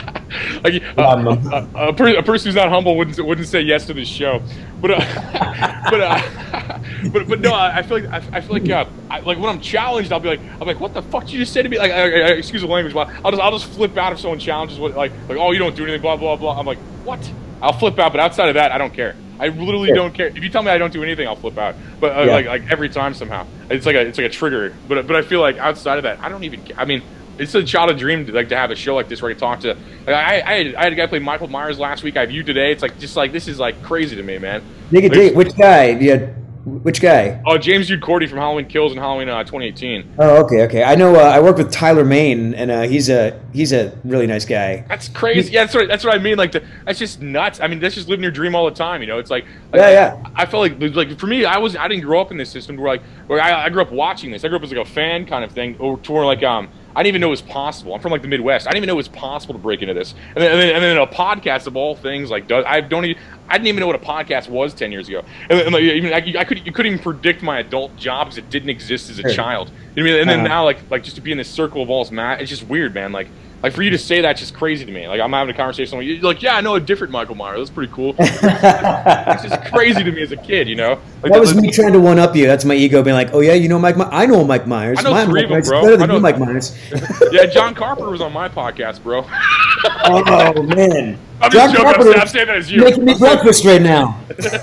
like 0.63 0.81
uh, 0.97 1.65
a, 1.75 1.93
per, 1.93 2.15
a 2.15 2.23
person 2.23 2.47
who's 2.47 2.55
not 2.55 2.69
humble 2.69 2.97
wouldn't 2.97 3.19
wouldn't 3.23 3.47
say 3.47 3.61
yes 3.61 3.85
to 3.85 3.93
this 3.93 4.07
show, 4.07 4.41
but 4.81 4.91
uh, 4.91 4.99
but 5.89 6.01
uh, 6.01 6.79
but 7.11 7.27
but 7.27 7.39
no, 7.39 7.53
I 7.53 7.77
I 7.77 7.83
feel 7.83 7.99
like 7.99 8.09
I, 8.09 8.37
I 8.37 8.41
feel 8.41 8.53
like 8.53 8.69
uh, 8.69 8.85
I, 9.09 9.19
like 9.19 9.37
when 9.37 9.49
I'm 9.49 9.61
challenged, 9.61 10.11
I'll 10.11 10.19
be 10.19 10.29
like 10.29 10.39
I'm 10.59 10.67
like 10.67 10.79
what 10.79 10.93
the 10.93 11.01
fuck 11.03 11.25
did 11.25 11.33
you 11.33 11.39
just 11.39 11.53
say 11.53 11.61
to 11.61 11.69
me? 11.69 11.77
Like 11.77 11.91
excuse 11.91 12.61
the 12.61 12.67
language, 12.67 12.93
but 12.93 13.09
I'll 13.23 13.31
just 13.31 13.41
I'll 13.41 13.51
just 13.51 13.67
flip 13.71 13.95
out 13.97 14.13
if 14.13 14.19
someone 14.19 14.39
challenges 14.39 14.79
what 14.79 14.95
like 14.95 15.11
like 15.29 15.37
oh 15.37 15.51
you 15.51 15.59
don't 15.59 15.75
do 15.75 15.83
anything 15.83 16.01
blah 16.01 16.15
blah 16.15 16.35
blah. 16.35 16.59
I'm 16.59 16.65
like 16.65 16.79
what? 17.03 17.31
I'll 17.61 17.73
flip 17.73 17.97
out, 17.99 18.11
but 18.11 18.19
outside 18.19 18.49
of 18.49 18.55
that, 18.55 18.71
I 18.71 18.77
don't 18.77 18.93
care. 18.93 19.15
I 19.39 19.47
literally 19.47 19.87
Sure. 19.87 19.95
don't 19.95 20.13
care. 20.13 20.27
If 20.27 20.43
you 20.43 20.49
tell 20.49 20.63
me 20.63 20.71
I 20.71 20.77
don't 20.77 20.93
do 20.93 21.03
anything, 21.03 21.27
I'll 21.27 21.35
flip 21.35 21.57
out. 21.57 21.75
But 21.99 22.15
uh, 22.17 22.21
Yeah. 22.23 22.31
like 22.33 22.45
like 22.45 22.71
every 22.71 22.89
time 22.89 23.13
somehow, 23.13 23.45
it's 23.69 23.85
like 23.85 23.95
a 23.95 24.01
it's 24.01 24.17
like 24.17 24.27
a 24.27 24.29
trigger. 24.29 24.73
But 24.87 25.07
but 25.07 25.15
I 25.15 25.21
feel 25.21 25.41
like 25.41 25.57
outside 25.57 25.97
of 25.97 26.03
that, 26.03 26.19
I 26.21 26.29
don't 26.29 26.43
even. 26.43 26.61
I 26.77 26.85
mean, 26.85 27.01
it's 27.39 27.55
a 27.55 27.63
child 27.63 27.89
of 27.89 27.97
dream 27.97 28.25
to 28.27 28.31
like 28.31 28.49
to 28.49 28.55
have 28.57 28.69
a 28.71 28.75
show 28.75 28.93
like 28.95 29.09
this 29.09 29.21
where 29.21 29.31
I 29.31 29.33
can 29.33 29.39
talk 29.39 29.59
to. 29.61 29.69
Like, 30.05 30.15
I 30.15 30.41
I 30.45 30.53
had, 30.63 30.75
I 30.75 30.83
had 30.83 30.93
a 30.93 30.95
guy 30.95 31.07
play 31.07 31.19
Michael 31.19 31.47
Myers 31.47 31.79
last 31.79 32.03
week. 32.03 32.15
I 32.15 32.21
have 32.21 32.31
you 32.31 32.43
today. 32.43 32.71
It's 32.71 32.81
like 32.83 32.99
just 32.99 33.15
like 33.15 33.31
this 33.31 33.47
is 33.47 33.59
like 33.59 33.81
crazy 33.83 34.15
to 34.15 34.23
me, 34.23 34.37
man. 34.37 34.61
Dig 34.91 35.05
it, 35.05 35.13
dig. 35.13 35.35
Which 35.35 35.55
guy? 35.57 35.97
Yeah, 35.99 36.27
which 36.65 37.01
guy? 37.01 37.41
Oh, 37.45 37.57
James 37.57 37.87
Jude 37.87 38.01
Courtney 38.01 38.27
from 38.27 38.37
Halloween 38.37 38.67
Kills 38.67 38.93
and 38.93 39.01
Halloween 39.01 39.27
uh, 39.27 39.43
2018. 39.43 40.15
Oh, 40.17 40.43
okay, 40.45 40.61
okay. 40.63 40.83
I 40.83 40.95
know. 40.95 41.15
Uh, 41.15 41.19
I 41.19 41.41
work 41.41 41.57
with 41.57 41.71
Tyler 41.71 42.05
Mane, 42.05 42.53
and 42.53 42.71
uh, 42.71 42.81
he's 42.83 43.09
a 43.09 43.37
he's 43.51 43.73
a 43.73 43.97
really 44.05 44.27
nice 44.27 44.45
guy. 44.45 44.85
That's 44.87 45.09
crazy. 45.09 45.51
Yeah, 45.51 45.63
that's 45.63 45.75
what 45.75 45.89
that's 45.89 46.05
what 46.05 46.15
I 46.15 46.19
mean. 46.19 46.37
Like 46.37 46.53
the, 46.53 46.63
that's 46.85 46.99
just 46.99 47.21
nuts. 47.21 47.59
I 47.59 47.67
mean, 47.67 47.79
that's 47.79 47.95
just 47.95 48.07
living 48.07 48.23
your 48.23 48.31
dream 48.31 48.55
all 48.55 48.63
the 48.63 48.71
time. 48.71 49.01
You 49.01 49.07
know, 49.07 49.19
it's 49.19 49.29
like, 49.29 49.43
like 49.73 49.81
Yeah, 49.81 49.89
yeah. 49.89 50.31
I, 50.35 50.43
I 50.43 50.45
felt 50.45 50.61
like 50.61 50.95
like 50.95 51.19
for 51.19 51.27
me, 51.27 51.43
I 51.43 51.57
was 51.57 51.75
I 51.75 51.89
didn't 51.89 52.03
grow 52.03 52.21
up 52.21 52.31
in 52.31 52.37
this 52.37 52.49
system 52.49 52.77
where 52.77 52.93
like 52.93 53.03
where 53.27 53.41
I, 53.41 53.65
I 53.65 53.69
grew 53.69 53.81
up 53.81 53.91
watching 53.91 54.31
this. 54.31 54.45
I 54.45 54.47
grew 54.47 54.57
up 54.57 54.63
as 54.63 54.71
like 54.71 54.87
a 54.87 54.89
fan 54.89 55.25
kind 55.25 55.43
of 55.43 55.51
thing, 55.51 55.75
or 55.79 55.97
to 55.97 56.11
where 56.13 56.25
like 56.25 56.43
um 56.43 56.69
I 56.95 57.01
didn't 57.01 57.07
even 57.09 57.21
know 57.21 57.27
it 57.27 57.31
was 57.31 57.41
possible. 57.41 57.93
I'm 57.95 58.01
from 58.01 58.11
like 58.11 58.21
the 58.21 58.27
Midwest. 58.27 58.67
I 58.67 58.71
didn't 58.71 58.77
even 58.83 58.87
know 58.87 58.93
it 58.93 58.97
was 58.97 59.07
possible 59.07 59.53
to 59.55 59.59
break 59.59 59.81
into 59.81 59.93
this. 59.93 60.13
And 60.35 60.43
then 60.43 60.51
and 60.51 60.61
then, 60.61 60.75
and 60.75 60.83
then 60.83 60.97
a 60.97 61.07
podcast 61.07 61.65
of 61.67 61.75
all 61.75 61.95
things 61.95 62.29
like 62.29 62.47
does 62.47 62.63
I 62.67 62.81
don't 62.81 63.05
even 63.05 63.21
I 63.49 63.57
didn't 63.57 63.67
even 63.67 63.79
know 63.79 63.87
what 63.87 63.95
a 63.95 63.99
podcast 63.99 64.47
was 64.49 64.73
ten 64.73 64.91
years 64.91 65.09
ago. 65.09 65.23
And, 65.49 65.59
and 65.59 65.73
like 65.73 65.83
even 65.83 66.13
I, 66.13 66.39
I 66.39 66.43
could 66.43 66.65
you 66.65 66.71
couldn't 66.71 66.93
even 66.93 67.03
predict 67.03 67.41
my 67.41 67.59
adult 67.59 67.95
job 67.97 68.27
because 68.27 68.37
it 68.37 68.49
didn't 68.49 68.69
exist 68.69 69.09
as 69.09 69.19
a 69.19 69.23
child. 69.33 69.71
You 69.95 70.03
know 70.03 70.09
I 70.09 70.13
mean? 70.13 70.21
And 70.21 70.29
then 70.29 70.39
Uh-huh. 70.39 70.47
now 70.47 70.63
like 70.65 70.89
like 70.91 71.03
just 71.03 71.15
to 71.15 71.21
be 71.21 71.31
in 71.31 71.37
this 71.37 71.49
circle 71.49 71.81
of 71.81 71.89
all 71.89 72.03
this 72.03 72.11
mat, 72.11 72.41
it's 72.41 72.49
just 72.49 72.63
weird, 72.63 72.93
man. 72.93 73.11
Like 73.11 73.27
like 73.63 73.71
for 73.73 73.81
you 73.81 73.89
to 73.91 73.97
say 73.97 74.19
that's 74.19 74.41
just 74.41 74.53
crazy 74.53 74.83
to 74.85 74.91
me. 74.91 75.07
Like 75.07 75.21
I'm 75.21 75.31
having 75.31 75.53
a 75.55 75.57
conversation 75.57 75.97
with 75.97 76.05
you, 76.05 76.15
you're 76.15 76.23
like, 76.23 76.41
yeah, 76.41 76.55
I 76.57 76.61
know 76.61 76.75
a 76.75 76.79
different 76.81 77.13
Michael 77.13 77.35
Myers. 77.35 77.57
That's 77.59 77.69
pretty 77.69 77.91
cool. 77.93 78.13
it's 78.19 79.43
just 79.43 79.71
crazy 79.73 80.03
to 80.03 80.11
me 80.11 80.21
as 80.21 80.31
a 80.33 80.37
kid, 80.37 80.67
you 80.67 80.75
know. 80.75 80.99
Like, 81.23 81.31
That 81.31 81.39
was 81.39 81.55
me 81.55 81.71
trying 81.71 81.93
to 81.93 81.99
one 82.01 82.19
up 82.19 82.35
you. 82.35 82.45
That's 82.45 82.65
my 82.65 82.73
ego 82.75 83.01
being 83.01 83.15
like, 83.15 83.33
"Oh 83.33 83.39
yeah, 83.39 83.53
you 83.53 83.69
know 83.69 83.79
Mike. 83.79 83.95
My- 83.95 84.09
I 84.11 84.25
know 84.25 84.43
Mike 84.43 84.67
Myers. 84.67 84.99
I 84.99 85.03
know 85.03 85.11
My 85.11 85.25
three 85.25 85.33
Mike 85.33 85.45
of 85.45 85.49
'em, 85.51 85.51
Myers 85.55 85.69
bro. 85.69 85.81
better 85.81 86.03
I 86.03 86.05
know- 86.05 86.15
you, 86.15 86.19
Mike 86.19 86.39
Myers." 86.39 86.77
yeah, 87.31 87.45
John 87.45 87.73
Carpenter 87.73 88.11
was 88.11 88.19
on 88.21 88.33
my 88.33 88.49
podcast, 88.49 89.01
bro. 89.01 89.25
oh 89.85 90.63
man, 90.63 91.17
I'm 91.41 91.49
John 91.51 91.71
just 91.71 91.75
joking. 91.75 91.87
I'm, 91.87 91.93
Carpenter 91.93 92.03
saying- 92.11 92.21
I'm 92.21 92.27
saying 92.27 92.47
that 92.47 92.57
as 92.57 92.71
you. 92.71 92.81
making 92.81 93.05
me 93.05 93.13
breakfast 93.17 93.63
right 93.65 93.81
now. 93.81 94.19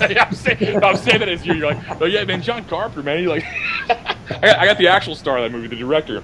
yeah, 0.09 0.25
I'm 0.27 0.33
saying, 0.35 0.83
I'm 0.83 0.95
saying 0.97 1.19
that 1.19 1.29
as 1.29 1.43
you. 1.45 1.55
You're 1.55 1.73
like, 1.73 2.01
oh 2.01 2.05
yeah, 2.05 2.23
man, 2.23 2.41
John 2.43 2.63
Carpenter, 2.65 3.01
man. 3.03 3.17
He 3.17 3.27
like, 3.27 3.43
I 3.89 4.15
got, 4.41 4.59
I 4.59 4.65
got 4.65 4.77
the 4.77 4.87
actual 4.87 5.15
star 5.15 5.37
of 5.39 5.43
that 5.43 5.55
movie, 5.57 5.67
the 5.67 5.75
director. 5.75 6.23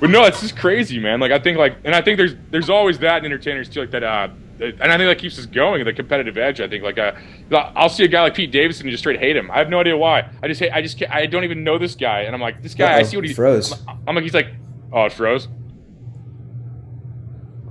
But 0.00 0.10
no, 0.10 0.24
it's 0.24 0.40
just 0.40 0.56
crazy, 0.56 0.98
man. 0.98 1.20
Like 1.20 1.32
I 1.32 1.38
think 1.38 1.58
like, 1.58 1.76
and 1.84 1.94
I 1.94 2.00
think 2.02 2.16
there's 2.16 2.34
there's 2.50 2.70
always 2.70 2.98
that 3.00 3.18
in 3.18 3.24
entertainers 3.26 3.68
too, 3.68 3.80
like 3.80 3.90
that. 3.90 4.02
Uh, 4.02 4.28
and 4.60 4.92
I 4.92 4.98
think 4.98 5.08
that 5.08 5.18
keeps 5.18 5.38
us 5.38 5.46
going. 5.46 5.84
The 5.84 5.92
competitive 5.92 6.36
edge. 6.36 6.60
I 6.60 6.68
think 6.68 6.84
like 6.84 6.98
uh, 6.98 7.12
I'll 7.50 7.88
see 7.88 8.04
a 8.04 8.08
guy 8.08 8.22
like 8.22 8.34
Pete 8.34 8.50
Davidson 8.50 8.86
and 8.86 8.90
just 8.90 9.02
straight 9.02 9.18
hate 9.18 9.36
him. 9.36 9.50
I 9.50 9.58
have 9.58 9.70
no 9.70 9.80
idea 9.80 9.96
why. 9.96 10.28
I 10.42 10.48
just 10.48 10.60
hate. 10.60 10.70
I 10.72 10.82
just 10.82 10.98
can't, 10.98 11.10
I 11.10 11.26
don't 11.26 11.44
even 11.44 11.64
know 11.64 11.78
this 11.78 11.94
guy, 11.94 12.22
and 12.22 12.34
I'm 12.34 12.40
like 12.40 12.62
this 12.62 12.74
guy. 12.74 12.92
Uh-oh, 12.92 12.98
I 12.98 13.02
see 13.04 13.16
what 13.16 13.24
he 13.24 13.32
froze. 13.32 13.72
I'm, 13.88 13.98
I'm 14.08 14.14
like 14.14 14.24
he's 14.24 14.34
like 14.34 14.48
oh 14.92 15.04
it 15.04 15.12
froze. 15.12 15.48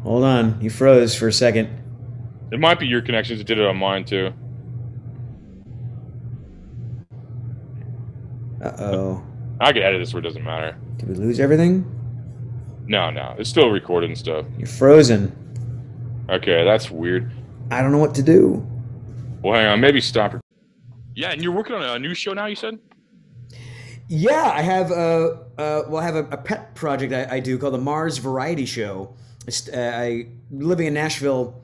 Hold 0.04 0.24
on, 0.24 0.62
you 0.62 0.70
froze 0.70 1.16
for 1.16 1.28
a 1.28 1.34
second. 1.34 1.70
It 2.52 2.60
might 2.60 2.80
be 2.80 2.88
your 2.88 3.02
connections 3.02 3.40
that 3.40 3.46
did 3.46 3.60
it 3.60 3.66
on 3.66 3.78
mine 3.78 4.06
too. 4.06 4.34
Uh 8.62 8.72
oh. 8.80 9.29
I 9.60 9.74
can 9.74 9.82
edit 9.84 10.00
this 10.02 10.14
where 10.14 10.20
it 10.20 10.24
doesn't 10.24 10.44
matter. 10.44 10.78
Did 10.98 11.10
we 11.10 11.16
lose 11.16 11.40
everything? 11.40 11.86
No, 12.88 13.10
no, 13.12 13.36
it's 13.38 13.50
still 13.50 13.70
recorded 13.70 14.10
and 14.10 14.18
stuff. 14.18 14.46
You're 14.58 14.68
frozen. 14.68 15.36
Okay, 16.30 16.64
that's 16.64 16.90
weird. 16.90 17.32
I 17.72 17.82
don't 17.82 17.92
know 17.92 17.98
what 18.00 18.16
to 18.16 18.24
do. 18.24 18.66
Well, 19.44 19.54
hang 19.60 19.68
on, 19.68 19.80
maybe 19.82 20.02
stop. 20.02 20.34
rec- 20.34 20.42
Yeah, 21.16 21.32
and 21.32 21.44
you're 21.44 21.52
working 21.52 21.76
on 21.76 21.84
a 21.84 22.00
new 22.00 22.14
show 22.14 22.34
now. 22.34 22.46
You 22.48 22.56
said. 22.56 22.80
Yeah, 24.08 24.52
I 24.54 24.62
have 24.62 24.90
a 24.92 25.46
uh, 25.58 25.84
well, 25.88 25.98
I 25.98 26.04
have 26.04 26.16
a, 26.16 26.24
a 26.32 26.38
pet 26.38 26.74
project 26.74 27.14
I, 27.14 27.36
I 27.36 27.40
do 27.40 27.58
called 27.60 27.74
the 27.76 27.80
Mars 27.80 28.18
Variety 28.18 28.66
Show. 28.66 29.14
It's, 29.46 29.70
uh, 29.70 29.92
I 29.96 30.28
living 30.50 30.88
in 30.88 30.94
Nashville. 30.96 31.62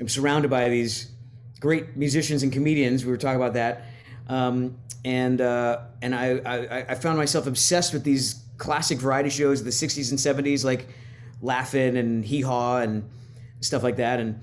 I'm 0.00 0.08
surrounded 0.08 0.50
by 0.50 0.68
these 0.68 1.10
great 1.60 1.96
musicians 1.96 2.42
and 2.42 2.52
comedians. 2.52 3.04
We 3.04 3.10
were 3.12 3.16
talking 3.18 3.36
about 3.40 3.54
that, 3.54 3.84
um, 4.28 4.78
and 5.04 5.40
uh, 5.40 5.80
and 6.02 6.14
I, 6.14 6.40
I 6.44 6.86
I 6.90 6.94
found 6.94 7.18
myself 7.18 7.46
obsessed 7.46 7.92
with 7.92 8.04
these 8.04 8.44
classic 8.58 8.98
variety 8.98 9.30
shows 9.30 9.60
of 9.60 9.64
the 9.64 9.70
'60s 9.70 10.10
and 10.10 10.18
'70s, 10.18 10.64
like 10.64 10.88
Laugh-In 11.40 11.96
and 11.96 12.24
Hee 12.24 12.42
Haw 12.42 12.78
and 12.78 13.08
stuff 13.60 13.82
like 13.82 13.96
that, 13.96 14.20
and 14.20 14.40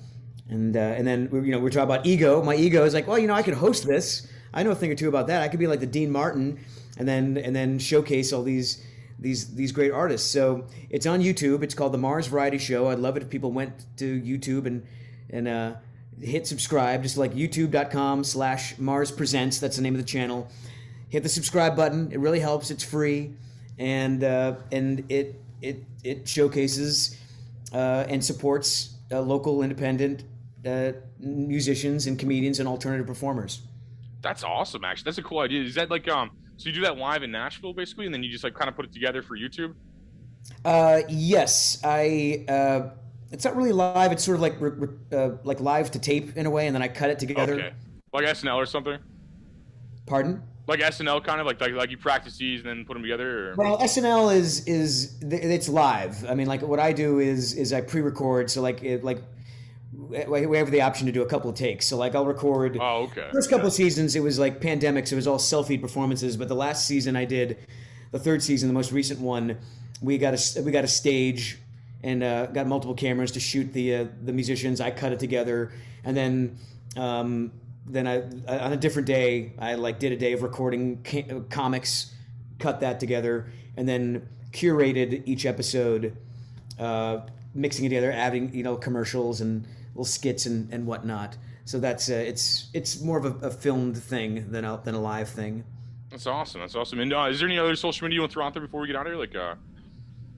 and 0.49 0.75
uh, 0.75 0.79
and 0.79 1.05
then 1.05 1.29
you 1.31 1.51
know 1.51 1.57
we 1.57 1.65
we're 1.65 1.69
talking 1.69 1.83
about 1.83 2.05
ego. 2.05 2.41
My 2.43 2.55
ego 2.55 2.83
is 2.85 2.93
like, 2.93 3.07
well, 3.07 3.19
you 3.19 3.27
know, 3.27 3.35
I 3.35 3.43
could 3.43 3.55
host 3.55 3.85
this. 3.85 4.27
I 4.53 4.63
know 4.63 4.71
a 4.71 4.75
thing 4.75 4.91
or 4.91 4.95
two 4.95 5.09
about 5.09 5.27
that. 5.27 5.41
I 5.41 5.47
could 5.47 5.59
be 5.59 5.67
like 5.67 5.79
the 5.79 5.87
Dean 5.87 6.11
Martin, 6.11 6.59
and 6.97 7.07
then 7.07 7.37
and 7.37 7.55
then 7.55 7.79
showcase 7.79 8.33
all 8.33 8.43
these 8.43 8.83
these 9.19 9.53
these 9.55 9.71
great 9.71 9.91
artists. 9.91 10.29
So 10.29 10.65
it's 10.89 11.05
on 11.05 11.21
YouTube. 11.21 11.63
It's 11.63 11.73
called 11.73 11.93
the 11.93 11.97
Mars 11.97 12.27
Variety 12.27 12.57
Show. 12.57 12.87
I'd 12.87 12.99
love 12.99 13.17
it 13.17 13.23
if 13.23 13.29
people 13.29 13.51
went 13.51 13.85
to 13.97 14.21
YouTube 14.21 14.65
and 14.65 14.85
and 15.29 15.47
uh, 15.47 15.73
hit 16.22 16.47
subscribe. 16.47 17.03
Just 17.03 17.18
like 17.18 17.34
YouTube.com 17.34 18.24
slash 18.24 18.78
Mars 18.78 19.11
Presents. 19.11 19.59
That's 19.59 19.76
the 19.76 19.82
name 19.82 19.93
of 19.93 20.01
the 20.01 20.07
channel. 20.07 20.49
Hit 21.09 21.24
the 21.24 21.30
subscribe 21.30 21.76
button. 21.76 22.11
It 22.11 22.20
really 22.20 22.39
helps. 22.39 22.70
It's 22.70 22.84
free, 22.84 23.32
and 23.78 24.24
uh, 24.24 24.55
and 24.72 25.05
it 25.09 25.39
it 25.61 25.84
it 26.03 26.28
showcases 26.28 27.18
uh, 27.74 28.05
and 28.09 28.24
supports 28.24 28.95
uh, 29.11 29.22
local 29.22 29.63
independent 29.63 30.24
uh, 30.65 30.91
musicians 31.20 32.07
and 32.07 32.20
comedians 32.20 32.59
and 32.59 32.68
alternative 32.68 33.07
performers. 33.07 33.61
That's 34.22 34.43
awesome. 34.43 34.84
Actually, 34.84 35.05
that's 35.05 35.18
a 35.18 35.24
cool 35.24 35.39
idea. 35.39 35.63
Is 35.63 35.76
that 35.76 35.89
like 35.89 36.07
um? 36.09 36.32
So 36.57 36.70
you 36.70 36.76
do 36.76 36.82
that 36.82 36.97
live 36.97 37.24
in 37.24 37.32
Nashville, 37.32 37.74
basically, 37.74 38.05
and 38.05 38.13
then 38.13 38.24
you 38.24 38.32
just 38.32 38.43
like 38.43 38.55
kind 38.55 38.68
of 38.68 38.76
put 38.76 38.84
it 38.84 38.91
together 38.91 39.22
for 39.22 39.38
YouTube. 39.38 39.76
Uh, 40.65 41.01
yes, 41.07 41.80
I. 41.84 42.45
Uh, 42.49 42.89
it's 43.32 43.45
not 43.45 43.55
really 43.55 43.71
live. 43.71 44.11
It's 44.11 44.23
sort 44.23 44.36
of 44.36 44.41
like 44.41 44.55
uh, 45.11 45.38
like 45.43 45.59
live 45.59 45.91
to 45.91 45.99
tape 45.99 46.38
in 46.38 46.45
a 46.45 46.49
way, 46.49 46.67
and 46.67 46.75
then 46.75 46.82
I 46.82 46.88
cut 46.88 47.09
it 47.09 47.19
together. 47.19 47.53
Okay. 47.53 47.73
Like 48.13 48.25
SNL 48.25 48.55
or 48.55 48.65
something. 48.65 48.99
Pardon? 50.05 50.41
Like 50.67 50.80
SNL, 50.80 51.23
kind 51.23 51.39
of 51.39 51.47
like 51.47 51.59
like 51.61 51.73
like 51.73 51.91
you 51.91 51.97
practice 51.97 52.38
these 52.38 52.61
and 52.61 52.69
then 52.69 52.86
put 52.86 52.93
them 52.93 53.01
together. 53.01 53.51
Or... 53.51 53.55
Well, 53.55 53.78
SNL 53.80 54.36
is 54.36 54.65
is 54.67 55.17
it's 55.21 55.69
live. 55.69 56.25
I 56.30 56.36
mean, 56.36 56.47
like 56.47 56.61
what 56.61 56.80
I 56.80 56.93
do 56.93 57.19
is 57.19 57.53
is 57.53 57.73
I 57.73 57.82
pre-record. 57.82 58.49
So 58.49 58.61
like 58.61 58.84
it, 58.84 59.03
like 59.03 59.21
we 59.93 60.57
have 60.57 60.71
the 60.71 60.82
option 60.82 61.05
to 61.07 61.11
do 61.11 61.21
a 61.21 61.25
couple 61.25 61.49
of 61.49 61.55
takes. 61.55 61.86
So 61.86 61.97
like 61.97 62.15
I'll 62.15 62.25
record. 62.25 62.78
Oh, 62.80 63.03
okay. 63.03 63.30
First 63.32 63.49
couple 63.49 63.67
of 63.67 63.73
seasons, 63.73 64.15
it 64.15 64.21
was 64.21 64.39
like 64.39 64.61
pandemics. 64.61 65.11
It 65.11 65.15
was 65.15 65.28
all 65.28 65.39
self-feed 65.39 65.82
performances. 65.82 66.38
But 66.38 66.47
the 66.47 66.55
last 66.55 66.86
season 66.86 67.15
I 67.15 67.25
did, 67.25 67.57
the 68.11 68.19
third 68.19 68.43
season, 68.43 68.67
the 68.67 68.73
most 68.73 68.91
recent 68.91 69.19
one, 69.19 69.57
we 70.01 70.17
got 70.17 70.34
a 70.34 70.61
we 70.61 70.71
got 70.71 70.84
a 70.84 70.89
stage 70.89 71.59
and 72.07 72.23
uh, 72.23 72.45
got 72.45 72.67
multiple 72.67 72.95
cameras 72.95 73.33
to 73.33 73.39
shoot 73.41 73.73
the 73.73 73.95
uh, 73.95 74.05
the 74.23 74.31
musicians. 74.31 74.79
I 74.79 74.91
cut 74.91 75.11
it 75.11 75.19
together, 75.19 75.73
and 76.05 76.15
then 76.15 76.57
um, 76.95 77.51
then 77.85 78.07
I 78.07 78.21
on 78.47 78.71
a 78.71 78.77
different 78.77 79.07
day 79.07 79.51
I 79.59 79.75
like 79.75 79.99
did 79.99 80.13
a 80.13 80.15
day 80.15 80.31
of 80.31 80.41
recording 80.41 81.03
ca- 81.03 81.41
comics, 81.49 82.13
cut 82.59 82.79
that 82.79 83.01
together, 83.01 83.51
and 83.75 83.87
then 83.89 84.29
curated 84.51 85.23
each 85.25 85.45
episode, 85.45 86.15
uh, 86.79 87.19
mixing 87.53 87.83
it 87.83 87.89
together, 87.89 88.11
adding 88.11 88.55
you 88.55 88.63
know 88.63 88.77
commercials 88.77 89.41
and 89.41 89.67
little 89.93 90.05
skits 90.05 90.45
and, 90.45 90.71
and 90.71 90.87
whatnot. 90.87 91.35
So 91.65 91.77
that's 91.77 92.09
uh, 92.09 92.13
it's 92.13 92.69
it's 92.73 93.01
more 93.01 93.17
of 93.17 93.25
a, 93.25 93.47
a 93.47 93.51
filmed 93.51 93.97
thing 93.97 94.49
than 94.49 94.63
a 94.63 94.79
than 94.81 94.95
a 94.95 95.01
live 95.01 95.27
thing. 95.27 95.65
That's 96.09 96.25
awesome. 96.25 96.61
That's 96.61 96.75
awesome. 96.75 97.01
And 97.01 97.11
uh, 97.11 97.23
is 97.23 97.39
there 97.39 97.49
any 97.49 97.59
other 97.59 97.75
social 97.75 98.05
media 98.05 98.15
you 98.15 98.21
want 98.21 98.31
to 98.31 98.33
throw 98.35 98.45
out 98.45 98.53
there 98.53 98.61
before 98.61 98.79
we 98.79 98.87
get 98.87 98.95
out 98.95 99.07
of 99.07 99.11
here? 99.11 99.19
Like, 99.19 99.35
uh, 99.35 99.55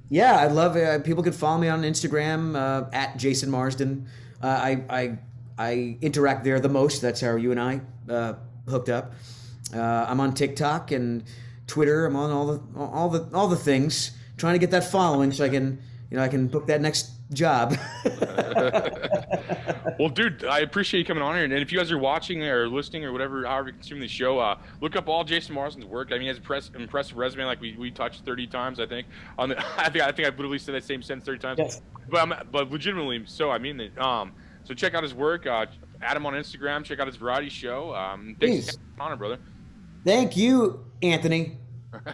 Yeah, 0.09 0.37
I'd 0.39 0.51
love 0.51 0.75
uh, 0.75 0.99
people 0.99 1.23
can 1.23 1.33
follow 1.33 1.59
me 1.59 1.69
on 1.69 1.83
Instagram 1.83 2.55
uh, 2.55 2.89
at 2.91 3.17
Jason 3.17 3.49
Marsden. 3.51 4.07
Uh, 4.41 4.47
I, 4.47 4.83
I 4.89 5.17
I 5.57 5.97
interact 6.01 6.43
there 6.43 6.59
the 6.59 6.69
most. 6.69 7.01
That's 7.01 7.21
how 7.21 7.35
you 7.35 7.51
and 7.51 7.59
I 7.59 7.81
uh, 8.09 8.33
hooked 8.67 8.89
up. 8.89 9.13
Uh, 9.73 9.79
I'm 10.07 10.19
on 10.19 10.33
TikTok 10.33 10.91
and 10.91 11.23
Twitter. 11.67 12.05
I'm 12.05 12.15
on 12.15 12.31
all 12.31 12.47
the 12.47 12.61
all 12.79 13.09
the 13.09 13.29
all 13.35 13.47
the 13.47 13.55
things, 13.55 14.11
trying 14.37 14.53
to 14.53 14.59
get 14.59 14.71
that 14.71 14.85
following 14.85 15.31
so 15.31 15.45
I 15.45 15.49
can 15.49 15.79
you 16.09 16.17
know 16.17 16.23
I 16.23 16.27
can 16.27 16.47
book 16.47 16.65
that 16.67 16.81
next 16.81 17.11
job. 17.31 17.77
well, 19.99 20.07
dude, 20.07 20.45
I 20.45 20.59
appreciate 20.59 21.01
you 21.01 21.05
coming 21.05 21.21
on 21.21 21.35
here. 21.35 21.43
And 21.43 21.53
if 21.53 21.73
you 21.73 21.77
guys 21.77 21.91
are 21.91 21.97
watching 21.97 22.41
or 22.41 22.69
listening 22.69 23.03
or 23.03 23.11
whatever, 23.11 23.45
however 23.45 23.67
you 23.67 23.73
consume 23.73 23.99
the 23.99 24.07
show, 24.07 24.39
uh, 24.39 24.57
look 24.79 24.95
up 24.95 25.09
all 25.09 25.25
Jason 25.25 25.53
Marsden's 25.53 25.85
work. 25.85 26.07
I 26.11 26.13
mean, 26.13 26.21
he 26.21 26.27
has 26.29 26.37
a 26.37 26.41
press, 26.41 26.71
impressive 26.73 27.17
resume, 27.17 27.43
like 27.43 27.59
we, 27.59 27.75
we 27.77 27.91
touched 27.91 28.23
30 28.23 28.47
times, 28.47 28.79
I 28.79 28.85
think. 28.85 29.07
On 29.37 29.49
the, 29.49 29.59
I 29.77 29.89
think 29.89 30.05
I 30.05 30.11
think 30.13 30.25
I've 30.25 30.37
literally 30.37 30.57
said 30.57 30.73
that 30.75 30.85
same 30.85 31.01
sentence 31.01 31.25
30 31.25 31.39
times. 31.39 31.59
Yes. 31.59 31.81
But 32.09 32.21
I'm, 32.21 32.47
but 32.49 32.71
legitimately, 32.71 33.23
so 33.25 33.51
I 33.51 33.57
mean 33.57 33.77
it. 33.81 33.99
Um, 33.99 34.31
so 34.63 34.73
check 34.73 34.93
out 34.93 35.03
his 35.03 35.13
work. 35.13 35.45
Uh, 35.45 35.65
add 36.01 36.15
him 36.15 36.25
on 36.25 36.33
Instagram. 36.33 36.85
Check 36.85 36.99
out 36.99 37.07
his 37.07 37.17
variety 37.17 37.49
show. 37.49 37.93
Um, 37.93 38.37
thanks 38.39 38.65
Please. 38.67 38.71
for 38.71 38.81
coming 38.97 39.11
on, 39.11 39.17
brother. 39.17 39.37
Thank 40.05 40.37
you, 40.37 40.85
Anthony. 41.01 41.57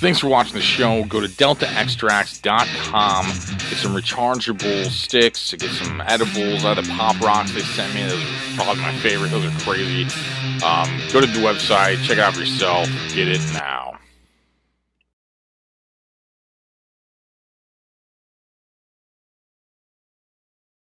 Thanks 0.00 0.18
for 0.20 0.28
watching 0.28 0.54
the 0.54 0.60
show. 0.60 1.04
Go 1.04 1.20
to 1.20 1.26
deltaextrax.com. 1.28 3.26
Get 3.26 3.78
some 3.78 3.94
rechargeable 3.94 4.86
sticks. 4.86 5.50
To 5.50 5.56
get 5.56 5.70
some 5.70 6.00
edibles. 6.02 6.64
Out 6.64 6.78
of 6.78 6.86
the 6.86 6.92
pop 6.92 7.20
rocks 7.20 7.52
they 7.52 7.60
sent 7.60 7.94
me. 7.94 8.02
Those 8.06 8.22
are 8.22 8.54
probably 8.56 8.82
my 8.82 8.92
favorite. 8.98 9.30
Those 9.30 9.44
are 9.46 9.58
crazy. 9.60 10.04
Um, 10.64 11.00
go 11.12 11.20
to 11.20 11.26
the 11.26 11.40
website. 11.40 12.02
Check 12.04 12.18
it 12.18 12.20
out 12.20 12.34
for 12.34 12.40
yourself. 12.40 12.88
Get 13.14 13.28
it 13.28 13.40
now. 13.52 13.98